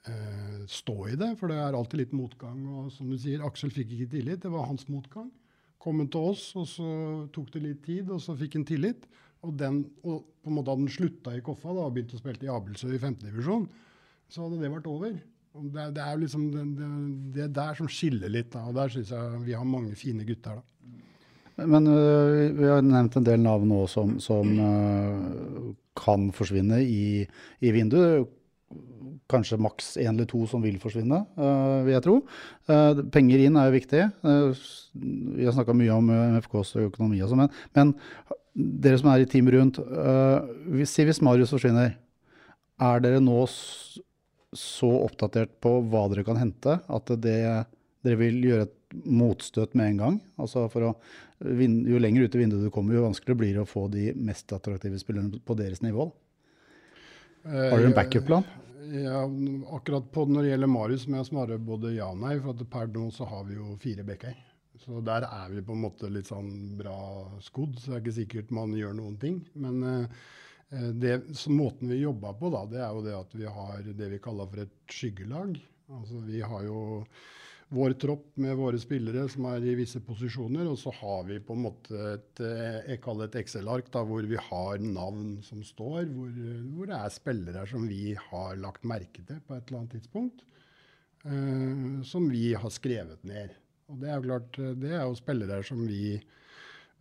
eh, 0.09 0.63
stå 0.65 0.97
i 1.11 1.19
det. 1.21 1.35
For 1.37 1.53
det 1.53 1.59
er 1.61 1.77
alltid 1.77 2.01
litt 2.01 2.17
motgang. 2.17 2.65
Og 2.79 2.89
som 2.95 3.11
du 3.13 3.17
sier, 3.21 3.45
Aksel 3.45 3.73
fikk 3.75 3.93
ikke 3.93 4.09
tillit. 4.15 4.41
Det 4.41 4.51
var 4.53 4.65
hans 4.71 4.87
motgang. 4.89 5.29
Kom 5.83 6.01
han 6.01 6.09
til 6.09 6.31
oss, 6.31 6.47
og 6.57 6.65
så 6.71 6.89
tok 7.35 7.53
det 7.53 7.65
litt 7.67 7.85
tid, 7.85 8.09
og 8.09 8.21
så 8.23 8.33
fikk 8.39 8.57
han 8.57 8.65
tillit. 8.65 9.05
Og, 9.43 9.53
den, 9.59 9.83
og 10.07 10.23
på 10.43 10.51
en 10.51 10.57
måte 10.57 10.71
hadde 10.71 10.85
han 10.85 10.95
slutta 10.95 11.35
i 11.35 11.43
Koffa 11.43 11.73
da, 11.75 11.85
og 11.87 11.95
begynt 11.95 12.15
å 12.15 12.19
spille 12.21 12.47
i 12.47 12.51
Abelsø 12.51 12.91
i 12.95 13.01
femtedivisjon, 13.01 13.67
så 14.31 14.45
hadde 14.45 14.61
det 14.61 14.71
vært 14.71 14.89
over. 14.91 15.15
Det, 15.53 15.87
det, 15.93 16.03
er 16.03 16.21
liksom 16.21 16.45
det, 16.53 16.63
det, 16.79 16.91
det 17.35 17.49
der 17.53 17.75
som 17.77 17.89
skiller 17.91 18.31
litt, 18.31 18.53
da, 18.55 18.63
og 18.69 18.77
der 18.77 18.93
syns 18.93 19.11
jeg 19.13 19.41
vi 19.43 19.57
har 19.57 19.67
mange 19.67 19.97
fine 19.99 20.25
gutter. 20.25 20.57
da. 20.57 20.73
Men 21.61 21.87
uh, 21.87 22.49
vi 22.57 22.69
har 22.69 22.81
nevnt 22.85 23.19
en 23.19 23.27
del 23.27 23.41
navn 23.43 23.69
nå 23.69 23.83
som, 23.91 24.15
som 24.23 24.47
uh, 24.57 25.73
kan 25.99 26.31
forsvinne 26.33 26.81
i, 26.81 27.25
i 27.61 27.73
vinduet. 27.75 28.25
Kanskje 29.29 29.59
maks 29.61 29.93
én 30.01 30.15
eller 30.15 30.27
to 30.29 30.43
som 30.49 30.63
vil 30.65 30.79
forsvinne, 30.81 31.21
uh, 31.37 31.83
vil 31.85 31.93
jeg 31.93 32.05
tro. 32.05 32.15
penger 33.13 33.45
inn 33.45 33.59
er 33.59 33.69
jo 33.69 33.77
viktig. 33.77 34.01
vi 34.23 35.45
har 35.45 35.53
snakka 35.53 35.75
mye 35.77 35.93
om 35.93 36.09
MFKs 36.09 36.75
økonomi 36.87 37.21
og 37.21 37.31
sånn, 37.31 37.45
men, 37.45 37.53
men, 37.77 37.93
dere 38.53 38.99
som 39.01 39.09
er 39.11 39.23
i 39.23 39.29
team 39.29 39.49
rundt, 39.53 39.79
si 40.89 41.05
hvis 41.07 41.21
Marius 41.25 41.53
forsvinner, 41.55 41.95
er 42.83 43.03
dere 43.03 43.21
nå 43.23 43.39
så 44.53 44.89
oppdatert 45.03 45.55
på 45.63 45.79
hva 45.89 46.05
dere 46.11 46.25
kan 46.27 46.37
hente, 46.37 46.77
at 46.77 47.13
det, 47.23 47.37
dere 48.05 48.19
vil 48.19 48.41
gjøre 48.45 48.67
et 48.67 48.97
motstøt 49.09 49.73
med 49.77 49.93
en 49.93 50.01
gang? 50.03 50.19
Altså 50.37 50.67
for 50.73 50.91
å, 50.91 50.95
Jo 51.43 51.99
lenger 51.99 52.23
ut 52.23 52.35
i 52.37 52.39
vinduet 52.39 52.63
du 52.63 52.71
kommer, 52.71 52.95
jo 52.95 53.07
vanskeligere 53.07 53.39
blir 53.41 53.55
det 53.57 53.63
å 53.65 53.67
få 53.67 53.87
de 53.91 54.11
mest 54.15 54.53
attraktive 54.55 55.01
spillerne 55.01 55.41
på 55.43 55.57
deres 55.59 55.81
nivå. 55.83 56.07
Har 57.43 57.73
dere 57.75 57.89
en 57.89 57.97
backup-plan? 57.97 58.45
Ja, 58.93 59.23
akkurat 59.75 60.05
på 60.11 60.25
Når 60.29 60.43
det 60.43 60.49
gjelder 60.53 60.69
Marius, 60.71 61.07
må 61.07 61.19
jeg 61.19 61.29
svare 61.31 61.57
både 61.59 61.95
ja 61.95 62.09
og 62.11 62.19
nei. 62.21 62.37
For 62.43 62.67
per 62.69 62.87
nå 62.93 63.09
så 63.15 63.27
har 63.27 63.43
vi 63.47 63.57
jo 63.57 63.75
fire 63.81 64.05
backer. 64.07 64.37
Så 64.81 65.01
der 65.05 65.27
er 65.27 65.51
vi 65.53 65.61
på 65.61 65.75
en 65.75 65.83
måte 65.83 66.09
litt 66.09 66.31
sånn 66.31 66.73
bra 66.79 66.97
skodd. 67.45 67.77
Så 67.79 67.91
det 67.91 67.97
er 67.97 68.01
ikke 68.03 68.15
sikkert 68.21 68.55
man 68.55 68.73
gjør 68.77 68.95
noen 68.97 69.19
ting. 69.21 69.43
Men 69.53 69.83
Eh, 70.73 70.89
det, 70.89 71.21
måten 71.47 71.89
vi 71.89 72.01
jobber 72.01 72.33
på, 72.33 72.49
da, 72.53 72.65
det 72.69 72.81
er 72.81 72.89
jo 72.95 73.05
det 73.05 73.15
at 73.17 73.37
vi 73.37 73.47
har 73.59 73.93
det 74.01 74.09
vi 74.15 74.21
kaller 74.23 74.49
for 74.49 74.65
et 74.65 74.75
skyggelag. 74.89 75.57
Altså, 75.93 76.21
vi 76.25 76.41
har 76.41 76.65
jo 76.65 76.77
vår 77.73 77.95
tropp 77.97 78.25
med 78.41 78.57
våre 78.57 78.77
spillere 78.81 79.25
som 79.31 79.47
er 79.49 79.65
i 79.65 79.75
visse 79.77 80.01
posisjoner, 80.05 80.67
og 80.69 80.77
så 80.77 80.93
har 80.99 81.23
vi 81.29 81.39
på 81.41 81.55
en 81.55 81.63
måte 81.65 81.99
et, 82.13 82.41
eh, 82.45 82.79
jeg 82.93 83.01
kaller 83.05 83.29
et 83.29 83.39
Excel-ark 83.43 83.89
hvor 83.93 84.29
vi 84.29 84.39
har 84.49 84.81
navn 84.83 85.37
som 85.45 85.63
står, 85.65 86.05
hvor, 86.13 86.33
hvor, 86.73 86.89
det 86.89 86.99
er 86.99 87.17
spillere 87.17 87.65
som 87.69 87.87
vi 87.89 88.15
har 88.29 88.57
lagt 88.61 88.85
merke 88.89 89.25
til 89.25 89.41
på 89.45 89.57
et 89.57 89.67
eller 89.67 89.83
annet 89.83 89.97
tidspunkt, 89.99 90.45
eh, 91.25 92.01
som 92.07 92.29
vi 92.33 92.53
har 92.53 92.73
skrevet 92.73 93.25
ned. 93.29 93.57
Og 93.93 93.99
det 94.01 94.09
er 94.09 94.17
jo 94.17 94.27
klart, 94.27 94.57
det 94.81 94.91
er 94.91 95.03
jo 95.05 95.17
spillere 95.17 95.61
som 95.65 95.83
vi 95.85 96.17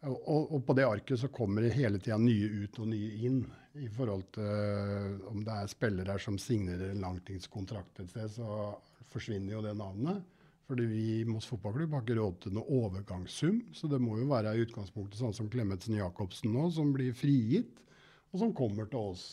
og, 0.02 0.48
og, 0.50 0.56
på 0.66 0.74
det 0.74 0.86
arket 0.86 1.20
så 1.20 1.28
kommer 1.30 1.62
det 1.62 1.76
hele 1.76 2.00
tida 2.02 2.16
nye 2.18 2.64
ut 2.64 2.78
og 2.82 2.88
nye 2.90 3.10
inn. 3.28 3.42
I 3.78 3.86
forhold 3.88 4.24
til 4.34 4.44
uh, 4.44 5.28
om 5.30 5.44
det 5.46 5.54
er 5.54 5.70
spillere 5.70 6.16
som 6.20 6.36
signerer 6.42 6.90
en 6.90 7.04
langtidskontrakt 7.04 8.02
et 8.02 8.10
sted, 8.10 8.32
så 8.34 8.72
forsvinner 9.12 9.54
jo 9.54 9.62
det 9.64 9.76
navnet. 9.78 10.24
Fordi 10.66 10.88
vi 10.90 11.04
i 11.20 11.28
Moss 11.28 11.46
fotballklubb 11.50 11.94
har 11.94 12.02
ikke 12.04 12.18
råd 12.18 12.36
til 12.42 12.56
noe 12.56 12.80
overgangssum. 12.82 13.62
Så 13.76 13.88
det 13.90 14.02
må 14.02 14.18
jo 14.18 14.28
være 14.30 14.56
i 14.56 14.66
utgangspunktet 14.66 15.20
sånn 15.20 15.36
som 15.36 15.50
Klemetsen 15.52 15.96
Jacobsen 15.98 16.52
nå, 16.54 16.66
som 16.74 16.92
blir 16.94 17.14
frigitt, 17.16 17.78
og 18.32 18.42
som 18.42 18.54
kommer 18.56 18.90
til 18.90 19.12
oss. 19.12 19.26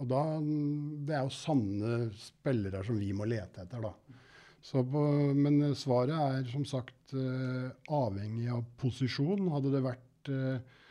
Og 0.00 0.08
da, 0.08 0.24
Det 0.40 1.16
er 1.18 1.26
jo 1.26 1.36
sanne 1.36 1.94
spillere 2.16 2.82
som 2.86 2.98
vi 2.98 3.12
må 3.16 3.28
lete 3.28 3.66
etter, 3.66 3.84
da. 3.84 4.21
På, 4.62 5.00
men 5.34 5.74
svaret 5.74 6.14
er 6.14 6.44
som 6.52 6.62
sagt 6.68 7.14
uh, 7.18 7.72
avhengig 7.90 8.46
av 8.54 8.62
posisjon. 8.78 9.48
Hadde 9.50 9.72
det, 9.74 9.80
vært, 9.82 10.30
uh, 10.30 10.84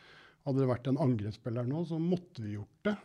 hadde 0.44 0.60
det 0.60 0.68
vært 0.68 0.90
en 0.90 1.00
angrepsspiller 1.06 1.70
nå, 1.70 1.86
så 1.88 2.00
måtte 2.02 2.44
vi 2.44 2.58
gjort 2.58 2.90
det. 2.90 2.98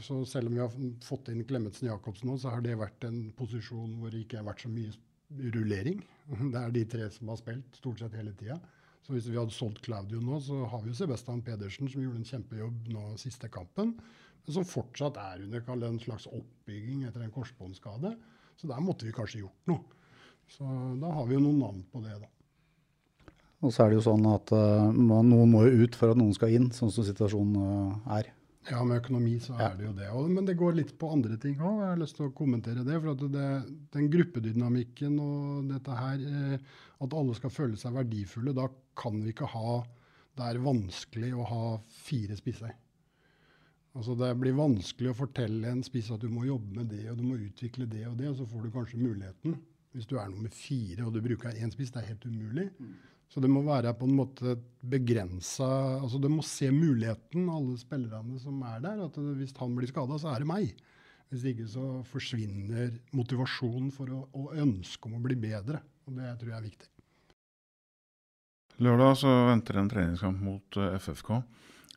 Så 0.00 0.22
selv 0.24 0.48
om 0.48 0.54
vi 0.54 0.60
har 0.62 0.76
fått 1.04 1.26
inn 1.28 1.42
Klemetsen 1.44 1.90
Jacobsen 1.90 2.30
nå, 2.30 2.38
så 2.40 2.54
har 2.54 2.62
det 2.64 2.78
vært 2.80 3.04
en 3.04 3.18
posisjon 3.36 3.98
hvor 4.00 4.14
det 4.14 4.22
ikke 4.22 4.38
har 4.38 4.46
vært 4.46 4.62
så 4.64 4.70
mye 4.72 4.94
rullering. 5.52 6.00
Det 6.54 6.60
er 6.60 6.72
de 6.72 6.84
tre 6.88 7.08
som 7.12 7.28
har 7.28 7.40
spilt 7.40 7.76
stort 7.76 8.00
sett 8.00 8.16
hele 8.16 8.32
tida. 8.38 8.56
Så 9.02 9.16
hvis 9.16 9.26
vi 9.26 9.38
hadde 9.38 9.54
solgt 9.54 9.82
Claudio 9.82 10.20
nå, 10.22 10.38
så 10.40 10.60
har 10.70 10.82
vi 10.82 10.92
jo 10.92 10.98
Sebastian 11.00 11.42
Pedersen, 11.42 11.88
som 11.90 12.04
gjorde 12.04 12.20
en 12.20 12.28
kjempejobb 12.28 12.92
nå 12.94 13.06
siste 13.20 13.50
kampen, 13.50 13.96
men 14.42 14.56
som 14.56 14.66
fortsatt 14.66 15.18
er 15.18 15.42
under 15.42 15.88
en 15.88 15.98
slags 16.02 16.28
oppbygging 16.30 17.02
etter 17.08 17.24
en 17.24 17.34
korsbåndskade. 17.34 18.14
Så 18.62 18.70
der 18.70 18.82
måtte 18.84 19.08
vi 19.08 19.14
kanskje 19.14 19.40
gjort 19.42 19.72
noe. 19.72 19.82
Så 20.52 20.66
da 21.02 21.10
har 21.16 21.26
vi 21.26 21.34
jo 21.34 21.42
noen 21.42 21.58
navn 21.58 21.80
på 21.90 22.02
det, 22.04 22.14
da. 22.20 22.28
Og 23.62 23.72
så 23.74 23.82
er 23.82 23.90
det 23.90 23.98
jo 23.98 24.04
sånn 24.06 24.22
at 24.30 24.52
uh, 24.54 24.90
noen 24.94 25.50
må 25.50 25.64
jo 25.66 25.82
ut 25.82 25.98
for 25.98 26.12
at 26.12 26.18
noen 26.18 26.34
skal 26.34 26.54
inn, 26.54 26.70
sånn 26.74 26.90
som 26.94 27.06
situasjonen 27.06 27.58
uh, 27.58 28.14
er. 28.18 28.30
Ja, 28.70 28.84
med 28.86 29.00
økonomi 29.00 29.34
så 29.42 29.56
er 29.58 29.72
det 29.78 29.88
jo 29.88 29.92
det. 29.96 30.08
Og, 30.14 30.28
men 30.30 30.46
det 30.46 30.54
går 30.58 30.76
litt 30.78 30.92
på 30.98 31.10
andre 31.10 31.34
ting 31.42 31.56
òg. 31.58 31.80
Jeg 31.80 31.88
har 31.88 31.98
lyst 31.98 32.18
til 32.18 32.28
å 32.28 32.34
kommentere 32.36 32.84
det. 32.86 33.00
For 33.02 33.24
det, 33.26 33.48
den 33.96 34.10
gruppedynamikken 34.12 35.16
og 35.22 35.72
dette 35.72 35.96
her, 35.98 36.22
eh, 36.22 36.76
at 37.02 37.16
alle 37.18 37.34
skal 37.34 37.54
føle 37.54 37.80
seg 37.80 37.96
verdifulle, 37.96 38.54
da 38.54 38.68
kan 38.98 39.18
vi 39.24 39.34
ikke 39.34 39.50
ha 39.56 39.82
Det 40.32 40.46
er 40.46 40.62
vanskelig 40.64 41.34
å 41.36 41.44
ha 41.44 41.64
fire 41.92 42.38
spisser. 42.38 42.70
Altså 43.92 44.16
Det 44.16 44.30
blir 44.40 44.56
vanskelig 44.56 45.12
å 45.12 45.18
fortelle 45.18 45.68
en 45.68 45.82
spiss 45.84 46.10
at 46.14 46.22
du 46.22 46.30
må 46.32 46.46
jobbe 46.48 46.78
med 46.78 46.88
det 46.94 47.04
og 47.12 47.18
du 47.20 47.26
må 47.26 47.36
utvikle 47.36 47.84
det 47.90 48.06
og 48.08 48.16
det, 48.20 48.30
og 48.30 48.38
så 48.38 48.48
får 48.48 48.64
du 48.64 48.74
kanskje 48.74 49.00
muligheten. 49.02 49.58
Hvis 49.92 50.08
du 50.08 50.16
er 50.16 50.30
nummer 50.32 50.52
fire 50.56 51.04
og 51.04 51.12
du 51.12 51.20
bruker 51.24 51.52
én 51.52 51.72
spiss, 51.72 51.92
det 51.92 52.00
er 52.00 52.14
helt 52.14 52.24
umulig. 52.24 52.70
Så 53.32 53.40
det 53.40 53.48
må 53.52 53.62
være 53.64 53.92
på 53.96 54.04
en 54.08 54.16
måte 54.16 54.56
begrensa 54.84 55.68
altså 55.98 56.20
Du 56.20 56.28
må 56.28 56.44
se 56.44 56.68
muligheten, 56.72 57.48
alle 57.48 57.78
spillerne 57.80 58.40
som 58.40 58.58
er 58.68 58.80
der. 58.84 59.04
at 59.06 59.16
Hvis 59.16 59.54
han 59.56 59.76
blir 59.76 59.88
skada, 59.88 60.18
så 60.20 60.32
er 60.32 60.44
det 60.44 60.48
meg. 60.48 60.72
Hvis 61.32 61.46
ikke 61.48 61.68
så 61.68 61.86
forsvinner 62.04 62.92
motivasjonen 63.16 63.92
for 63.92 64.12
å, 64.12 64.24
og 64.36 64.56
ønske 64.60 65.08
om 65.08 65.16
å 65.16 65.22
bli 65.24 65.36
bedre. 65.40 65.80
og 66.04 66.16
Det 66.16 66.32
tror 66.40 66.52
jeg 66.52 66.58
er 66.58 66.68
viktig. 66.68 66.88
Lørdag 68.82 69.16
så 69.20 69.32
venter 69.48 69.78
en 69.80 69.88
treningskamp 69.88 70.40
mot 70.44 70.80
eh, 70.80 70.98
FFK. 71.00 71.30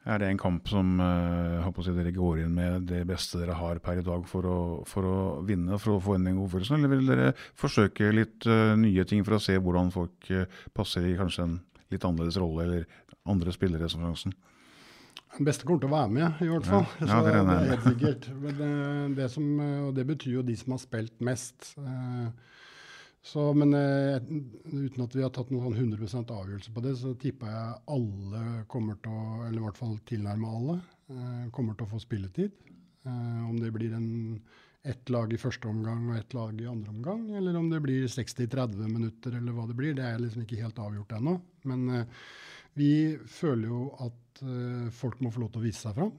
Er 0.05 0.21
det 0.21 0.27
en 0.29 0.37
kamp 0.37 0.67
som 0.69 0.99
uh, 1.01 1.81
si, 1.81 1.93
dere 1.95 2.11
går 2.13 2.43
inn 2.43 2.53
med 2.53 2.83
det 2.91 3.01
beste 3.09 3.39
dere 3.41 3.55
har 3.57 3.79
per 3.81 4.03
i 4.03 4.05
dag 4.05 4.27
for 4.29 4.45
å, 4.45 4.57
for 4.85 5.07
å 5.09 5.15
vinne, 5.47 5.79
for 5.81 5.95
å 5.95 6.03
få 6.03 6.19
inn 6.19 6.29
en 6.29 6.37
god 6.37 6.51
følelse, 6.51 6.77
eller 6.77 6.91
vil 6.93 7.09
dere 7.09 7.31
forsøke 7.57 8.11
litt 8.13 8.45
uh, 8.45 8.75
nye 8.77 9.05
ting 9.09 9.25
for 9.25 9.39
å 9.39 9.41
se 9.41 9.57
hvordan 9.57 9.89
folk 9.95 10.29
uh, 10.29 10.45
passer 10.77 11.07
i 11.09 11.15
kanskje 11.17 11.47
en 11.47 11.55
litt 11.93 12.05
annerledes 12.05 12.37
rolle, 12.37 12.67
eller 12.67 13.23
andre 13.33 13.55
spillere 13.55 13.89
som 13.89 14.05
sjansen? 14.05 14.35
Den 15.39 15.49
beste 15.49 15.65
kommer 15.65 15.81
til 15.81 15.89
å 15.89 15.95
være 15.97 16.13
med, 16.13 16.45
i 16.45 16.51
hvert 16.53 16.69
fall. 16.69 16.85
Ja, 17.01 17.07
ja, 17.09 17.21
det, 17.25 17.33
er 17.33 17.47
det 17.49 17.55
er 17.55 17.71
helt 17.73 17.87
sikkert. 17.89 18.27
Det, 18.45 18.73
det, 19.17 19.31
som, 19.33 19.47
og 19.87 19.95
det 19.97 20.05
betyr 20.13 20.37
jo 20.37 20.45
de 20.45 20.59
som 20.61 20.77
har 20.77 20.85
spilt 20.85 21.17
mest. 21.25 21.73
Uh, 21.81 22.29
så, 23.25 23.53
men 23.57 23.73
eh, 23.73 24.21
uten 24.69 25.03
at 25.03 25.15
vi 25.15 25.23
har 25.25 25.31
tatt 25.33 25.49
noen 25.49 25.73
100% 25.73 26.11
sånn 26.11 26.27
avgjørelse 26.29 26.73
på 26.75 26.83
det, 26.85 26.91
så 26.99 27.15
tipper 27.17 27.49
jeg 27.49 27.79
alle 27.95 28.41
kommer 28.69 28.99
til 29.01 29.15
å, 29.17 29.23
eller 29.47 29.57
i 29.57 29.63
hvert 29.63 29.79
fall 29.79 29.95
tilnærme 30.05 30.51
alle, 30.59 30.75
eh, 31.09 31.47
kommer 31.55 31.73
til 31.73 31.87
å 31.87 31.91
få 31.95 32.01
spilletid. 32.03 32.53
Eh, 33.09 33.41
om 33.49 33.57
det 33.57 33.71
blir 33.73 33.95
en, 33.97 34.11
ett 34.85 35.09
lag 35.09 35.33
i 35.33 35.39
første 35.41 35.65
omgang 35.65 36.11
og 36.11 36.19
ett 36.19 36.35
lag 36.37 36.61
i 36.61 36.69
andre 36.69 36.93
omgang, 36.93 37.23
eller 37.39 37.57
om 37.57 37.71
det 37.71 37.81
blir 37.81 38.05
60-30 38.13 38.85
minutter, 38.85 39.39
eller 39.39 39.57
hva 39.57 39.65
det 39.71 39.79
blir, 39.79 39.97
det 39.97 40.05
er 40.05 40.21
liksom 40.21 40.45
ikke 40.45 40.61
helt 40.61 40.83
avgjort 40.85 41.17
ennå. 41.17 41.39
Men 41.65 42.05
vi 42.77 42.91
føler 43.25 43.71
jo 43.71 43.79
at 44.05 44.43
folk 44.93 45.17
må 45.25 45.33
få 45.33 45.41
lov 45.41 45.55
til 45.55 45.63
å 45.63 45.65
vise 45.65 45.81
seg 45.81 45.97
fram. 45.97 46.13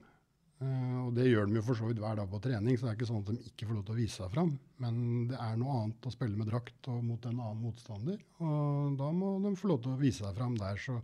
Uh, 0.57 1.07
og 1.07 1.11
det 1.19 1.27
gjør 1.29 1.51
de 1.51 1.59
jo 1.59 1.63
for 1.67 1.77
så 1.77 1.89
vidt 1.89 2.01
hver 2.01 2.17
dag 2.17 2.29
på 2.33 2.41
trening, 2.41 2.79
så 2.79 2.87
det 2.87 2.93
er 2.93 2.97
ikke 2.97 3.09
sånn 3.11 3.21
at 3.21 3.29
de 3.29 3.51
ikke 3.51 3.67
får 3.69 3.77
lov 3.77 3.87
til 3.87 3.95
å 3.95 3.99
vise 3.99 4.21
seg 4.23 4.33
fram. 4.33 4.53
Men 4.83 5.01
det 5.31 5.41
er 5.43 5.57
noe 5.61 5.79
annet 5.83 6.09
å 6.09 6.13
spille 6.15 6.39
med 6.39 6.49
drakt 6.49 6.91
og 6.93 7.03
mot 7.05 7.29
en 7.29 7.41
annen 7.41 7.65
motstander. 7.65 8.21
Og 8.41 8.97
da 9.01 9.11
må 9.13 9.37
de 9.45 9.57
få 9.61 9.73
lov 9.73 9.83
til 9.85 9.93
å 9.93 10.01
vise 10.01 10.25
seg 10.25 10.39
fram 10.39 10.55
der. 10.61 10.81
Så 10.81 10.97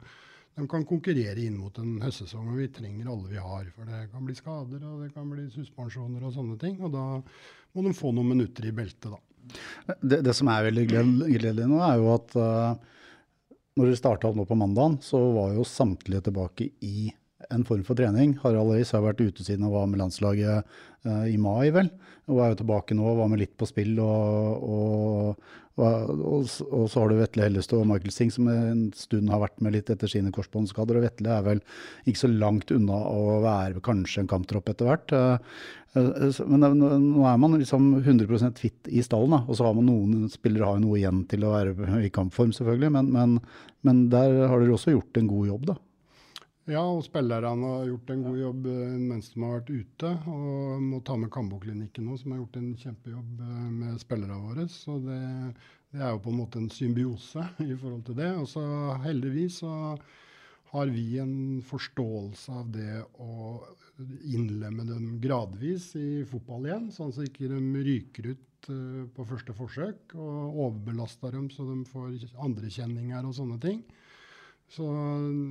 de 0.57 0.67
kan 0.69 0.87
konkurrere 0.89 1.45
inn 1.45 1.59
mot 1.61 1.79
en 1.81 1.99
høstsesong. 2.05 2.49
Og 2.53 2.63
vi 2.63 2.71
trenger 2.73 3.13
alle 3.13 3.33
vi 3.35 3.45
har. 3.45 3.69
For 3.77 3.89
det 3.89 4.07
kan 4.13 4.25
bli 4.29 4.37
skader 4.37 4.89
og 4.89 5.05
det 5.05 5.13
kan 5.17 5.29
bli 5.33 5.47
suspensjoner 5.53 6.25
og 6.29 6.35
sånne 6.37 6.57
ting. 6.61 6.81
Og 6.81 6.93
da 6.97 7.07
må 7.73 7.85
de 7.87 7.95
få 7.97 8.13
noen 8.17 8.33
minutter 8.35 8.69
i 8.69 8.75
beltet, 8.77 9.13
da. 9.13 9.21
Det, 9.99 10.21
det 10.23 10.35
som 10.39 10.49
er 10.53 10.69
veldig 10.69 10.85
gledelig 10.93 11.65
nå, 11.67 11.81
er 11.83 11.97
jo 11.99 12.13
at 12.15 12.37
uh, 12.39 12.93
når 13.75 13.89
dere 13.89 13.99
starta 13.99 14.29
opp 14.29 14.37
nå 14.39 14.45
på 14.47 14.59
mandagen, 14.59 15.01
så 15.03 15.19
var 15.35 15.57
jo 15.57 15.65
samtlige 15.67 16.29
tilbake 16.29 16.69
i 16.87 17.09
en 17.51 17.65
form 17.67 17.83
for 17.87 17.99
trening. 17.99 18.37
Harald 18.43 18.75
Reis 18.75 18.93
har 18.95 19.05
vært 19.05 19.23
ute 19.23 19.45
siden 19.47 19.67
han 19.67 19.75
var 19.75 19.89
med 19.91 20.03
landslaget 20.03 20.69
uh, 21.07 21.25
i 21.29 21.39
mai, 21.41 21.73
vel. 21.75 21.91
Og 22.31 22.39
er 22.39 22.53
jo 22.53 22.63
tilbake 22.63 22.95
nå, 22.95 23.17
var 23.19 23.31
med 23.33 23.43
litt 23.43 23.57
på 23.59 23.67
spill. 23.67 23.97
Og, 24.03 24.63
og, 24.63 25.51
og, 25.83 26.49
og 26.71 26.87
så 26.93 27.03
har 27.03 27.11
du 27.11 27.19
Vetle 27.19 27.47
Hellestad 27.49 27.81
og 27.83 27.89
Michael 27.91 28.15
Singh 28.15 28.35
som 28.37 28.51
en 28.53 28.87
stund 28.97 29.33
har 29.33 29.43
vært 29.43 29.63
med 29.65 29.75
litt 29.75 29.91
etter 29.93 30.11
sine 30.11 30.33
korsbåndskader. 30.35 31.01
Og 31.01 31.07
Vetle 31.09 31.35
er 31.35 31.47
vel 31.49 31.63
ikke 32.07 32.23
så 32.23 32.31
langt 32.31 32.71
unna 32.75 33.03
å 33.11 33.41
være 33.45 33.83
kanskje 33.85 34.23
en 34.23 34.31
kamptropp 34.31 34.71
etter 34.73 34.91
hvert. 34.91 35.17
Uh, 35.17 35.63
men 35.93 36.65
nå 36.79 37.25
er 37.29 37.41
man 37.41 37.59
liksom 37.61 37.91
100% 38.01 38.61
fit 38.63 38.89
i 38.89 39.03
stallen, 39.05 39.35
da. 39.35 39.43
og 39.45 39.59
så 39.59 39.67
har 39.67 39.75
man 39.77 39.91
noen 39.91 40.31
spillere 40.33 40.71
har 40.71 40.79
noe 40.81 40.97
igjen 40.97 41.27
til 41.29 41.45
å 41.45 41.53
være 41.53 42.05
i 42.07 42.13
kampform, 42.15 42.55
selvfølgelig. 42.57 42.93
Men, 42.95 43.11
men, 43.13 43.35
men 43.85 44.07
der 44.13 44.47
har 44.47 44.63
dere 44.63 44.79
også 44.79 44.95
gjort 44.95 45.21
en 45.21 45.29
god 45.29 45.51
jobb, 45.51 45.67
da. 45.75 45.77
Ja, 46.71 46.83
og 46.87 47.01
spillerne 47.03 47.71
har 47.75 47.89
gjort 47.89 48.11
en 48.15 48.21
god 48.23 48.37
jobb 48.39 48.67
eh, 48.71 48.99
mens 49.03 49.33
de 49.33 49.41
har 49.43 49.57
vært 49.57 49.71
ute. 49.73 50.11
Og 50.31 50.83
må 50.85 51.01
ta 51.03 51.17
med 51.19 51.33
Kambo-klinikken 51.35 52.07
nå, 52.07 52.15
som 52.21 52.35
har 52.35 52.43
gjort 52.45 52.59
en 52.61 52.69
kjempejobb 52.79 53.41
eh, 53.43 53.71
med 53.81 54.03
spillerne 54.03 54.39
våre. 54.45 54.67
Så 54.71 55.01
det, 55.03 55.19
det, 55.91 55.99
er 55.99 56.13
jo 56.13 56.21
på 56.23 56.31
en 56.31 56.39
måte 56.39 56.61
en 56.63 56.71
symbiose 56.71 57.49
i 57.67 57.75
forhold 57.75 58.05
til 58.07 58.19
det. 58.21 58.31
Og 58.39 58.47
så 58.53 58.63
heldigvis 59.03 59.59
så 59.65 59.73
har 60.73 60.93
vi 60.95 61.19
en 61.21 61.35
forståelse 61.67 62.55
av 62.63 62.71
det 62.73 63.03
å 63.21 63.59
innlemme 64.31 64.87
dem 64.87 65.19
gradvis 65.21 65.91
i 65.99 66.23
fotball 66.31 66.71
igjen, 66.71 66.87
sånn 66.95 67.11
at 67.13 67.27
ikke 67.27 67.51
de 67.51 67.83
ryker 67.85 68.31
ut 68.31 68.71
uh, 68.71 69.03
på 69.13 69.27
første 69.29 69.53
forsøk 69.53 70.15
og 70.17 70.57
overbelaster 70.65 71.37
dem 71.37 71.51
så 71.53 71.67
de 71.69 71.77
får 71.91 72.25
andrekjenninger 72.47 73.29
og 73.29 73.37
sånne 73.37 73.61
ting. 73.61 73.83
Så 74.73 74.87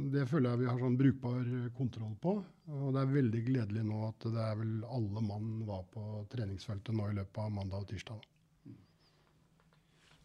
det 0.10 0.24
føler 0.32 0.50
jeg 0.50 0.64
vi 0.64 0.70
har 0.72 0.80
sånn 0.82 0.98
brukbar 0.98 1.46
kontroll 1.78 2.16
på. 2.24 2.40
Og 2.72 2.88
det 2.96 3.04
er 3.04 3.12
veldig 3.14 3.42
gledelig 3.46 3.84
nå 3.86 4.02
at 4.08 4.26
det 4.34 4.42
er 4.42 4.58
vel 4.58 4.80
alle 4.90 5.22
mann 5.26 5.60
var 5.68 5.84
på 5.94 6.24
treningsfeltet 6.32 6.96
nå 6.98 7.12
i 7.12 7.18
løpet 7.20 7.42
av 7.44 7.54
mandag 7.54 7.84
og 7.84 7.92
tirsdag. 7.92 8.24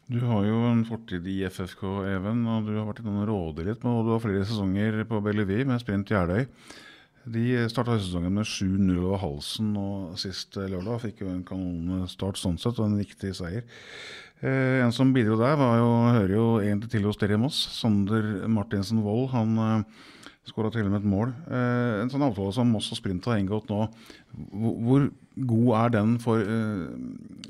Du 0.06 0.20
har 0.22 0.44
jo 0.46 0.59
en 0.68 0.85
fortid 0.87 1.24
i 1.26 1.40
FFK, 1.50 1.82
Even, 2.14 2.44
og 2.46 2.68
du 2.68 2.76
har 2.76 2.87
vært 2.87 3.00
innom 3.02 3.24
noen 3.26 3.64
litt. 3.66 3.85
Og 3.85 4.04
du 4.06 4.12
har 4.14 4.22
flere 4.22 4.46
sesonger 4.46 5.00
på 5.11 5.20
Bellevue 5.24 5.66
med 5.66 5.82
Sprint 5.82 6.12
Jeløy. 6.14 6.46
De 7.26 7.42
starta 7.66 7.96
sesongen 7.98 8.37
med 8.38 8.46
7-0 8.46 9.00
over 9.00 9.18
halsen, 9.18 9.72
og 9.74 10.14
sist 10.22 10.54
lørdag 10.54 11.02
fikk 11.02 11.24
jo 11.24 11.32
en 11.32 11.42
kanonstart 11.44 12.38
sånn 12.38 12.54
sett, 12.62 12.78
og 12.78 12.87
en 12.87 13.00
viktig 13.02 13.32
seier. 13.35 13.66
Eh, 14.44 14.83
en 14.85 14.92
som 14.92 15.14
bidro 15.16 15.38
der, 15.40 15.57
var 15.57 15.79
jo, 15.81 15.88
hører 16.18 16.35
jo 16.35 16.46
egentlig 16.61 16.90
til 16.92 17.09
hos 17.09 17.16
dere 17.20 17.38
i 17.38 17.40
Moss. 17.40 17.57
Sander 17.79 18.46
Martinsen 18.53 19.01
Wold. 19.05 19.31
Han 19.33 19.57
eh, 19.62 20.05
skåra 20.46 20.70
til 20.70 20.87
og 20.87 20.92
med 20.92 21.03
et 21.03 21.11
mål. 21.11 21.33
Eh, 21.49 22.03
en 22.03 22.12
sånn 22.12 22.25
avtale 22.27 22.55
som 22.55 22.70
Moss 22.70 22.92
og 22.94 23.01
Sprint 23.01 23.27
har 23.31 23.40
inngått 23.40 23.70
nå, 23.72 23.87
hvor, 24.53 24.77
hvor 24.87 25.07
god 25.53 25.70
er 25.81 25.94
den 25.96 26.16
for 26.22 26.42
eh, 26.42 26.87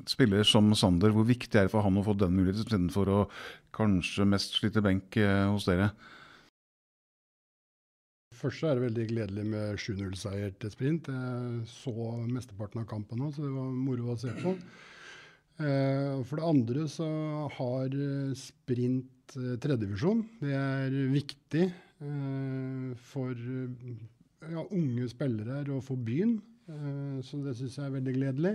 spiller 0.09 0.47
som 0.49 0.73
Sander? 0.79 1.13
Hvor 1.15 1.27
viktig 1.29 1.59
er 1.59 1.69
det 1.69 1.75
for 1.75 1.85
han 1.85 1.99
å 2.01 2.05
få 2.07 2.17
den 2.19 2.37
muligheten 2.37 2.65
istedenfor 2.65 3.13
å 3.13 3.23
kanskje 3.77 4.29
mest 4.29 4.57
slite 4.61 4.85
benk 4.85 5.19
eh, 5.21 5.45
hos 5.51 5.69
dere? 5.69 5.91
Først 8.37 8.61
så 8.61 8.69
er 8.69 8.77
det 8.77 8.89
veldig 8.91 9.07
gledelig 9.11 9.47
med 9.49 9.79
7-0-seier 9.81 10.51
til 10.61 10.73
sprint. 10.73 11.09
Jeg 11.09 11.63
så 11.73 11.93
mesteparten 12.29 12.83
av 12.83 12.91
kampen 12.91 13.23
nå, 13.23 13.31
så 13.33 13.45
det 13.45 13.53
var 13.55 13.71
moro 13.73 14.13
å 14.13 14.21
se 14.21 14.33
på. 14.43 14.53
Eh, 15.57 16.19
for 16.29 16.37
det 16.37 16.45
andre 16.45 16.83
så 16.93 17.07
har 17.57 17.95
eh, 17.97 18.33
sprint 18.37 19.37
eh, 19.41 19.55
tredjevisjon. 19.63 20.21
Det 20.43 20.53
er 20.53 20.97
viktig 21.15 21.69
for 23.09 23.33
ja, 23.33 24.63
unge 24.67 25.07
spillere 25.09 25.63
og 25.73 25.81
for 25.87 25.97
byen. 25.97 26.35
Så 27.25 27.39
det 27.41 27.55
syns 27.57 27.79
jeg 27.79 27.87
er 27.87 27.95
veldig 27.95 28.13
gledelig. 28.19 28.53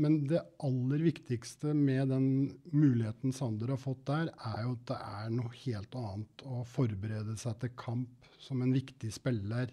Men 0.00 0.16
det 0.30 0.40
aller 0.64 1.04
viktigste 1.04 1.74
med 1.76 2.08
den 2.14 2.30
muligheten 2.72 3.36
Sander 3.36 3.74
har 3.74 3.82
fått 3.82 4.06
der, 4.08 4.32
er 4.40 4.64
jo 4.64 4.72
at 4.78 4.88
det 4.88 4.98
er 5.20 5.36
noe 5.36 5.52
helt 5.66 6.00
annet 6.00 6.46
å 6.48 6.64
forberede 6.72 7.36
seg 7.44 7.60
til 7.60 7.76
kamp 7.76 8.32
som 8.40 8.64
en 8.64 8.72
viktig 8.72 9.12
spiller 9.12 9.68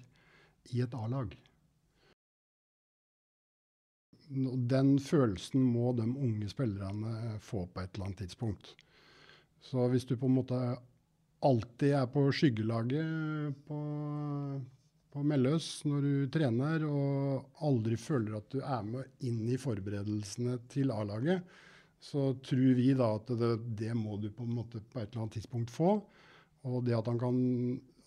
i 0.76 0.84
et 0.84 1.00
A-lag 1.00 1.32
den 4.30 4.96
følelsen 5.00 5.62
må 5.62 5.92
de 5.98 6.08
unge 6.10 6.50
spillerne 6.50 7.38
få 7.44 7.66
på 7.68 7.84
et 7.84 7.94
eller 7.94 8.10
annet 8.10 8.24
tidspunkt. 8.26 8.74
Så 9.62 9.88
hvis 9.92 10.06
du 10.06 10.16
på 10.18 10.30
en 10.30 10.38
måte 10.40 10.60
alltid 11.46 11.94
er 11.98 12.08
på 12.10 12.26
skyggelaget 12.34 13.58
på, 13.68 13.80
på 15.14 15.26
Melløs 15.26 15.70
når 15.90 16.06
du 16.06 16.14
trener, 16.34 16.86
og 16.90 17.62
aldri 17.66 17.98
føler 18.02 18.40
at 18.40 18.50
du 18.54 18.62
er 18.62 18.86
med 18.88 19.26
inn 19.26 19.46
i 19.50 19.60
forberedelsene 19.62 20.60
til 20.72 20.94
A-laget, 20.94 21.46
så 22.02 22.34
tror 22.46 22.78
vi 22.78 22.92
da 22.98 23.16
at 23.18 23.32
det, 23.40 23.56
det, 23.80 23.94
må 23.98 24.20
du 24.22 24.30
på 24.34 24.46
en 24.46 24.58
måte 24.60 24.82
på 24.82 25.02
et 25.02 25.10
eller 25.10 25.26
annet 25.26 25.40
tidspunkt 25.40 25.74
få. 25.74 25.98
Og 26.66 26.82
det 26.86 26.98
at 26.98 27.08
han 27.10 27.22
kan 27.22 27.38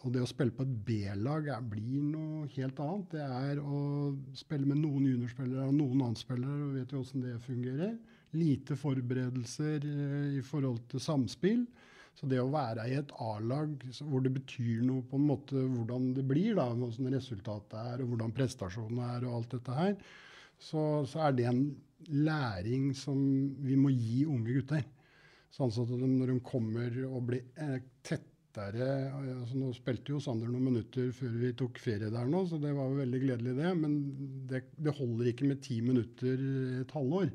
og 0.07 0.13
det 0.15 0.23
å 0.23 0.29
spille 0.31 0.55
på 0.55 0.63
et 0.63 0.75
B-lag 0.87 1.49
blir 1.67 2.03
noe 2.13 2.47
helt 2.55 2.79
annet. 2.85 3.17
Det 3.17 3.25
er 3.25 3.59
å 3.59 3.81
spille 4.39 4.69
med 4.69 4.79
noen 4.79 5.09
juniorspillere 5.09 5.67
og 5.67 5.75
noen 5.75 6.05
annenspillere, 6.05 6.69
og 6.69 6.77
vet 6.77 6.95
jo 6.95 7.03
åssen 7.03 7.25
det 7.25 7.35
fungerer. 7.43 7.97
Lite 8.39 8.77
forberedelser 8.79 9.89
eh, 9.89 10.37
i 10.39 10.45
forhold 10.47 10.85
til 10.93 11.03
samspill. 11.03 11.67
Så 12.19 12.31
det 12.31 12.39
å 12.43 12.51
være 12.51 12.87
i 12.91 12.97
et 12.99 13.11
A-lag 13.23 13.75
hvor 14.07 14.23
det 14.23 14.33
betyr 14.35 14.87
noe 14.87 15.05
på 15.07 15.19
en 15.19 15.27
måte 15.27 15.59
hvordan 15.59 16.13
det 16.17 16.25
blir, 16.27 16.55
da, 16.59 16.69
hvordan 16.75 17.13
resultatet 17.15 17.77
er, 17.79 18.03
og 18.03 18.15
hvordan 18.15 18.35
prestasjonen 18.39 19.03
er, 19.03 19.27
og 19.27 19.37
alt 19.39 19.59
dette 19.59 19.77
her, 19.77 19.93
så, 20.59 20.87
så, 21.07 21.27
er 21.27 21.37
det 21.39 21.47
en 21.51 21.63
læring 22.11 22.91
som 22.99 23.21
vi 23.63 23.79
må 23.79 23.91
gi 23.95 24.25
unge 24.31 24.61
gutter. 24.61 24.83
Sånn 25.55 25.71
at 25.71 25.95
de, 25.95 26.11
når 26.11 26.35
de 26.35 26.43
kommer 26.47 26.99
og 27.09 27.23
blir 27.31 27.47
eh, 27.59 27.79
tett 28.07 28.27
lettere 28.59 29.11
altså 29.39 29.59
Nå 29.59 29.73
spilte 29.77 30.15
jo 30.15 30.21
Sander 30.23 30.51
noen 30.51 30.69
minutter 30.71 31.11
før 31.15 31.35
vi 31.41 31.53
tok 31.59 31.79
ferie 31.83 32.11
der 32.13 32.31
nå, 32.31 32.45
så 32.49 32.59
det 32.61 32.75
var 32.77 32.91
jo 32.91 33.03
veldig 33.03 33.21
gledelig, 33.23 33.55
det. 33.59 33.75
Men 33.79 33.99
det, 34.51 34.65
det 34.77 34.97
holder 34.99 35.31
ikke 35.31 35.49
med 35.49 35.63
ti 35.63 35.81
minutter 35.85 36.43
et 36.83 36.95
halvår. 36.97 37.31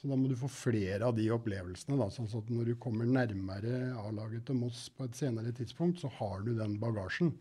Så 0.00 0.10
da 0.10 0.18
må 0.18 0.28
du 0.28 0.36
få 0.38 0.48
flere 0.50 1.06
av 1.06 1.16
de 1.16 1.28
opplevelsene. 1.30 1.96
Da, 2.00 2.08
sånn 2.10 2.26
at 2.26 2.48
når 2.50 2.72
du 2.72 2.78
kommer 2.82 3.06
nærmere 3.06 3.92
A-laget 4.02 4.48
til 4.48 4.58
Moss 4.58 4.88
på 4.96 5.06
et 5.06 5.18
senere 5.18 5.52
tidspunkt, 5.54 6.02
så 6.02 6.10
har 6.18 6.42
du 6.42 6.56
den 6.58 6.78
bagasjen. 6.82 7.36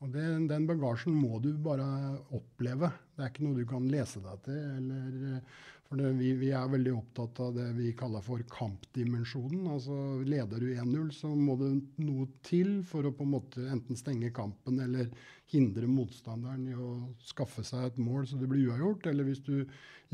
Og 0.00 0.10
det, 0.14 0.24
Den 0.50 0.66
bagasjen 0.66 1.14
må 1.14 1.38
du 1.44 1.52
bare 1.60 1.86
oppleve. 2.34 2.90
Det 3.14 3.22
er 3.22 3.30
ikke 3.30 3.44
noe 3.46 3.60
du 3.60 3.66
kan 3.68 3.86
lese 3.92 4.22
deg 4.24 4.42
til 4.48 4.58
eller 4.80 5.44
for 5.90 5.98
det, 5.98 6.10
vi, 6.20 6.28
vi, 6.38 6.52
er 6.54 6.68
veldig 6.70 6.92
opptatt 6.94 7.40
av 7.42 7.56
det 7.56 7.64
vi 7.74 7.88
kaller 7.98 8.22
for 8.22 8.42
kampdimensjonen. 8.46 9.64
Altså 9.72 9.94
Leder 10.22 10.62
du 10.62 10.68
1-0, 10.70 11.08
så 11.10 11.32
må 11.34 11.56
det 11.58 11.70
noe 12.04 12.28
til 12.46 12.76
for 12.86 13.08
å 13.08 13.10
på 13.10 13.26
en 13.26 13.32
måte 13.32 13.64
enten 13.66 13.98
stenge 13.98 14.30
kampen 14.30 14.78
eller 14.84 15.08
hindre 15.50 15.88
motstanderen 15.90 16.68
i 16.70 16.76
å 16.78 16.92
skaffe 17.26 17.64
seg 17.66 17.88
et 17.88 17.98
mål 17.98 18.28
så 18.30 18.38
det 18.38 18.46
blir 18.52 18.68
uavgjort. 18.70 19.08
Eller 19.10 19.26
hvis 19.26 19.42
du 19.48 19.64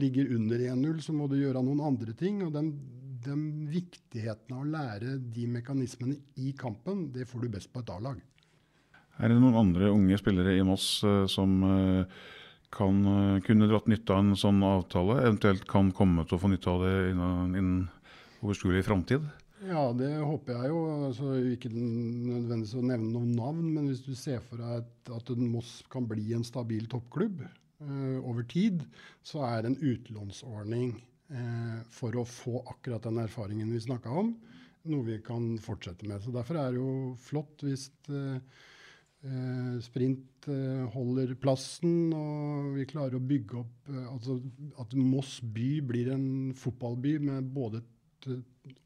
ligger 0.01 0.33
under 0.39 0.65
1-0, 0.65 1.03
så 1.05 1.17
må 1.19 1.29
du 1.29 1.37
gjøre 1.43 1.61
noen 1.67 1.85
andre 1.85 2.17
ting. 2.17 2.41
og 2.47 2.57
den, 2.57 2.73
den 3.27 3.45
viktigheten 3.69 4.57
av 4.57 4.65
å 4.65 4.71
lære 4.79 5.19
de 5.21 5.45
mekanismene 5.59 6.17
i 6.41 6.55
kampen, 6.57 7.11
det 7.13 7.29
får 7.29 7.45
du 7.45 7.53
best 7.53 7.69
på 7.75 7.85
et 7.85 7.93
A-lag. 7.93 8.25
Er 9.21 9.29
det 9.29 9.37
noen 9.45 9.61
andre 9.61 9.93
unge 9.93 10.17
spillere 10.25 10.57
i 10.57 10.65
Moss 10.65 10.89
uh, 11.05 11.29
som 11.29 11.61
uh, 11.69 12.25
kan 12.75 13.01
uh, 13.07 13.41
kunne 13.47 13.69
dratt 13.71 13.89
nytte 13.91 14.15
av 14.15 14.23
en 14.23 14.39
sånn 14.39 14.63
avtale, 14.67 15.21
eventuelt 15.25 15.67
kan 15.71 15.93
komme 15.97 16.27
til 16.27 16.39
å 16.39 16.43
få 16.43 16.51
nytte 16.53 16.73
av 16.73 16.85
det 16.85 16.95
innen, 17.13 17.57
innen 17.57 17.83
overskuelig 18.45 18.85
framtid? 18.87 19.25
Ja, 19.67 19.89
det 19.97 20.11
håper 20.21 20.59
jeg 20.59 20.71
jo. 20.71 20.81
Altså, 21.09 21.33
ikke 21.55 21.71
nødvendigvis 21.73 22.77
å 22.77 22.85
nevne 22.85 23.13
noen 23.15 23.33
navn, 23.39 23.71
men 23.75 23.89
hvis 23.91 24.05
du 24.05 24.13
ser 24.19 24.43
for 24.45 24.61
deg 24.61 24.83
at, 24.83 25.13
at 25.17 25.33
Moss 25.41 25.79
kan 25.93 26.07
bli 26.09 26.29
en 26.37 26.45
stabil 26.47 26.87
toppklubb 26.93 27.43
uh, 27.47 28.19
over 28.21 28.45
tid, 28.51 28.85
så 29.27 29.47
er 29.49 29.67
en 29.67 29.79
utlånsordning 29.81 30.95
uh, 31.33 31.81
for 31.95 32.19
å 32.21 32.27
få 32.29 32.61
akkurat 32.67 33.09
den 33.09 33.23
erfaringen 33.25 33.73
vi 33.73 33.83
snakka 33.89 34.13
om, 34.25 34.35
noe 34.87 35.09
vi 35.09 35.19
kan 35.25 35.55
fortsette 35.63 36.07
med. 36.07 36.23
Så 36.23 36.35
Derfor 36.35 36.61
er 36.61 36.75
det 36.75 36.83
jo 36.83 37.15
flott 37.27 37.65
hvis 37.67 37.89
uh, 38.13 38.37
Eh, 38.37 38.43
sprint 39.85 40.49
eh, 40.53 40.85
holder 40.95 41.35
plassen, 41.41 42.13
og 42.15 42.77
vi 42.77 42.87
klarer 42.89 43.19
å 43.19 43.27
bygge 43.33 43.61
opp 43.63 43.91
eh, 43.93 44.07
altså 44.11 44.39
At 44.83 44.95
Moss 44.99 45.39
by 45.43 45.71
blir 45.87 46.13
en 46.15 46.29
fotballby 46.57 47.17
med 47.27 47.51
både 47.57 47.83
et 47.83 48.31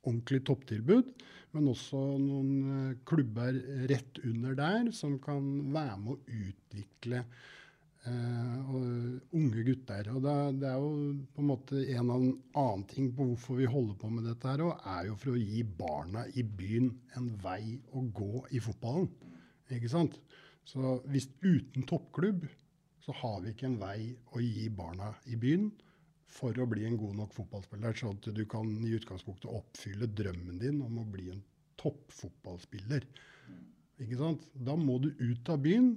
ordentlig 0.05 0.42
topptilbud, 0.48 1.12
men 1.55 1.70
også 1.70 2.00
noen 2.20 2.50
eh, 2.72 2.98
klubber 3.09 3.57
rett 3.90 4.20
under 4.26 4.59
der 4.59 4.92
som 4.96 5.18
kan 5.22 5.46
være 5.72 5.96
med 6.03 6.12
å 6.14 6.42
utvikle 6.44 7.22
eh, 7.24 8.59
unge 9.37 9.64
gutter. 9.66 10.12
Og 10.14 10.22
det, 10.24 10.37
det, 10.62 10.70
er 10.70 10.85
jo 10.85 10.92
på 11.35 11.44
en 11.44 11.50
måte 11.50 11.83
en 11.96 12.12
av 12.14 12.20
annen 12.20 12.87
ting 12.90 13.11
på 13.16 13.31
hvorfor 13.33 13.61
vi 13.61 13.70
holder 13.70 13.98
på 14.00 14.12
med 14.12 14.29
dette 14.31 14.53
her, 14.53 14.64
og 14.66 14.87
er 14.94 15.11
jo 15.11 15.18
for 15.20 15.35
å 15.35 15.42
gi 15.42 15.64
barna 15.64 16.26
i 16.35 16.46
byen 16.46 16.92
en 17.18 17.33
vei 17.42 17.76
å 17.92 18.05
gå 18.14 18.46
i 18.55 18.62
fotballen. 18.62 19.11
Ikke 19.70 19.90
sant? 19.90 20.16
Så 20.71 21.01
hvis 21.11 21.27
uten 21.43 21.87
toppklubb 21.89 22.45
så 23.03 23.15
har 23.23 23.41
vi 23.43 23.55
ikke 23.55 23.67
en 23.67 23.81
vei 23.81 24.13
å 24.37 24.43
gi 24.43 24.69
barna 24.71 25.11
i 25.27 25.39
byen 25.41 25.71
for 26.31 26.55
å 26.63 26.67
bli 26.71 26.85
en 26.87 26.99
god 27.01 27.17
nok 27.19 27.33
fotballspiller, 27.35 27.97
sånn 27.97 28.19
at 28.21 28.29
du 28.37 28.45
kan 28.47 28.69
i 28.87 28.93
utgangspunktet 28.95 29.51
oppfylle 29.51 30.07
drømmen 30.15 30.61
din 30.63 30.79
om 30.85 31.01
å 31.03 31.07
bli 31.11 31.27
en 31.33 31.43
toppfotballspiller. 31.81 33.07
Ikke 34.01 34.19
sant? 34.21 34.47
Da 34.55 34.77
må 34.79 35.01
du 35.03 35.11
ut 35.19 35.51
av 35.51 35.59
byen, 35.65 35.95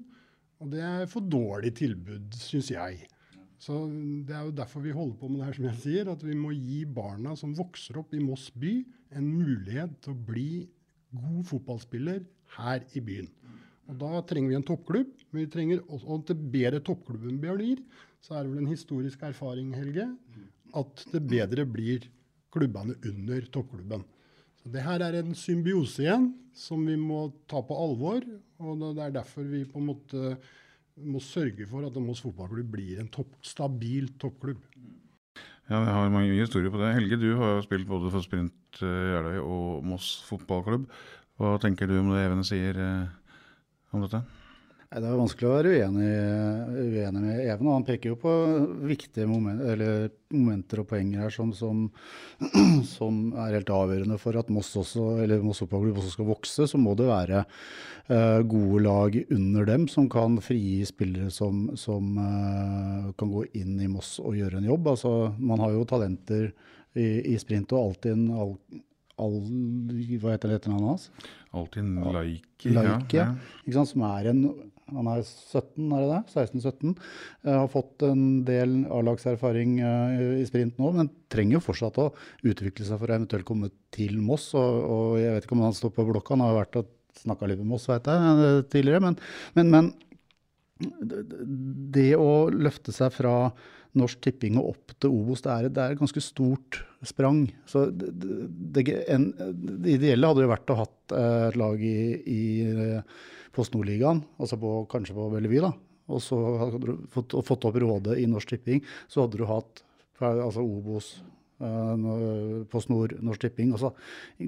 og 0.64 0.72
det 0.74 0.82
er 0.88 1.12
for 1.12 1.28
dårlig 1.28 1.76
tilbud, 1.78 2.34
syns 2.40 2.72
jeg. 2.74 3.06
Så 3.62 3.78
Det 4.28 4.34
er 4.36 4.48
jo 4.48 4.56
derfor 4.58 4.84
vi 4.84 4.96
holder 4.96 5.20
på 5.20 5.30
med 5.30 5.40
det 5.40 5.48
her, 5.48 5.58
som 5.60 5.68
jeg 5.70 5.82
sier, 5.84 6.10
at 6.12 6.24
vi 6.26 6.36
må 6.36 6.52
gi 6.56 6.82
barna 6.90 7.36
som 7.40 7.54
vokser 7.56 8.00
opp 8.02 8.16
i 8.16 8.24
Moss 8.24 8.50
by, 8.50 8.74
en 9.14 9.30
mulighet 9.30 10.00
til 10.02 10.16
å 10.16 10.24
bli 10.32 10.66
god 11.14 11.46
fotballspiller 11.52 12.26
her 12.58 12.84
i 12.98 13.04
byen. 13.06 13.30
Og 13.92 14.00
Da 14.00 14.22
trenger 14.28 14.54
vi 14.54 14.58
en 14.60 14.66
toppklubb. 14.68 15.12
Men 15.32 15.44
vi 15.44 15.52
trenger 15.52 15.84
også, 15.84 16.08
og 16.08 16.26
til 16.28 16.40
bedre 16.56 16.80
toppklubben 16.80 17.40
blir, 17.42 17.84
så 18.24 18.38
er 18.38 18.44
det 18.44 18.54
vel 18.54 18.64
en 18.64 18.72
historisk 18.72 19.24
erfaring, 19.28 19.74
Helge, 19.76 20.08
at 20.74 21.06
det 21.12 21.22
bedre 21.28 21.66
blir 21.70 22.08
klubbene 22.54 22.96
under 23.10 23.48
toppklubben. 23.52 24.06
Så 24.62 24.72
Det 24.72 24.84
her 24.84 25.02
er 25.04 25.20
en 25.20 25.36
symbiose 25.36 26.06
igjen 26.06 26.34
som 26.56 26.86
vi 26.86 26.96
må 26.96 27.34
ta 27.48 27.62
på 27.62 27.76
alvor. 27.76 28.24
og 28.60 28.96
Det 28.96 29.04
er 29.04 29.12
derfor 29.12 29.44
vi 29.44 29.66
på 29.66 29.80
en 29.80 29.90
måte 29.90 30.38
må 31.02 31.20
sørge 31.20 31.66
for 31.68 31.86
at 31.86 31.96
Moss 32.00 32.22
fotballklubb 32.22 32.70
blir 32.72 33.00
en 33.02 33.10
topp, 33.10 33.34
stabil 33.42 34.12
toppklubb. 34.22 34.62
Ja, 35.70 35.80
jeg 35.80 35.94
har 35.96 36.10
mange 36.14 36.36
historier 36.38 36.70
på 36.70 36.78
det. 36.78 36.94
Helge, 36.94 37.18
du 37.18 37.36
har 37.40 37.56
jo 37.56 37.66
spilt 37.66 37.88
både 37.88 38.12
for 38.14 38.22
Sprint 38.22 38.80
Jeløy 38.84 39.40
og 39.42 39.84
Moss 39.88 40.22
fotballklubb. 40.28 40.86
Hva 41.40 41.56
tenker 41.64 41.90
du 41.90 41.98
om 41.98 42.12
det 42.14 42.26
Even 42.28 42.44
sier? 42.46 42.78
Eh, 42.78 43.23
om 43.94 44.06
dette? 44.06 44.24
Det 44.94 45.08
er 45.10 45.18
vanskelig 45.18 45.48
å 45.50 45.54
være 45.56 45.70
uenig, 45.74 46.10
uenig 46.94 47.22
med 47.24 47.38
Even. 47.42 47.70
Han 47.72 47.86
peker 47.88 48.12
jo 48.12 48.18
på 48.22 48.34
viktige 48.86 49.26
momenter, 49.26 49.82
momenter 50.30 50.84
og 50.84 50.88
poenger 50.92 51.24
her 51.24 51.34
som, 51.34 51.50
som, 51.58 51.88
som, 52.92 53.24
er 53.42 53.58
helt 53.58 53.72
avgjørende 53.74 54.20
for 54.22 54.38
at 54.38 54.52
Moss 54.54 54.70
også, 54.78 55.08
eller 55.24 55.42
Moss 55.42 55.64
fotballklubb 55.64 55.98
også 55.98 56.14
skal 56.14 56.30
vokse. 56.30 56.70
Så 56.70 56.82
må 56.82 56.94
det 57.00 57.10
være 57.10 57.42
uh, 57.42 58.46
gode 58.46 58.84
lag 58.86 59.18
under 59.34 59.72
dem 59.72 59.90
som 59.90 60.12
kan 60.14 60.38
frigi 60.46 60.86
spillere 60.86 61.34
som, 61.34 61.72
som 61.80 62.14
uh, 62.22 63.10
kan 63.18 63.34
gå 63.34 63.48
inn 63.64 63.80
i 63.82 63.90
Moss 63.90 64.20
og 64.22 64.38
gjøre 64.38 64.62
en 64.62 64.70
jobb. 64.70 64.94
Altså, 64.94 65.16
man 65.42 65.64
har 65.66 65.74
jo 65.74 65.90
talenter 65.90 66.52
i, 66.94 67.34
i 67.34 67.40
sprint 67.42 67.74
og 67.74 67.88
alltid 67.88 68.30
all, 69.22 69.40
Hva 70.22 70.34
heter 70.34 70.52
det 70.52 70.60
etternavnet 70.60 70.94
hans? 70.94 71.10
Altinn 71.54 71.98
Laiki. 72.02 72.72
Laiki 72.74 73.20
ja, 73.20 73.28
ja. 73.68 73.84
Som 73.86 74.06
er 74.08 74.32
en 74.32 74.46
Han 74.94 75.08
er 75.08 75.22
17, 75.24 75.86
er 75.96 76.02
det 76.04 76.10
det? 76.10 76.22
16-17. 76.34 76.90
Uh, 77.46 77.52
har 77.62 77.70
fått 77.72 78.04
en 78.06 78.44
del 78.46 78.82
A-lagserfaring 78.92 79.78
uh, 79.80 80.42
i 80.42 80.44
sprint 80.46 80.76
nå, 80.82 80.92
men 80.98 81.10
trenger 81.32 81.58
jo 81.58 81.64
fortsatt 81.64 82.02
å 82.04 82.10
utvikle 82.44 82.86
seg 82.86 83.00
for 83.00 83.10
å 83.10 83.16
eventuelt 83.16 83.48
komme 83.48 83.72
til 83.96 84.20
Moss. 84.22 84.50
Og, 84.60 84.82
og 84.84 85.16
jeg 85.22 85.38
vet 85.38 85.48
ikke 85.48 85.56
om 85.56 85.64
han 85.66 85.78
står 85.78 85.96
på 85.96 86.06
blokka, 86.10 86.36
han 86.36 86.46
har 86.46 86.60
vært 86.60 86.82
og 86.82 86.92
snakka 87.24 87.48
litt 87.50 87.62
med 87.64 87.72
Moss, 87.72 87.88
vet 87.90 88.12
jeg, 88.12 88.36
uh, 88.44 88.60
tidligere. 88.76 89.06
Men, 89.08 89.18
men, 89.56 89.72
men 89.72 89.94
det 91.96 92.12
å 92.20 92.50
løfte 92.52 92.94
seg 92.94 93.16
fra 93.16 93.38
Norsk 94.00 94.24
Tipping 94.26 94.58
og 94.58 94.74
opp 94.74 94.96
til 94.98 95.14
Obos, 95.14 95.44
det 95.46 95.52
er, 95.54 95.70
det 95.70 95.84
er 95.84 95.94
et 95.94 96.02
ganske 96.02 96.24
stort 96.24 96.80
sprang. 97.06 97.46
Så 97.70 97.86
det, 97.94 98.10
det, 98.74 98.86
en, 99.14 99.30
det, 99.38 100.00
ideelle 100.00 100.30
hadde 100.30 100.46
jo 100.46 100.52
vært 100.52 100.74
å 100.74 100.80
hatt 100.82 101.16
eh, 101.18 101.48
et 101.50 101.58
lag 101.62 101.84
i, 101.86 101.98
i 102.34 102.44
eh, 102.66 103.18
Post 103.54 103.76
Nordligaen, 103.76 104.24
altså 104.42 104.58
på, 104.62 104.76
kanskje 104.92 105.18
på 105.18 105.30
Bellevue, 105.36 105.62
da. 105.68 105.74
Og 106.14 106.20
så 106.24 106.40
hadde 106.60 106.82
du 106.84 107.06
fått, 107.14 107.36
fått 107.48 107.68
opp 107.70 107.78
rådet 107.80 108.18
i 108.20 108.26
Norsk 108.28 108.56
Tipping, 108.56 108.82
så 109.08 109.24
hadde 109.24 109.40
du 109.40 109.46
hatt 109.48 109.86
altså 110.24 110.64
Obos, 110.64 111.16
på 112.70 112.82
Snor, 112.84 113.16
Norsk 113.24 113.46
Tipping. 113.46 113.72
Så, 113.80 113.94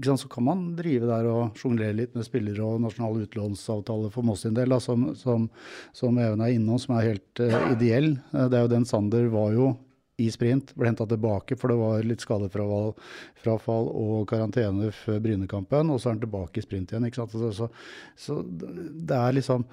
så, 0.06 0.30
kan 0.32 0.46
man 0.48 0.66
drive 0.78 1.08
der 1.10 1.30
og 1.32 1.58
sjonglere 1.60 1.96
litt 1.96 2.16
med 2.18 2.28
spillere 2.28 2.66
og 2.66 2.84
nasjonale 2.84 3.26
utlånsavtaler 3.26 4.14
for 4.14 4.28
Moss 4.28 4.46
sin 4.46 4.58
del, 4.58 4.72
da, 4.74 4.80
som, 4.84 5.10
som, 5.20 5.50
som, 5.96 6.20
Even 6.22 6.44
er 6.44 6.56
innom, 6.56 6.80
som 6.82 6.98
er 6.98 7.12
helt 7.14 7.44
uh, 7.44 7.72
ideell. 7.74 8.16
Uh, 8.34 8.46
det 8.52 8.60
er 8.60 8.66
jo 8.66 8.74
den 8.76 8.88
Sander 8.90 9.28
var 9.34 9.56
jo 9.56 9.74
i 10.22 10.30
sprint, 10.32 10.72
ble 10.80 10.88
henta 10.88 11.04
tilbake 11.10 11.58
for 11.60 11.72
det 11.72 11.76
var 11.80 12.06
litt 12.08 12.24
skadefrafall 12.24 13.90
og 13.92 14.28
karantene 14.30 14.92
før 14.96 15.20
Brynekampen, 15.24 15.92
og 15.92 16.00
så 16.00 16.10
er 16.10 16.16
han 16.16 16.24
tilbake 16.24 16.62
i 16.62 16.64
sprint 16.64 16.94
igjen. 16.94 17.08
ikke 17.10 17.20
sant? 17.20 17.36
Så, 17.36 17.52
så, 17.58 17.68
så 18.16 18.40
det 18.46 19.18
er 19.18 19.36
liksom 19.36 19.66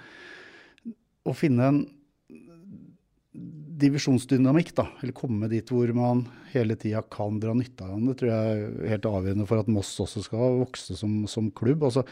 å 1.22 1.35
finne 1.38 1.68
en 1.70 1.83
divisjonsdynamikk, 3.83 4.71
da, 4.79 4.87
eller 5.03 5.14
komme 5.16 5.49
dit 5.51 5.68
hvor 5.73 5.90
man 5.97 6.23
hele 6.53 6.77
tida 6.79 7.03
kan 7.12 7.38
dra 7.42 7.55
nytte 7.57 7.87
av. 7.87 7.99
Det 8.07 8.14
tror 8.21 8.31
jeg 8.31 8.62
er 8.62 8.90
helt 8.92 9.09
avgjørende 9.09 9.47
for 9.49 9.62
at 9.62 9.71
Moss 9.73 9.90
også 10.05 10.23
skal 10.27 10.59
vokse 10.61 10.97
som, 10.99 11.23
som 11.31 11.51
klubb. 11.59 11.85
Altså, 11.88 12.05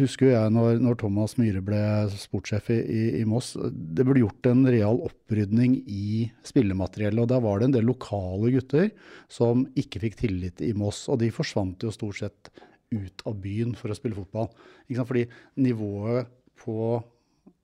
husker 0.00 0.32
jeg 0.32 0.54
når, 0.54 0.80
når, 0.84 0.98
Thomas 1.02 1.36
Myhre 1.40 1.62
ble 1.64 1.82
sportssjef 2.18 2.70
i, 2.74 2.80
i, 3.20 3.24
Moss, 3.28 3.52
det 3.58 4.06
ble 4.06 4.22
gjort 4.22 4.50
en 4.50 4.64
real 4.70 5.00
opprydning 5.06 5.80
i 5.84 6.28
spillemateriellet. 6.46 7.24
og 7.24 7.32
Der 7.32 7.44
var 7.44 7.60
det 7.60 7.70
en 7.70 7.78
del 7.78 7.88
lokale 7.90 8.52
gutter 8.54 8.92
som 9.32 9.66
ikke 9.78 10.06
fikk 10.06 10.20
tillit 10.24 10.64
i 10.64 10.72
Moss. 10.78 11.04
Og 11.12 11.20
de 11.22 11.32
forsvant 11.34 11.84
jo 11.84 11.94
stort 11.94 12.22
sett 12.22 12.52
ut 12.94 13.24
av 13.26 13.38
byen 13.42 13.74
for 13.78 13.90
å 13.90 13.98
spille 13.98 14.16
fotball. 14.16 14.50
Fordi 14.94 15.26
nivået 15.64 16.30
på 16.64 16.76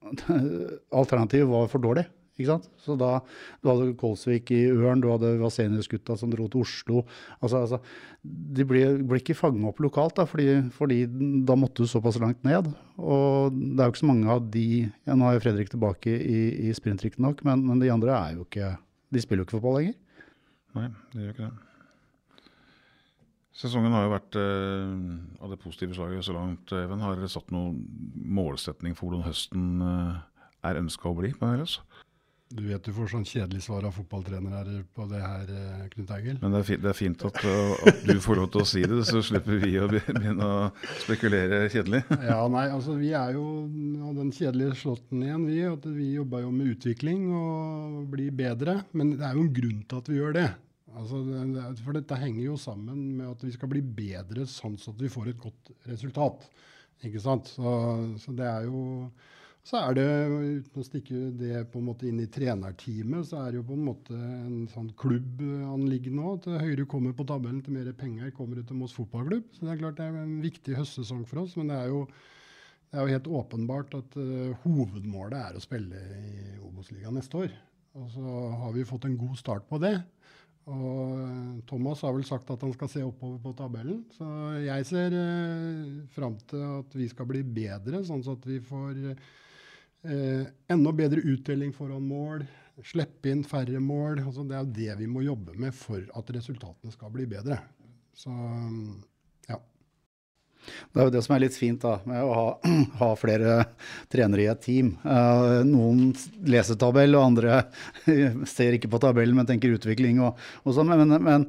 alternativet 1.01 1.49
var 1.49 1.71
for 1.71 1.83
dårlig. 1.83 2.07
Ikke 2.41 2.55
sant? 2.55 2.69
Så 2.81 2.97
da, 2.99 3.19
Du 3.61 3.71
hadde 3.71 3.93
Kolsvik 4.01 4.51
i 4.57 4.63
Ørn, 4.73 5.03
du 5.05 5.11
hadde 5.13 5.37
Vasenius-gutta 5.43 6.17
som 6.19 6.33
dro 6.33 6.49
til 6.51 6.65
Oslo. 6.65 7.05
Altså, 7.39 7.63
altså, 7.63 7.81
de 8.25 8.67
ble, 8.69 8.83
ble 9.05 9.21
ikke 9.21 9.37
fanget 9.39 9.69
opp 9.69 9.81
lokalt, 9.85 10.17
da, 10.19 10.27
fordi, 10.29 10.49
fordi, 10.75 11.03
da 11.47 11.57
måtte 11.61 11.85
du 11.85 11.91
såpass 11.91 12.21
langt 12.23 12.43
ned. 12.49 12.73
Og 12.99 13.55
det 13.55 13.79
er 13.79 13.89
jo 13.89 13.95
ikke 13.95 14.05
så 14.05 14.13
mange 14.13 14.31
av 14.33 14.45
de 14.53 14.67
ja, 14.83 15.15
Nå 15.15 15.29
er 15.29 15.39
jo 15.39 15.45
Fredrik 15.45 15.73
tilbake 15.73 16.13
i, 16.17 16.45
i 16.69 16.77
sprint, 16.77 17.05
riktignok, 17.05 17.45
men, 17.47 17.65
men 17.69 17.83
de 17.83 17.93
andre 17.93 18.17
er 18.17 18.39
jo 18.39 18.47
ikke 18.49 18.75
De 19.11 19.23
spiller 19.23 19.43
jo 19.43 19.49
ikke 19.49 19.59
fotball 19.59 19.81
lenger. 19.81 19.99
Nei, 20.77 20.87
de 21.13 21.25
gjør 21.25 21.35
ikke 21.35 21.49
det. 21.49 21.67
Sesongen 23.61 23.93
har 23.93 24.07
jo 24.07 24.13
vært 24.15 24.37
eh, 24.41 24.93
av 25.43 25.51
det 25.53 25.59
positive 25.61 25.97
slaget 25.97 26.25
så 26.25 26.33
langt. 26.37 26.71
Even, 26.73 27.03
har 27.05 27.21
satt 27.29 27.51
noen 27.53 27.83
målsetning 28.15 28.95
for 28.97 29.11
hvordan 29.11 29.27
høsten 29.27 29.67
eh, 29.85 30.21
er 30.71 30.81
ønska 30.81 31.11
å 31.11 31.17
bli 31.19 31.33
på 31.37 31.51
Høyres? 31.51 31.81
Du 32.51 32.65
vet 32.67 32.83
du 32.83 32.91
får 32.91 33.13
sånn 33.13 33.25
kjedelig 33.29 33.61
svar 33.63 33.85
av 33.87 33.95
fotballtrenere 33.95 34.81
på 34.97 35.05
det 35.07 35.21
her, 35.23 35.51
eh, 35.55 35.83
Knut 35.93 36.09
Eigil. 36.17 36.39
Men 36.43 36.57
det 36.57 36.59
er, 36.59 36.65
fint, 36.67 36.81
det 36.83 36.89
er 36.91 36.97
fint 36.99 37.25
at, 37.29 37.37
at, 37.47 38.01
du 38.09 38.19
får 38.25 38.41
lov 38.41 38.49
til 38.51 38.65
å 38.65 38.67
si 38.67 38.83
det, 38.91 38.99
så 39.07 39.21
slipper 39.23 39.61
vi 39.63 39.77
å 39.79 39.87
begynne 39.93 40.49
å 40.49 40.57
spekulere 41.05 41.63
kjedelig. 41.71 42.03
Ja, 42.31 42.41
nei, 42.51 42.65
altså 42.75 42.97
Vi 42.99 43.13
er 43.15 43.37
jo 43.37 43.45
av 44.09 44.19
den 44.19 44.35
kjedelige 44.35 44.81
slåtten 44.83 45.23
igjen, 45.23 45.47
vi. 45.47 45.61
at 45.69 45.87
Vi 45.95 46.11
jobber 46.17 46.43
jo 46.43 46.51
med 46.57 46.75
utvikling 46.75 47.29
og 47.39 48.03
blir 48.11 48.35
bedre. 48.35 48.81
Men 48.99 49.15
det 49.15 49.29
er 49.29 49.39
jo 49.39 49.47
en 49.47 49.55
grunn 49.61 49.81
til 49.87 50.03
at 50.03 50.11
vi 50.11 50.19
gjør 50.19 50.39
det. 50.41 50.49
Altså, 50.99 51.23
for 51.85 51.95
dette 51.95 52.19
henger 52.19 52.49
jo 52.49 52.59
sammen 52.59 53.13
med 53.21 53.31
at 53.31 53.47
vi 53.47 53.55
skal 53.55 53.71
bli 53.71 53.85
bedre 54.03 54.51
sånn 54.51 54.75
at 54.75 54.99
vi 54.99 55.13
får 55.13 55.31
et 55.31 55.45
godt 55.47 55.71
resultat. 55.87 56.51
Ikke 57.07 57.23
sant? 57.23 57.55
Så, 57.55 57.77
så 58.19 58.35
det 58.35 58.51
er 58.51 58.67
jo 58.67 58.83
så 59.61 59.77
er 59.77 59.97
det, 59.99 60.05
uten 60.65 60.81
å 60.81 60.87
stikke 60.87 61.19
det 61.37 61.65
på 61.71 61.81
en 61.81 61.89
måte 61.91 62.07
inn 62.09 62.21
i 62.23 62.29
trenerteamet, 62.33 63.29
så 63.29 63.43
er 63.43 63.53
det 63.53 63.61
jo 63.61 63.67
på 63.69 63.77
en 63.77 63.87
måte 63.91 64.17
en 64.17 64.63
sånn 64.73 64.89
klubbanliggende 64.99 66.25
òg. 66.25 66.39
Til 66.47 66.57
høyere 66.63 66.87
kommer 66.89 67.13
på 67.17 67.27
tabellen, 67.29 67.61
til 67.65 67.77
mer 67.77 67.91
penger 67.97 68.33
kommer 68.37 68.57
det 68.57 68.67
til 68.71 68.79
Moss 68.81 68.97
fotballklubb. 68.97 69.51
Så 69.53 69.67
det 69.67 69.75
er 69.75 69.83
klart 69.83 69.99
det 69.99 70.07
er 70.09 70.17
en 70.23 70.39
viktig 70.43 70.79
høstsesong 70.79 71.27
for 71.29 71.43
oss. 71.43 71.59
Men 71.61 71.73
det 71.73 71.77
er 71.77 71.91
jo, 71.93 72.07
det 72.89 72.97
er 72.97 73.05
jo 73.05 73.17
helt 73.19 73.29
åpenbart 73.41 73.99
at 73.99 74.17
uh, 74.17 74.63
hovedmålet 74.63 75.37
er 75.43 75.59
å 75.59 75.63
spille 75.63 76.07
i 76.17 76.55
Obos-ligaen 76.65 77.21
neste 77.21 77.45
år. 77.45 77.53
Og 78.01 78.09
så 78.15 78.39
har 78.63 78.73
vi 78.73 78.87
fått 78.89 79.05
en 79.11 79.19
god 79.21 79.37
start 79.39 79.69
på 79.69 79.81
det. 79.83 79.99
Og 80.71 81.15
eh, 81.19 81.55
Thomas 81.67 82.03
har 82.05 82.13
vel 82.15 82.23
sagt 82.29 82.51
at 82.53 82.61
han 82.63 82.71
skal 82.77 82.91
se 82.93 83.01
oppover 83.03 83.41
på 83.43 83.55
tabellen. 83.59 84.05
Så 84.15 84.27
jeg 84.63 84.87
ser 84.87 85.17
eh, 85.17 85.87
fram 86.15 86.37
til 86.49 86.63
at 86.77 86.95
vi 86.95 87.09
skal 87.11 87.27
bli 87.27 87.41
bedre, 87.43 88.05
sånn 88.07 88.23
at 88.31 88.47
vi 88.47 88.61
får 88.63 89.01
Eh, 89.01 89.39
enda 90.03 90.93
bedre 90.97 91.21
utdeling 91.29 91.75
foran 91.77 92.07
mål, 92.09 92.47
slippe 92.87 93.31
inn 93.31 93.45
færre 93.45 93.81
mål. 93.83 94.23
Altså 94.25 94.45
det 94.49 94.57
er 94.57 94.65
jo 94.65 94.75
det 94.79 94.99
vi 95.03 95.09
må 95.11 95.25
jobbe 95.27 95.57
med 95.61 95.77
for 95.77 96.01
at 96.17 96.35
resultatene 96.37 96.95
skal 96.95 97.13
bli 97.15 97.27
bedre. 97.29 97.61
Så 98.17 98.33
ja. 99.49 99.59
Det 100.93 101.01
er 101.01 101.09
jo 101.09 101.15
det 101.15 101.23
som 101.25 101.35
er 101.37 101.43
litt 101.45 101.57
fint 101.57 101.83
da, 101.83 101.99
med 102.09 102.23
å 102.25 102.33
ha, 102.37 102.47
ha 103.03 103.11
flere 103.21 103.59
trenere 104.13 104.45
i 104.45 104.51
et 104.53 104.65
team. 104.65 104.95
Eh, 105.05 105.61
noen 105.69 106.11
leser 106.49 106.81
tabell, 106.81 107.17
og 107.17 107.31
andre 107.33 107.63
ser 108.55 108.77
ikke 108.77 108.93
på 108.93 109.03
tabellen, 109.03 109.37
men 109.39 109.49
tenker 109.49 109.77
utvikling. 109.77 110.23
og, 110.25 110.41
og 110.65 110.77
sånn. 110.77 110.93
Men, 110.93 111.17
men 111.25 111.49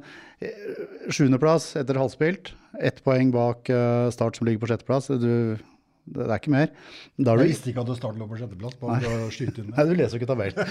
sjuendeplass 1.12 1.72
etter 1.78 2.00
halvspilt, 2.00 2.54
ett 2.82 3.02
poeng 3.04 3.28
bak 3.34 3.68
uh, 3.70 4.08
Start 4.10 4.38
som 4.38 4.48
ligger 4.48 4.64
på 4.64 4.72
sjetteplass. 4.72 5.10
Du 5.22 5.60
det 6.02 6.24
er 6.26 6.34
ikke 6.40 6.50
mer. 6.50 6.70
Da 7.14 7.34
jeg 7.38 7.52
visste 7.52 7.70
ikke 7.70 7.84
at 7.84 7.90
du 7.92 7.94
startet 7.94 8.26
på 8.26 8.38
sjetteplass. 8.38 8.74
På 8.80 8.90
Nei. 8.90 9.00
å 9.06 9.28
skyte 9.32 9.62
inn 9.62 9.70
Nei, 9.76 9.84
du 9.86 9.92
leser 9.94 10.16
jo 10.16 10.22
ikke 10.22 10.32
tabellen. 10.32 10.62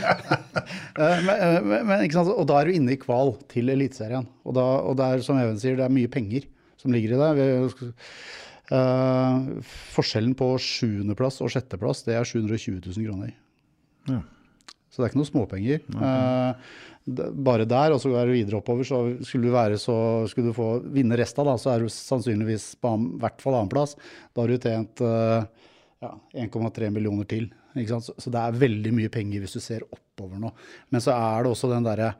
Eh, 0.92 1.22
men, 1.24 1.30
eh, 1.32 1.58
men, 1.64 1.86
men, 1.88 2.02
ikke? 2.04 2.22
Og 2.36 2.44
da 2.50 2.58
er 2.60 2.68
du 2.68 2.76
inne 2.76 2.92
i 2.94 3.00
kval 3.00 3.32
til 3.50 3.72
Eliteserien. 3.72 4.26
Og, 4.44 4.52
da, 4.58 4.66
og 4.84 4.98
det 5.00 5.06
er 5.08 5.24
som 5.24 5.40
Even 5.40 5.56
sier, 5.60 5.78
det 5.80 5.86
er 5.86 5.94
mye 5.94 6.10
penger 6.12 6.44
som 6.82 6.92
ligger 6.94 7.16
i 7.16 7.20
det. 7.22 7.80
uh, 8.76 9.64
forskjellen 9.96 10.36
på 10.38 10.50
sjuendeplass 10.62 11.40
og 11.46 11.54
sjetteplass 11.54 12.04
det 12.08 12.18
er 12.20 12.28
720 12.28 12.82
000 12.92 13.08
kroner. 13.08 13.32
Ja. 14.12 14.20
Så 14.92 15.00
det 15.00 15.08
er 15.08 15.14
ikke 15.14 15.22
noe 15.22 15.32
småpenger. 15.32 15.84
Okay. 15.88 16.04
Uh, 16.04 16.91
bare 17.06 17.66
der, 17.66 17.96
og 17.96 18.02
så 18.02 18.12
er 18.14 18.30
du 18.30 18.36
videre 18.36 18.60
oppover, 18.60 18.86
så 18.86 19.00
skulle 19.26 19.50
du, 19.50 19.56
være 19.56 19.80
så, 19.82 19.96
skulle 20.30 20.52
du 20.52 20.58
få 20.58 20.70
vinne 20.94 21.18
resta, 21.18 21.46
da, 21.48 21.56
så 21.58 21.74
er 21.74 21.84
du 21.84 21.90
sannsynligvis 21.92 22.76
på 22.82 22.94
i 22.94 23.08
hvert 23.22 23.42
fall 23.42 23.58
annenplass. 23.58 23.96
Da 24.34 24.44
har 24.44 24.52
du 24.52 24.62
tjent 24.62 25.02
uh, 25.06 25.48
ja, 26.04 26.12
1,3 26.46 26.92
millioner 26.94 27.30
til. 27.30 27.50
Så, 27.88 28.02
så, 28.12 28.28
det 28.28 28.42
er 28.42 28.60
veldig 28.62 28.92
mye 28.94 29.12
penger 29.14 29.42
hvis 29.42 29.56
du 29.56 29.64
ser 29.64 29.88
oppover 29.88 30.42
nå. 30.42 30.52
Men 30.92 31.04
så 31.04 31.16
er 31.16 31.44
det 31.44 31.54
også 31.54 31.72
den 31.72 31.88
derre 31.88 32.14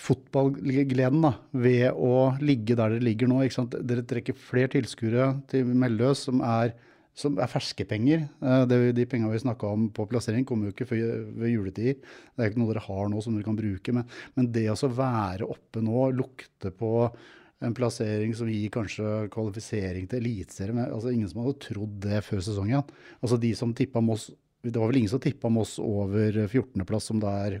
fotballgleden 0.00 1.20
da, 1.22 1.34
ved 1.52 1.90
å 1.92 2.32
ligge 2.40 2.76
der 2.76 2.96
dere 2.96 3.04
ligger 3.04 3.30
nå. 3.30 3.42
Dere 3.76 4.04
trekker 4.08 4.36
flere 4.36 4.72
tilskuere 4.72 5.34
til 5.52 5.68
Melløs 5.68 6.26
som 6.28 6.42
er 6.44 6.74
som 7.16 7.38
er 7.40 7.48
ferske 7.50 7.86
penger. 7.88 8.26
Eh, 8.44 8.64
de 8.96 9.06
pengene 9.08 9.32
vi 9.32 9.40
snakka 9.42 9.70
om 9.72 9.88
på 9.94 10.04
plassering, 10.10 10.44
kommer 10.48 10.68
jo 10.68 10.76
ikke 10.76 10.88
før, 10.90 11.04
ved 11.40 11.54
juletider. 11.54 11.96
Det 12.36 12.44
er 12.44 12.52
ikke 12.52 12.60
noe 12.60 12.74
dere 12.74 12.84
har 12.84 13.08
nå 13.12 13.22
som 13.24 13.36
dere 13.36 13.46
kan 13.46 13.56
bruke. 13.58 13.96
Men, 13.96 14.06
men 14.36 14.50
det 14.52 14.68
å 14.72 14.92
være 14.92 15.48
oppe 15.48 15.82
nå, 15.84 16.10
lukte 16.16 16.72
på 16.76 17.08
en 17.64 17.76
plassering 17.76 18.34
som 18.36 18.50
gir 18.52 18.68
kanskje 18.72 19.30
kvalifisering 19.32 20.04
til 20.10 20.20
eliteserien 20.20 20.82
altså 20.84 21.08
Ingen 21.08 21.30
som 21.30 21.40
hadde 21.40 21.62
trodd 21.64 21.94
det 22.04 22.20
før 22.26 22.42
sesongen. 22.44 22.84
Altså 23.22 23.38
de 23.40 23.54
som 23.56 23.72
Moss 24.04 24.28
Det 24.60 24.76
var 24.76 24.90
vel 24.90 25.00
ingen 25.00 25.14
som 25.14 25.22
tippa 25.22 25.48
Moss 25.48 25.78
over 25.80 26.36
14.-plass, 26.50 27.08
som 27.08 27.20
det 27.22 27.32
er, 27.46 27.56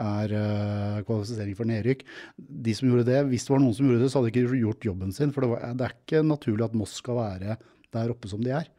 er 0.00 0.32
uh, 0.32 1.02
kvalifisering 1.04 1.56
for 1.58 1.68
nedrykk. 1.68 2.06
De 2.38 2.74
som 2.74 2.88
gjorde 2.88 3.04
det, 3.10 3.20
Hvis 3.28 3.44
det 3.44 3.52
var 3.52 3.60
noen 3.60 3.74
som 3.76 3.84
gjorde 3.84 4.00
det, 4.06 4.10
så 4.10 4.22
hadde 4.22 4.32
de 4.32 4.44
ikke 4.46 4.62
gjort 4.62 4.88
jobben 4.88 5.12
sin. 5.12 5.34
For 5.34 5.44
det, 5.44 5.50
var, 5.52 5.76
det 5.76 5.84
er 5.84 5.96
ikke 5.98 6.24
naturlig 6.24 6.64
at 6.64 6.78
Moss 6.80 6.96
skal 7.02 7.20
være 7.20 7.58
der 7.94 8.14
oppe 8.14 8.30
som 8.30 8.40
de 8.40 8.54
er. 8.54 8.70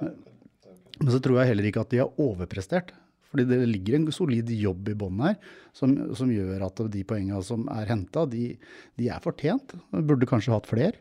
Men 0.00 1.12
så 1.14 1.20
tror 1.22 1.40
jeg 1.40 1.52
heller 1.52 1.68
ikke 1.70 1.84
at 1.84 1.92
de 1.92 2.02
har 2.02 2.20
overprestert. 2.20 2.92
Fordi 3.30 3.46
det 3.46 3.60
ligger 3.68 3.96
en 3.96 4.08
solid 4.12 4.48
jobb 4.50 4.88
i 4.90 4.96
bånn 4.98 5.20
her 5.22 5.36
som, 5.76 5.92
som, 6.18 6.32
gjør 6.34 6.64
at 6.66 6.82
de 6.90 7.04
poengene 7.06 7.42
som 7.46 7.68
er 7.70 7.86
henta, 7.92 8.24
de, 8.26 8.56
de, 8.98 9.06
er 9.06 9.22
fortjent. 9.22 9.76
Burde 9.94 10.28
kanskje 10.28 10.56
hatt 10.56 10.66
flere. 10.70 10.98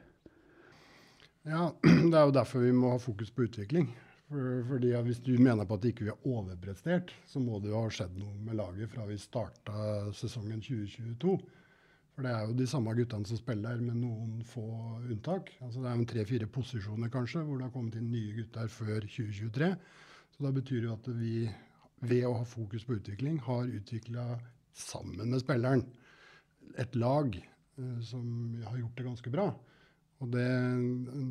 Ja, 1.49 1.71
det 2.11 2.13
er 2.13 2.27
jo 2.29 2.35
derfor 2.35 2.61
vi 2.61 2.75
må 2.75 2.93
ha 2.93 3.01
fokus 3.01 3.33
på 3.33 3.47
utvikling. 3.47 3.89
For, 4.29 4.61
fordi 4.69 4.93
Hvis 5.07 5.23
du 5.25 5.31
mener 5.41 5.65
på 5.65 5.79
at 5.79 5.87
ikke 5.89 6.05
vi 6.05 6.13
har 6.13 6.27
overprestert, 6.29 7.15
så 7.25 7.41
må 7.41 7.57
det 7.63 7.71
jo 7.71 7.81
ha 7.81 7.89
skjedd 7.89 8.13
noe 8.21 8.35
med 8.45 8.59
laget 8.61 8.93
fra 8.93 9.07
vi 9.09 9.17
starta 9.17 10.11
sesongen 10.13 10.61
2022. 10.61 11.39
For 12.19 12.27
det 12.27 12.31
er 12.35 12.49
jo 12.49 12.55
de 12.59 12.65
samme 12.67 12.91
guttene 12.97 13.27
som 13.29 13.37
spiller, 13.39 13.77
med 13.79 13.95
noen 13.95 14.41
få 14.43 14.61
unntak. 15.05 15.53
Altså 15.63 15.79
Det 15.79 15.87
er 15.87 16.01
jo 16.01 16.07
tre-fire 16.11 16.47
posisjoner 16.51 17.11
kanskje, 17.13 17.45
hvor 17.47 17.55
det 17.55 17.69
har 17.69 17.71
kommet 17.71 17.95
inn 17.95 18.09
nye 18.11 18.33
gutter 18.35 18.67
før 18.67 19.05
2023. 19.05 19.69
Så 20.35 20.43
da 20.43 20.51
betyr 20.57 20.81
det 20.83 20.91
at 20.97 21.07
vi 21.15 21.45
ved 22.11 22.25
å 22.27 22.33
ha 22.41 22.43
fokus 22.43 22.83
på 22.83 22.97
utvikling 22.97 23.39
har 23.45 23.71
utvikla 23.71 24.25
sammen 24.75 25.31
med 25.31 25.45
spilleren 25.45 25.85
et 26.83 26.99
lag 26.99 27.39
uh, 27.39 27.97
som 28.03 28.27
har 28.67 28.75
gjort 28.83 28.99
det 28.99 29.07
ganske 29.07 29.35
bra. 29.39 29.47
Og 30.19 30.35
det, 30.35 30.51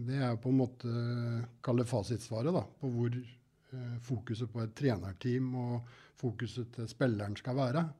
det 0.08 0.24
er 0.24 0.40
på 0.40 0.48
en 0.48 0.60
måte 0.62 0.98
Kall 1.60 1.84
det 1.84 1.90
fasitsvaret 1.92 2.56
da, 2.56 2.64
på 2.80 2.94
hvor 2.96 3.12
uh, 3.12 3.96
fokuset 4.08 4.56
på 4.56 4.64
et 4.64 4.76
trenerteam 4.80 5.52
og 5.68 5.96
fokuset 6.24 6.72
til 6.80 6.88
spilleren 6.96 7.36
skal 7.36 7.60
være. 7.60 7.90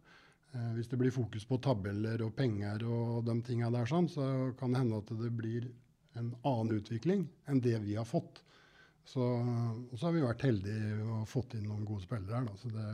Eh, 0.56 0.72
hvis 0.78 0.88
det 0.88 0.98
blir 1.00 1.12
fokus 1.12 1.44
på 1.48 1.58
tabeller 1.64 2.22
og 2.24 2.34
penger 2.36 2.84
og 2.88 3.24
de 3.26 3.36
tinga 3.44 3.70
der, 3.74 3.88
sånn, 3.88 4.08
så 4.08 4.24
kan 4.58 4.72
det 4.72 4.82
hende 4.82 5.00
at 5.02 5.12
det 5.20 5.32
blir 5.36 5.68
en 6.18 6.32
annen 6.48 6.78
utvikling 6.78 7.26
enn 7.50 7.60
det 7.64 7.76
vi 7.84 7.98
har 7.98 8.08
fått. 8.08 8.42
Så, 9.08 9.24
og 9.24 9.94
så 9.94 10.08
har 10.08 10.16
vi 10.16 10.24
vært 10.24 10.44
heldige 10.44 10.98
og 11.04 11.28
fått 11.28 11.54
inn 11.56 11.68
noen 11.68 11.86
gode 11.88 12.04
spillere 12.04 12.40
her. 12.40 12.48
Da, 12.48 12.56
så 12.60 12.72
det, 12.72 12.88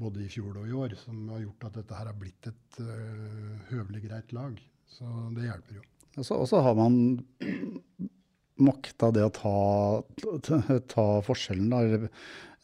både 0.00 0.24
i 0.24 0.30
fjor 0.32 0.56
og 0.62 0.66
i 0.66 0.74
år, 0.74 0.96
som 0.98 1.28
har 1.30 1.44
gjort 1.44 1.68
at 1.68 1.76
dette 1.78 1.98
her 1.98 2.08
har 2.10 2.18
blitt 2.18 2.48
et 2.50 2.80
uh, 2.82 3.60
høvelig 3.68 4.02
greit 4.08 4.34
lag. 4.34 4.56
Så 4.90 5.06
det 5.36 5.46
hjelper 5.46 5.78
jo. 5.78 5.84
Og 6.18 6.48
så 6.50 6.62
har 6.64 6.74
man 6.74 6.96
makta 8.60 9.12
det 9.14 9.22
å 9.28 9.32
ta, 9.34 9.54
ta, 10.46 10.60
ta 10.90 11.06
forskjellen, 11.26 11.70
da. 11.70 12.10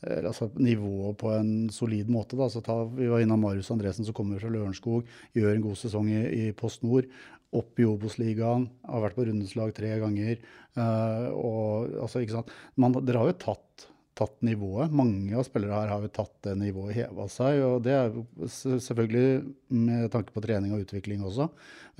Eh, 0.06 0.22
altså 0.26 0.48
nivået 0.54 1.18
på 1.18 1.32
en 1.34 1.68
solid 1.72 2.10
måte. 2.12 2.38
Da. 2.38 2.48
Så 2.52 2.62
ta, 2.64 2.78
vi 2.96 3.08
var 3.10 3.22
innom 3.22 3.42
Marius 3.42 3.72
Andresen 3.74 4.06
som 4.06 4.16
kommer 4.16 4.40
fra 4.42 4.52
Lørenskog, 4.52 5.08
gjør 5.36 5.54
en 5.54 5.66
god 5.66 5.80
sesong 5.80 6.12
i, 6.12 6.22
i 6.46 6.52
Post 6.56 6.86
Nord. 6.86 7.10
Opp 7.56 7.78
i 7.80 7.86
Obos-ligaen, 7.86 8.66
har 8.84 9.04
vært 9.04 9.16
på 9.16 9.26
rundeslag 9.28 9.70
tre 9.74 9.92
ganger. 10.02 10.40
Uh, 10.76 11.28
og, 11.32 11.92
altså, 12.02 12.20
ikke 12.20 12.34
sant? 12.34 12.50
Man, 12.76 12.96
dere 13.06 13.22
har 13.22 13.30
jo 13.30 13.36
tatt, 13.46 13.86
tatt, 14.18 14.34
nivået. 14.44 14.92
Mange 14.92 15.38
av 15.38 15.46
spillere 15.46 15.78
her 15.78 15.92
har 15.94 16.04
jo 16.04 16.10
tatt 16.12 16.34
det 16.44 16.56
nivået 16.58 16.98
heva 16.98 17.28
seg. 17.32 17.62
og 17.64 17.86
Det 17.86 17.94
er 17.94 18.18
selvfølgelig 18.50 19.54
med 19.78 20.10
tanke 20.12 20.34
på 20.34 20.42
trening 20.44 20.74
og 20.74 20.84
utvikling 20.84 21.24
også. 21.24 21.48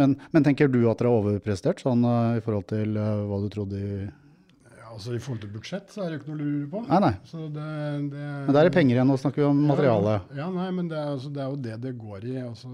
Men, 0.03 0.19
men 0.35 0.45
tenker 0.45 0.69
du 0.69 0.83
at 0.91 1.01
dere 1.01 1.15
har 1.15 1.23
overprestert 1.23 1.81
sånn, 1.81 2.05
uh, 2.05 2.37
i 2.37 2.45
forhold 2.45 2.69
til 2.75 2.99
uh, 2.99 3.25
hva 3.31 3.41
du 3.41 3.51
trodde 3.55 3.81
i 3.81 4.07
altså 4.97 5.13
I 5.13 5.21
forhold 5.21 5.43
til 5.45 5.53
budsjett 5.53 5.93
så 5.93 6.03
er 6.03 6.09
det 6.09 6.17
jo 6.17 6.23
ikke 6.23 6.33
noe 6.33 6.39
å 6.39 6.47
lure 6.47 6.71
på. 6.73 6.81
Nei, 6.89 7.01
nei. 7.05 7.13
Det, 7.27 7.67
det, 8.15 8.25
men 8.47 8.57
der 8.57 8.61
er 8.63 8.71
det 8.71 8.75
penger 8.77 8.97
igjen, 8.97 9.11
nå 9.13 9.19
snakker 9.21 9.43
vi 9.43 9.47
om 9.51 9.63
materiale. 9.69 10.17
Ja, 10.33 10.39
ja 10.41 10.49
nei, 10.55 10.67
men 10.79 10.91
det 10.91 10.99
er, 10.99 11.13
altså, 11.15 11.33
det 11.37 11.45
er, 11.45 11.53
jo 11.53 11.63
det 11.67 11.77
det 11.85 11.93
går 12.01 12.27
i. 12.27 12.35
Altså, 12.41 12.73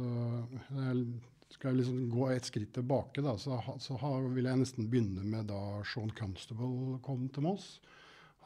skal 1.53 1.73
jeg 1.73 1.81
liksom 1.83 2.07
gå 2.11 2.29
et 2.33 2.49
skritt 2.49 2.73
tilbake, 2.79 3.23
da, 3.25 3.35
så, 3.39 3.59
så 3.83 3.99
har, 4.01 4.23
vil 4.35 4.49
jeg 4.49 4.63
nesten 4.63 4.89
begynne 4.91 5.27
med 5.27 5.51
da 5.51 5.83
Sean 5.87 6.15
Constable 6.19 7.01
kom 7.05 7.27
til 7.35 7.47
Moss. 7.47 7.75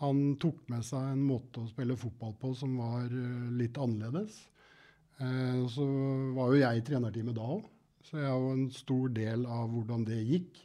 Han 0.03 0.35
tok 0.41 0.59
med 0.69 0.85
seg 0.85 1.15
en 1.15 1.23
måte 1.25 1.63
å 1.63 1.71
spille 1.71 1.97
fotball 1.97 2.35
på 2.41 2.53
som 2.59 2.75
var 2.77 3.09
uh, 3.09 3.47
litt 3.57 3.79
annerledes. 3.81 4.43
Eh, 5.17 5.63
så 5.73 5.87
var 6.37 6.53
jo 6.53 6.61
jeg 6.61 6.81
i 6.81 6.83
trenerteamet 6.85 7.37
da 7.39 7.47
òg, 7.55 7.63
så 8.05 8.19
jeg 8.19 8.27
er 8.29 8.35
jo 8.37 8.51
en 8.53 8.67
stor 8.77 9.15
del 9.17 9.47
av 9.49 9.71
hvordan 9.73 10.05
det 10.05 10.19
gikk. 10.21 10.61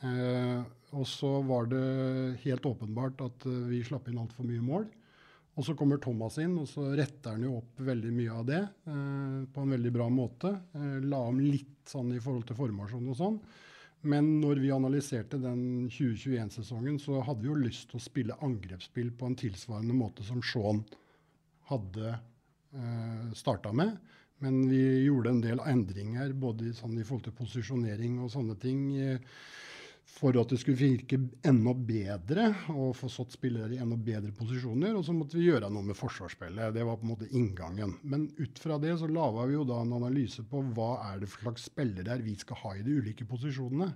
Uh, 0.00 0.64
og 0.92 1.06
så 1.08 1.30
var 1.48 1.68
det 1.72 1.86
helt 2.44 2.66
åpenbart 2.68 3.22
at 3.24 3.46
eh, 3.48 3.62
vi 3.70 3.82
slapp 3.86 4.10
inn 4.10 4.20
altfor 4.22 4.46
mye 4.48 4.64
mål. 4.64 4.86
Og 5.52 5.66
så 5.66 5.74
kommer 5.76 6.00
Thomas 6.00 6.38
inn, 6.40 6.54
og 6.56 6.68
så 6.70 6.86
retter 6.96 7.34
han 7.34 7.44
jo 7.44 7.58
opp 7.58 7.80
veldig 7.84 8.12
mye 8.16 8.36
av 8.38 8.46
det 8.48 8.60
eh, 8.62 9.42
på 9.52 9.64
en 9.64 9.74
veldig 9.74 9.92
bra 9.92 10.06
måte. 10.12 10.54
Eh, 10.78 10.96
la 11.04 11.20
om 11.28 11.40
litt 11.40 11.84
sånn 11.88 12.14
i 12.16 12.22
forhold 12.22 12.46
til 12.48 12.58
formasjon 12.60 13.10
og 13.12 13.18
sånn. 13.18 13.38
Men 14.08 14.40
når 14.42 14.58
vi 14.64 14.72
analyserte 14.74 15.38
den 15.38 15.90
2021-sesongen, 15.92 16.96
så 16.98 17.20
hadde 17.22 17.44
vi 17.44 17.52
jo 17.52 17.60
lyst 17.60 17.90
til 17.90 18.00
å 18.00 18.02
spille 18.02 18.38
angrepsspill 18.42 19.12
på 19.14 19.28
en 19.28 19.38
tilsvarende 19.38 19.94
måte 19.94 20.24
som 20.26 20.40
Shaun 20.42 20.82
hadde 21.68 22.14
eh, 22.16 23.28
starta 23.38 23.74
med. 23.76 23.94
Men 24.42 24.64
vi 24.66 24.82
gjorde 25.04 25.30
en 25.30 25.44
del 25.44 25.60
endringer 25.70 26.32
både 26.34 26.72
sånn 26.74 26.96
i 26.98 27.04
forhold 27.06 27.28
til 27.28 27.36
posisjonering 27.38 28.16
og 28.24 28.32
sånne 28.32 28.56
ting. 28.62 28.88
Eh, 28.98 29.20
for 30.08 30.36
at 30.38 30.50
det 30.52 30.58
skulle 30.60 30.78
virke 30.78 31.18
enda 31.46 31.72
bedre 31.74 32.48
og 32.74 32.94
få 32.98 33.08
satt 33.10 33.34
spillere 33.34 33.74
i 33.76 33.80
enda 33.82 33.96
bedre 33.96 34.32
posisjoner. 34.36 34.96
Og 34.98 35.04
så 35.06 35.14
måtte 35.16 35.38
vi 35.38 35.48
gjøre 35.48 35.70
noe 35.72 35.86
med 35.86 35.98
forsvarsspillet. 35.98 36.74
Det 36.76 36.86
var 36.86 36.98
på 37.00 37.06
en 37.06 37.12
måte 37.14 37.30
inngangen. 37.30 37.96
Men 38.02 38.28
ut 38.38 38.58
fra 38.62 38.78
det 38.82 38.96
så 39.00 39.08
laga 39.10 39.46
vi 39.48 39.56
jo 39.56 39.66
da 39.68 39.80
en 39.82 39.94
analyse 39.98 40.44
på 40.48 40.64
hva 40.76 40.94
er 41.10 41.22
det 41.22 41.30
for 41.32 41.46
slags 41.46 41.68
spillere 41.70 42.18
vi 42.22 42.34
skal 42.38 42.60
ha 42.64 42.74
i 42.76 42.84
de 42.86 42.98
ulike 42.98 43.26
posisjonene. 43.28 43.92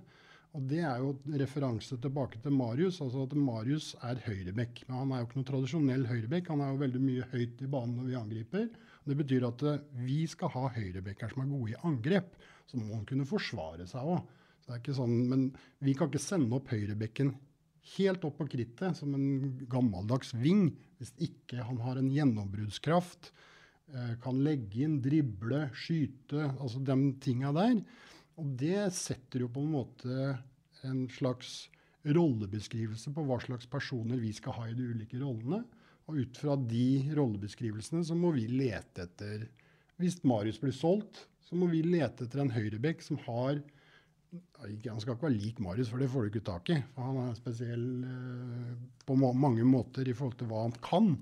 Og 0.57 0.63
det 0.71 0.79
er 0.87 1.03
jo 1.03 1.11
referanse 1.37 1.99
tilbake 2.01 2.39
til 2.41 2.55
Marius. 2.55 3.01
altså 3.03 3.27
at 3.27 3.35
Marius 3.37 3.91
er 4.07 4.23
høyrebekk. 4.25 4.85
Men 4.87 4.97
han 5.03 5.11
er 5.11 5.21
jo 5.21 5.27
ikke 5.27 5.41
noe 5.41 5.49
tradisjonell 5.51 6.07
høyrebekk. 6.09 6.53
Han 6.53 6.63
er 6.63 6.71
jo 6.71 6.81
veldig 6.81 7.03
mye 7.03 7.27
høyt 7.33 7.61
i 7.61 7.69
banen 7.71 7.99
når 7.99 8.09
vi 8.09 8.19
angriper. 8.21 8.69
Det 9.07 9.15
betyr 9.19 9.45
at 9.47 9.63
vi 10.07 10.23
skal 10.27 10.51
ha 10.55 10.65
høyrebekker 10.75 11.31
som 11.31 11.43
er 11.43 11.51
gode 11.51 11.75
i 11.75 11.79
angrep. 11.87 12.33
Så 12.67 12.79
må 12.79 12.89
han 12.95 13.05
kunne 13.07 13.27
forsvare 13.27 13.85
seg 13.87 14.15
òg. 14.15 14.25
Det 14.67 14.75
er 14.75 14.81
ikke 14.81 14.97
sånn, 14.97 15.17
Men 15.31 15.43
vi 15.79 15.95
kan 15.95 16.09
ikke 16.11 16.19
sende 16.19 16.57
opp 16.57 16.73
høyrebekken 16.73 17.31
helt 17.95 18.25
opp 18.27 18.41
på 18.41 18.49
krittet 18.51 18.97
som 18.99 19.13
en 19.15 19.53
gammeldags 19.71 20.33
ving 20.35 20.73
hvis 20.99 21.13
ikke 21.23 21.63
han 21.63 21.79
har 21.85 21.99
en 21.99 22.09
gjennombruddskraft, 22.11 23.31
eh, 23.93 24.13
kan 24.23 24.41
legge 24.43 24.83
inn, 24.83 24.97
drible, 25.03 25.67
skyte, 25.77 26.49
altså 26.57 26.81
de 26.83 26.97
tinga 27.23 27.53
der. 27.55 27.79
Og 28.37 28.51
det 28.59 28.89
setter 28.97 29.45
jo 29.45 29.51
på 29.53 29.63
en 29.63 29.73
måte 29.77 30.27
en 30.85 31.05
slags 31.13 31.67
rollebeskrivelse 32.07 33.13
på 33.13 33.23
hva 33.27 33.39
slags 33.43 33.69
personer 33.69 34.19
vi 34.21 34.33
skal 34.35 34.55
ha 34.57 34.67
i 34.67 34.75
de 34.77 34.89
ulike 34.91 35.19
rollene. 35.21 35.63
Og 36.07 36.21
ut 36.23 36.39
fra 36.39 36.55
de 36.59 37.13
rollebeskrivelsene 37.17 38.03
så 38.07 38.15
må 38.15 38.31
vi 38.35 38.47
lete 38.49 39.07
etter 39.07 39.47
Hvis 39.97 40.19
Marius 40.27 40.59
blir 40.61 40.75
solgt, 40.75 41.23
så 41.41 41.57
må 41.57 41.67
vi 41.71 41.81
lete 41.81 42.27
etter 42.27 42.43
en 42.43 42.53
høyrebekk 42.53 43.01
som 43.01 43.17
har 43.25 43.57
Han 44.33 44.99
skal 44.99 45.13
ikke 45.13 45.27
være 45.27 45.37
lik 45.37 45.59
Marius, 45.63 45.89
for 45.91 46.01
det 46.01 46.09
får 46.11 46.25
du 46.25 46.31
ikke 46.31 46.47
tak 46.49 46.71
i. 46.73 46.77
Han 46.97 47.19
er 47.21 47.37
spesiell 47.37 47.85
eh, 48.03 48.71
på 49.07 49.15
mange 49.15 49.63
måter 49.67 50.07
i 50.07 50.15
forhold 50.17 50.35
til 50.39 50.49
hva 50.49 50.65
han 50.65 50.75
kan. 50.83 51.13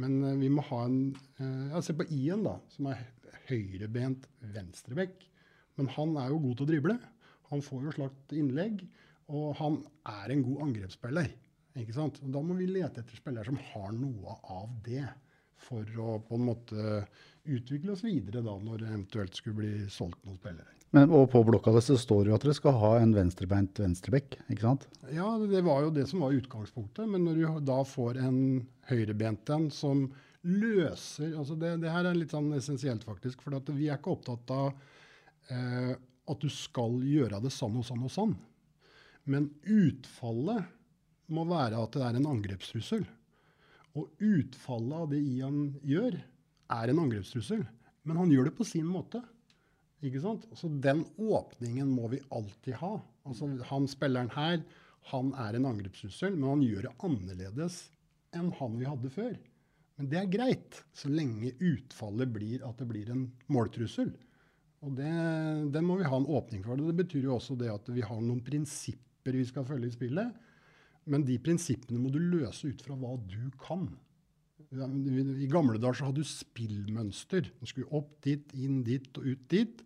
Men 0.00 0.16
eh, 0.24 0.38
vi 0.40 0.50
må 0.50 0.64
ha 0.70 0.80
en 0.88 0.98
eh, 1.38 1.70
ja, 1.70 1.82
Se 1.84 1.94
på 1.96 2.06
Ian, 2.10 2.42
da, 2.46 2.56
som 2.74 2.90
er 2.90 3.04
høyrebent 3.46 4.26
venstrebekk. 4.54 5.22
Men 5.78 5.90
han 5.94 6.16
er 6.18 6.32
jo 6.32 6.42
god 6.42 6.58
til 6.58 6.66
å 6.66 6.72
drible. 6.72 6.98
Han 7.52 7.62
får 7.62 7.86
jo 7.86 7.96
slakt 8.00 8.34
innlegg. 8.34 8.82
Og 9.32 9.54
han 9.60 9.78
er 10.10 10.34
en 10.34 10.44
god 10.44 10.66
angrepsspiller. 10.68 11.30
ikke 11.78 11.96
sant? 11.96 12.18
Og 12.24 12.34
da 12.34 12.42
må 12.44 12.58
vi 12.58 12.66
lete 12.68 13.04
etter 13.04 13.20
spillere 13.20 13.46
som 13.48 13.60
har 13.70 13.94
noe 13.96 14.34
av 14.52 14.74
det, 14.84 15.06
for 15.60 15.98
å 16.00 16.18
på 16.24 16.38
en 16.38 16.48
måte 16.50 17.04
utvikle 17.44 17.92
oss 17.92 18.04
videre 18.04 18.42
da, 18.44 18.54
når 18.56 18.80
det 18.80 18.88
eventuelt 18.88 19.36
skulle 19.36 19.60
bli 19.60 19.90
solgt 19.92 20.22
noen 20.24 20.38
spillere. 20.40 20.70
Men, 20.94 21.10
og 21.10 21.26
på 21.32 21.40
blokka 21.42 21.72
deres 21.74 21.90
står 22.04 22.28
jo 22.28 22.36
at 22.36 22.44
dere 22.44 22.54
skal 22.54 22.76
ha 22.78 22.92
en 23.00 23.14
venstrebeint 23.16 23.80
venstrebekk, 23.82 24.36
ikke 24.46 24.62
sant? 24.62 24.84
Ja, 25.10 25.32
det 25.42 25.64
var 25.66 25.82
jo 25.82 25.90
det 25.94 26.06
som 26.06 26.22
var 26.22 26.36
utgangspunktet. 26.36 27.08
Men 27.10 27.26
når 27.26 27.40
du 27.40 27.66
da 27.66 27.80
får 27.88 28.20
en 28.22 28.38
høyrebent 28.86 29.50
en 29.56 29.66
som 29.74 30.06
løser 30.44 31.32
altså 31.32 31.56
det, 31.56 31.72
det, 31.82 31.90
her 31.90 32.06
er 32.06 32.16
litt 32.16 32.34
sånn 32.34 32.52
essensielt, 32.54 33.02
faktisk. 33.08 33.42
For 33.42 33.56
vi 33.74 33.88
er 33.88 33.98
ikke 33.98 34.14
opptatt 34.14 34.54
av 34.54 34.70
eh, 35.50 35.94
at 36.30 36.40
du 36.40 36.50
skal 36.52 37.00
gjøre 37.02 37.42
det 37.42 37.52
sånn 37.52 37.80
og 37.80 37.88
sånn 37.88 38.06
og 38.06 38.12
sånn. 38.12 38.38
Men 39.26 39.50
utfallet 39.64 40.70
må 41.34 41.46
være 41.48 41.80
at 41.80 41.96
det 41.96 42.06
er 42.06 42.20
en 42.20 42.32
angrepstrussel. 42.36 43.06
Og 43.94 44.10
utfallet 44.22 44.96
av 45.04 45.10
det 45.12 45.20
Ian 45.22 45.68
gjør, 45.86 46.18
er 46.74 46.90
en 46.90 47.02
angrepstrussel. 47.04 47.62
Men 48.04 48.18
han 48.20 48.32
gjør 48.32 48.50
det 48.50 48.56
på 48.58 48.66
sin 48.66 48.86
måte. 48.90 49.20
Ikke 50.04 50.20
sant? 50.20 50.44
Så 50.58 50.68
den 50.68 51.04
åpningen 51.16 51.88
må 51.88 52.10
vi 52.12 52.22
alltid 52.34 52.76
ha. 52.80 52.98
Altså, 53.24 53.48
han 53.70 53.88
spilleren 53.88 54.32
her, 54.34 54.60
han 55.12 55.32
er 55.40 55.56
en 55.56 55.68
angrepstrussel, 55.70 56.36
men 56.36 56.50
han 56.50 56.64
gjør 56.64 56.88
det 56.88 56.94
annerledes 57.08 57.80
enn 58.34 58.50
han 58.58 58.78
vi 58.80 58.88
hadde 58.88 59.12
før. 59.14 59.34
Men 59.94 60.10
det 60.10 60.18
er 60.18 60.30
greit, 60.32 60.80
så 60.96 61.08
lenge 61.12 61.54
utfallet 61.62 62.32
blir 62.34 62.64
at 62.66 62.80
det 62.80 62.88
blir 62.90 63.10
en 63.14 63.28
måltrussel. 63.52 64.10
Og 64.84 64.96
det, 64.98 65.12
det 65.72 65.82
må 65.84 65.96
vi 66.00 66.08
ha 66.08 66.18
en 66.18 66.28
åpning 66.28 66.64
for. 66.64 66.80
Det 66.80 66.96
betyr 66.98 67.28
jo 67.28 67.36
også 67.38 67.56
det 67.60 67.70
at 67.72 67.88
vi 67.94 68.04
har 68.04 68.20
noen 68.20 68.42
prinsipper 68.44 69.38
vi 69.38 69.46
skal 69.48 69.64
følge 69.68 69.88
i 69.88 69.94
spillet. 69.94 70.34
Men 71.10 71.24
de 71.28 71.36
prinsippene 71.42 72.00
må 72.00 72.10
du 72.12 72.20
løse 72.22 72.70
ut 72.70 72.82
fra 72.84 72.96
hva 72.96 73.14
du 73.28 73.50
kan. 73.60 73.88
I 74.74 75.48
gamle 75.50 75.78
dager 75.78 75.98
så 75.98 76.08
hadde 76.08 76.24
du 76.24 76.28
spillmønster. 76.28 77.50
Du 77.60 77.66
skulle 77.68 77.92
opp 77.94 78.16
dit, 78.24 78.46
inn 78.56 78.82
dit 78.86 79.10
og 79.20 79.26
ut 79.28 79.44
dit. 79.52 79.84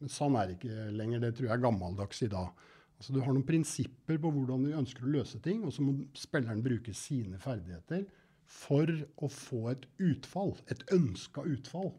Men 0.00 0.12
sånn 0.12 0.36
er 0.38 0.48
det 0.48 0.58
ikke 0.58 0.86
lenger. 0.94 1.24
Det 1.24 1.32
tror 1.36 1.48
jeg 1.48 1.56
er 1.56 1.64
gammeldags 1.66 2.22
i 2.24 2.30
dag. 2.32 2.64
Altså, 2.96 3.14
du 3.16 3.20
har 3.20 3.34
noen 3.34 3.46
prinsipper 3.46 4.18
på 4.22 4.30
hvordan 4.30 4.64
du 4.66 4.76
ønsker 4.78 5.04
å 5.06 5.12
løse 5.16 5.40
ting, 5.42 5.64
og 5.66 5.74
så 5.74 5.82
må 5.82 5.96
spilleren 6.14 6.62
bruke 6.62 6.94
sine 6.94 7.40
ferdigheter 7.42 8.04
for 8.46 8.90
å 9.18 9.30
få 9.32 9.64
et 9.72 9.86
utfall. 10.02 10.54
Et 10.70 10.82
ønska 10.94 11.42
utfall. 11.50 11.90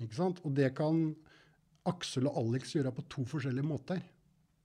Ikke 0.00 0.16
sant? 0.16 0.40
Og 0.48 0.54
det 0.56 0.70
kan 0.78 1.10
Aksel 1.86 2.28
og 2.30 2.38
Alex 2.40 2.72
gjøre 2.74 2.94
på 2.96 3.04
to 3.12 3.26
forskjellige 3.28 3.68
måter. 3.68 4.00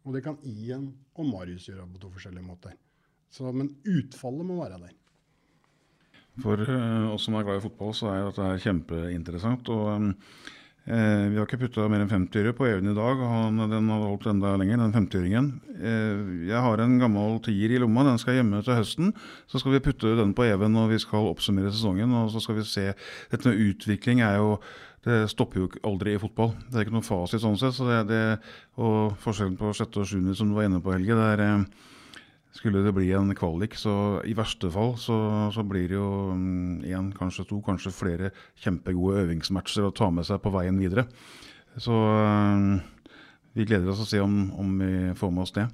Og 0.08 0.16
det 0.16 0.24
kan 0.26 0.39
Ian 0.47 0.88
og 1.14 1.28
Marius 1.30 1.68
gjøre 1.70 1.86
på 1.91 2.02
to 2.02 2.10
forskjellige 2.16 2.47
måter. 2.47 2.78
Så, 3.32 3.51
men 3.55 3.73
utfallet 3.88 4.47
må 4.47 4.59
være 4.59 4.79
der. 4.82 4.95
For 6.41 6.63
uh, 6.63 7.11
oss 7.11 7.27
som 7.27 7.36
er 7.38 7.45
glad 7.47 7.59
i 7.59 7.65
fotball, 7.65 7.93
så 7.95 8.11
er 8.11 8.25
dette 8.27 8.49
kjempeinteressant. 8.65 9.71
og 9.71 10.11
Eh, 10.82 10.97
uh, 10.97 11.29
Vi 11.29 11.38
har 11.38 11.45
ikke 11.45 11.59
putta 11.61 11.84
mer 11.91 12.01
enn 12.01 12.09
50 12.09 12.41
øre 12.41 12.53
på 12.57 12.65
Even 12.65 12.89
i 12.89 12.95
dag. 12.97 13.19
Han, 13.21 13.59
den 13.69 13.89
hadde 13.93 14.07
holdt 14.07 14.25
enda 14.32 14.55
lenger, 14.57 14.79
den 14.82 14.95
50-øringen. 14.95 15.49
Eh, 15.77 16.47
jeg 16.49 16.63
har 16.65 16.82
en 16.82 16.95
gammel 16.99 17.38
tier 17.45 17.75
i 17.75 17.77
lomma, 17.77 18.03
den 18.07 18.17
skal 18.17 18.39
hjemme 18.39 18.63
til 18.65 18.79
høsten. 18.79 19.11
Så 19.45 19.61
skal 19.61 19.75
vi 19.75 19.84
putte 19.86 20.15
den 20.17 20.34
på 20.34 20.47
Even 20.49 20.79
vi 20.89 20.97
skal 20.99 21.29
oppsummere 21.29 21.69
sesongen. 21.69 22.15
Og 22.17 22.32
så 22.34 22.41
skal 22.41 22.57
vi 22.57 22.65
se 22.65 22.88
Dette 23.29 23.47
med 23.47 23.61
utvikling 23.61 24.25
er 24.25 24.39
jo 24.41 24.57
det 25.05 25.32
stopper 25.32 25.63
jo 25.63 25.69
aldri 25.86 26.13
i 26.13 26.21
fotball. 26.21 26.51
Det 26.69 26.77
er 26.77 26.84
ikke 26.86 26.93
noe 26.93 27.05
fasit 27.05 27.41
sånn 27.41 27.57
sett. 27.57 27.73
Så 27.73 27.88
det, 27.88 28.03
det, 28.09 28.25
og 28.77 29.15
forskjellen 29.21 29.57
på 29.57 29.71
sjette 29.73 30.01
og 30.01 30.05
sjuende 30.05 30.36
som 30.38 30.49
du 30.49 30.57
var 30.57 30.67
inne 30.69 30.82
på, 30.82 30.93
Helge, 30.93 31.17
det 31.17 31.29
er 31.38 31.45
eh, 31.45 31.63
skulle 32.52 32.84
det 32.84 32.93
bli 32.95 33.12
en 33.16 33.32
kvalik, 33.36 33.78
så 33.80 33.93
i 34.28 34.36
verste 34.36 34.70
fall 34.74 34.95
så, 34.99 35.18
så 35.56 35.64
blir 35.68 35.88
det 35.88 35.95
jo 35.95 36.10
én, 36.34 36.82
mm, 36.84 37.14
kanskje 37.18 37.47
to, 37.47 37.62
kanskje 37.64 37.93
flere 37.95 38.32
kjempegode 38.60 39.24
øvingsmatcher 39.24 39.88
å 39.88 39.93
ta 39.95 40.10
med 40.12 40.28
seg 40.28 40.41
på 40.43 40.52
veien 40.54 40.80
videre. 40.82 41.08
Så 41.80 41.95
eh, 41.95 42.66
vi 43.56 43.68
gleder 43.68 43.93
oss 43.93 44.04
å 44.04 44.10
se 44.10 44.20
om, 44.24 44.43
om 44.60 44.76
vi 44.82 44.91
får 45.16 45.32
med 45.32 45.45
oss 45.45 45.56
det. 45.56 45.70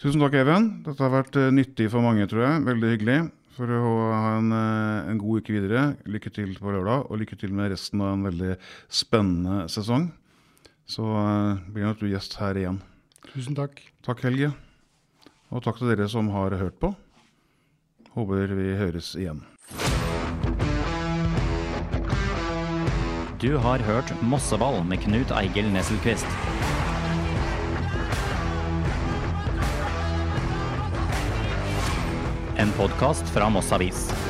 Tusen 0.00 0.22
takk, 0.22 0.38
Even. 0.40 0.70
Dette 0.86 1.02
har 1.02 1.12
vært 1.12 1.36
eh, 1.40 1.50
nyttig 1.54 1.90
for 1.92 2.06
mange, 2.06 2.28
tror 2.30 2.46
jeg. 2.46 2.64
Veldig 2.70 2.94
hyggelig 2.94 3.18
for 3.58 3.74
å 3.74 3.92
ha 4.14 4.32
en, 4.38 4.54
eh, 4.54 5.10
en, 5.10 5.20
god 5.20 5.42
uke 5.42 5.58
videre. 5.58 5.84
Lykke 6.06 6.32
til 6.38 6.54
på 6.62 6.70
lørdag, 6.70 7.10
og 7.10 7.22
lykke 7.24 7.38
til 7.40 7.52
med 7.56 7.74
resten 7.74 8.06
av 8.06 8.14
en 8.14 8.26
veldig 8.30 8.54
spennende 8.86 9.66
sesong. 9.72 10.12
Så 10.90 11.04
blir 11.70 11.86
nok 11.86 12.00
du 12.00 12.08
gjest 12.10 12.40
her 12.40 12.58
igjen. 12.58 12.82
Tusen 13.30 13.58
takk. 13.58 13.78
Takk, 14.06 14.26
Helge. 14.26 14.54
Og 15.50 15.64
takk 15.64 15.80
til 15.80 15.90
dere 15.90 16.06
som 16.10 16.30
har 16.30 16.54
hørt 16.60 16.78
på. 16.82 16.92
Håper 18.14 18.54
vi 18.58 18.74
høres 18.78 19.14
igjen. 19.18 19.42
Du 23.40 23.56
har 23.58 23.82
hørt 23.86 24.10
Mosseball 24.22 24.82
med 24.84 25.00
Knut 25.06 25.32
Eigil 25.34 25.70
Nesselquist. 25.72 26.28
en 32.60 32.72
podkast 32.72 33.24
fra 33.28 33.48
Moss 33.50 33.72
Avis. 33.72 34.29